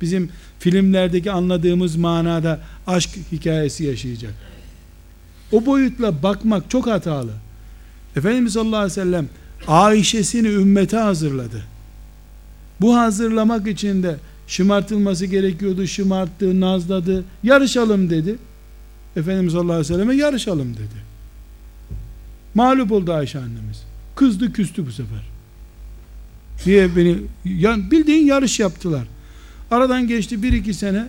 Bizim 0.00 0.30
filmlerdeki 0.58 1.32
anladığımız 1.32 1.96
manada 1.96 2.60
aşk 2.86 3.10
hikayesi 3.32 3.84
yaşayacak. 3.84 4.34
O 5.52 5.66
boyutla 5.66 6.22
bakmak 6.22 6.70
çok 6.70 6.86
hatalı. 6.86 7.32
Efendimiz 8.16 8.52
sallallahu 8.52 8.76
aleyhi 8.76 8.90
ve 8.90 9.04
sellem 9.04 9.28
Ayşe'sini 9.66 10.48
ümmete 10.48 10.96
hazırladı. 10.96 11.62
Bu 12.80 12.96
hazırlamak 12.96 13.68
için 13.68 14.02
de 14.02 14.16
şımartılması 14.46 15.26
gerekiyordu. 15.26 15.86
Şımarttı, 15.86 16.60
nazladı. 16.60 17.24
Yarışalım 17.42 18.10
dedi. 18.10 18.36
Efendimiz 19.16 19.52
sallallahu 19.52 19.72
aleyhi 19.72 19.92
ve 19.92 19.94
selleme 19.94 20.16
yarışalım 20.16 20.74
dedi. 20.74 21.08
Mağlup 22.54 22.92
oldu 22.92 23.12
Ayşe 23.12 23.38
annemiz. 23.38 23.82
Kızdı 24.16 24.52
küstü 24.52 24.86
bu 24.86 24.92
sefer. 24.92 25.22
Diye 26.64 26.96
beni 26.96 27.16
bildiğin 27.90 28.26
yarış 28.26 28.60
yaptılar. 28.60 29.06
Aradan 29.70 30.06
geçti 30.06 30.42
bir 30.42 30.52
iki 30.52 30.74
sene 30.74 31.08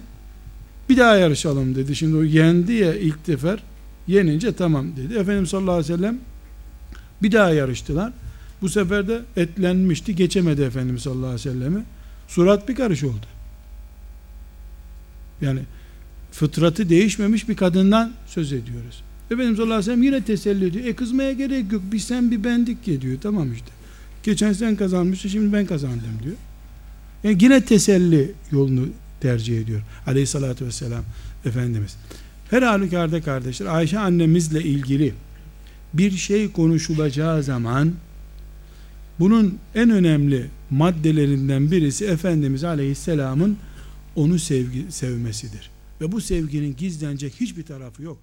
bir 0.89 0.97
daha 0.97 1.15
yarışalım 1.15 1.75
dedi. 1.75 1.95
Şimdi 1.95 2.17
o 2.17 2.23
yendi 2.23 2.73
ya 2.73 2.95
ilk 2.95 3.27
defer 3.27 3.63
yenince 4.07 4.53
tamam 4.53 4.87
dedi. 4.97 5.13
Efendimiz 5.13 5.49
sallallahu 5.49 5.71
aleyhi 5.71 5.93
ve 5.93 5.97
sellem 5.97 6.17
bir 7.21 7.31
daha 7.31 7.49
yarıştılar. 7.49 8.13
Bu 8.61 8.69
sefer 8.69 9.07
de 9.07 9.21
etlenmişti. 9.35 10.15
Geçemedi 10.15 10.61
Efendimiz 10.61 11.01
sallallahu 11.01 11.25
aleyhi 11.25 11.49
ve 11.49 11.53
sellemi. 11.53 11.83
Surat 12.27 12.69
bir 12.69 12.75
karış 12.75 13.03
oldu. 13.03 13.25
Yani 15.41 15.59
fıtratı 16.31 16.89
değişmemiş 16.89 17.49
bir 17.49 17.55
kadından 17.55 18.11
söz 18.27 18.53
ediyoruz. 18.53 19.03
Efendimiz 19.31 19.57
sallallahu 19.57 19.73
aleyhi 19.73 19.89
ve 19.89 19.93
sellem 19.93 20.03
yine 20.03 20.23
teselli 20.23 20.65
ediyor. 20.65 20.85
E 20.85 20.95
kızmaya 20.95 21.31
gerek 21.31 21.71
yok. 21.71 21.81
Bir 21.91 21.99
sen 21.99 22.31
bir 22.31 22.43
bendik 22.43 22.87
ya 22.87 23.01
diyor. 23.01 23.17
Tamam 23.21 23.53
işte. 23.53 23.67
Geçen 24.23 24.53
sen 24.53 24.75
kazanmıştın 24.75 25.29
şimdi 25.29 25.53
ben 25.53 25.65
kazandım 25.65 26.19
diyor. 26.23 26.35
Yani 27.23 27.37
yine 27.41 27.65
teselli 27.65 28.31
yolunu 28.51 28.89
tercih 29.21 29.61
ediyor. 29.61 29.81
Aleyhissalatü 30.07 30.65
vesselam 30.65 31.03
Efendimiz. 31.45 31.95
Her 32.49 32.61
halükarda 32.61 33.21
kardeşler 33.21 33.65
Ayşe 33.65 33.99
annemizle 33.99 34.63
ilgili 34.63 35.13
bir 35.93 36.11
şey 36.11 36.51
konuşulacağı 36.51 37.43
zaman 37.43 37.93
bunun 39.19 39.59
en 39.75 39.89
önemli 39.89 40.45
maddelerinden 40.69 41.71
birisi 41.71 42.05
Efendimiz 42.05 42.63
Aleyhisselam'ın 42.63 43.57
onu 44.15 44.39
sevgi, 44.39 44.85
sevmesidir. 44.89 45.69
Ve 46.01 46.11
bu 46.11 46.21
sevginin 46.21 46.75
gizlenecek 46.75 47.33
hiçbir 47.39 47.63
tarafı 47.63 48.03
yok. 48.03 48.17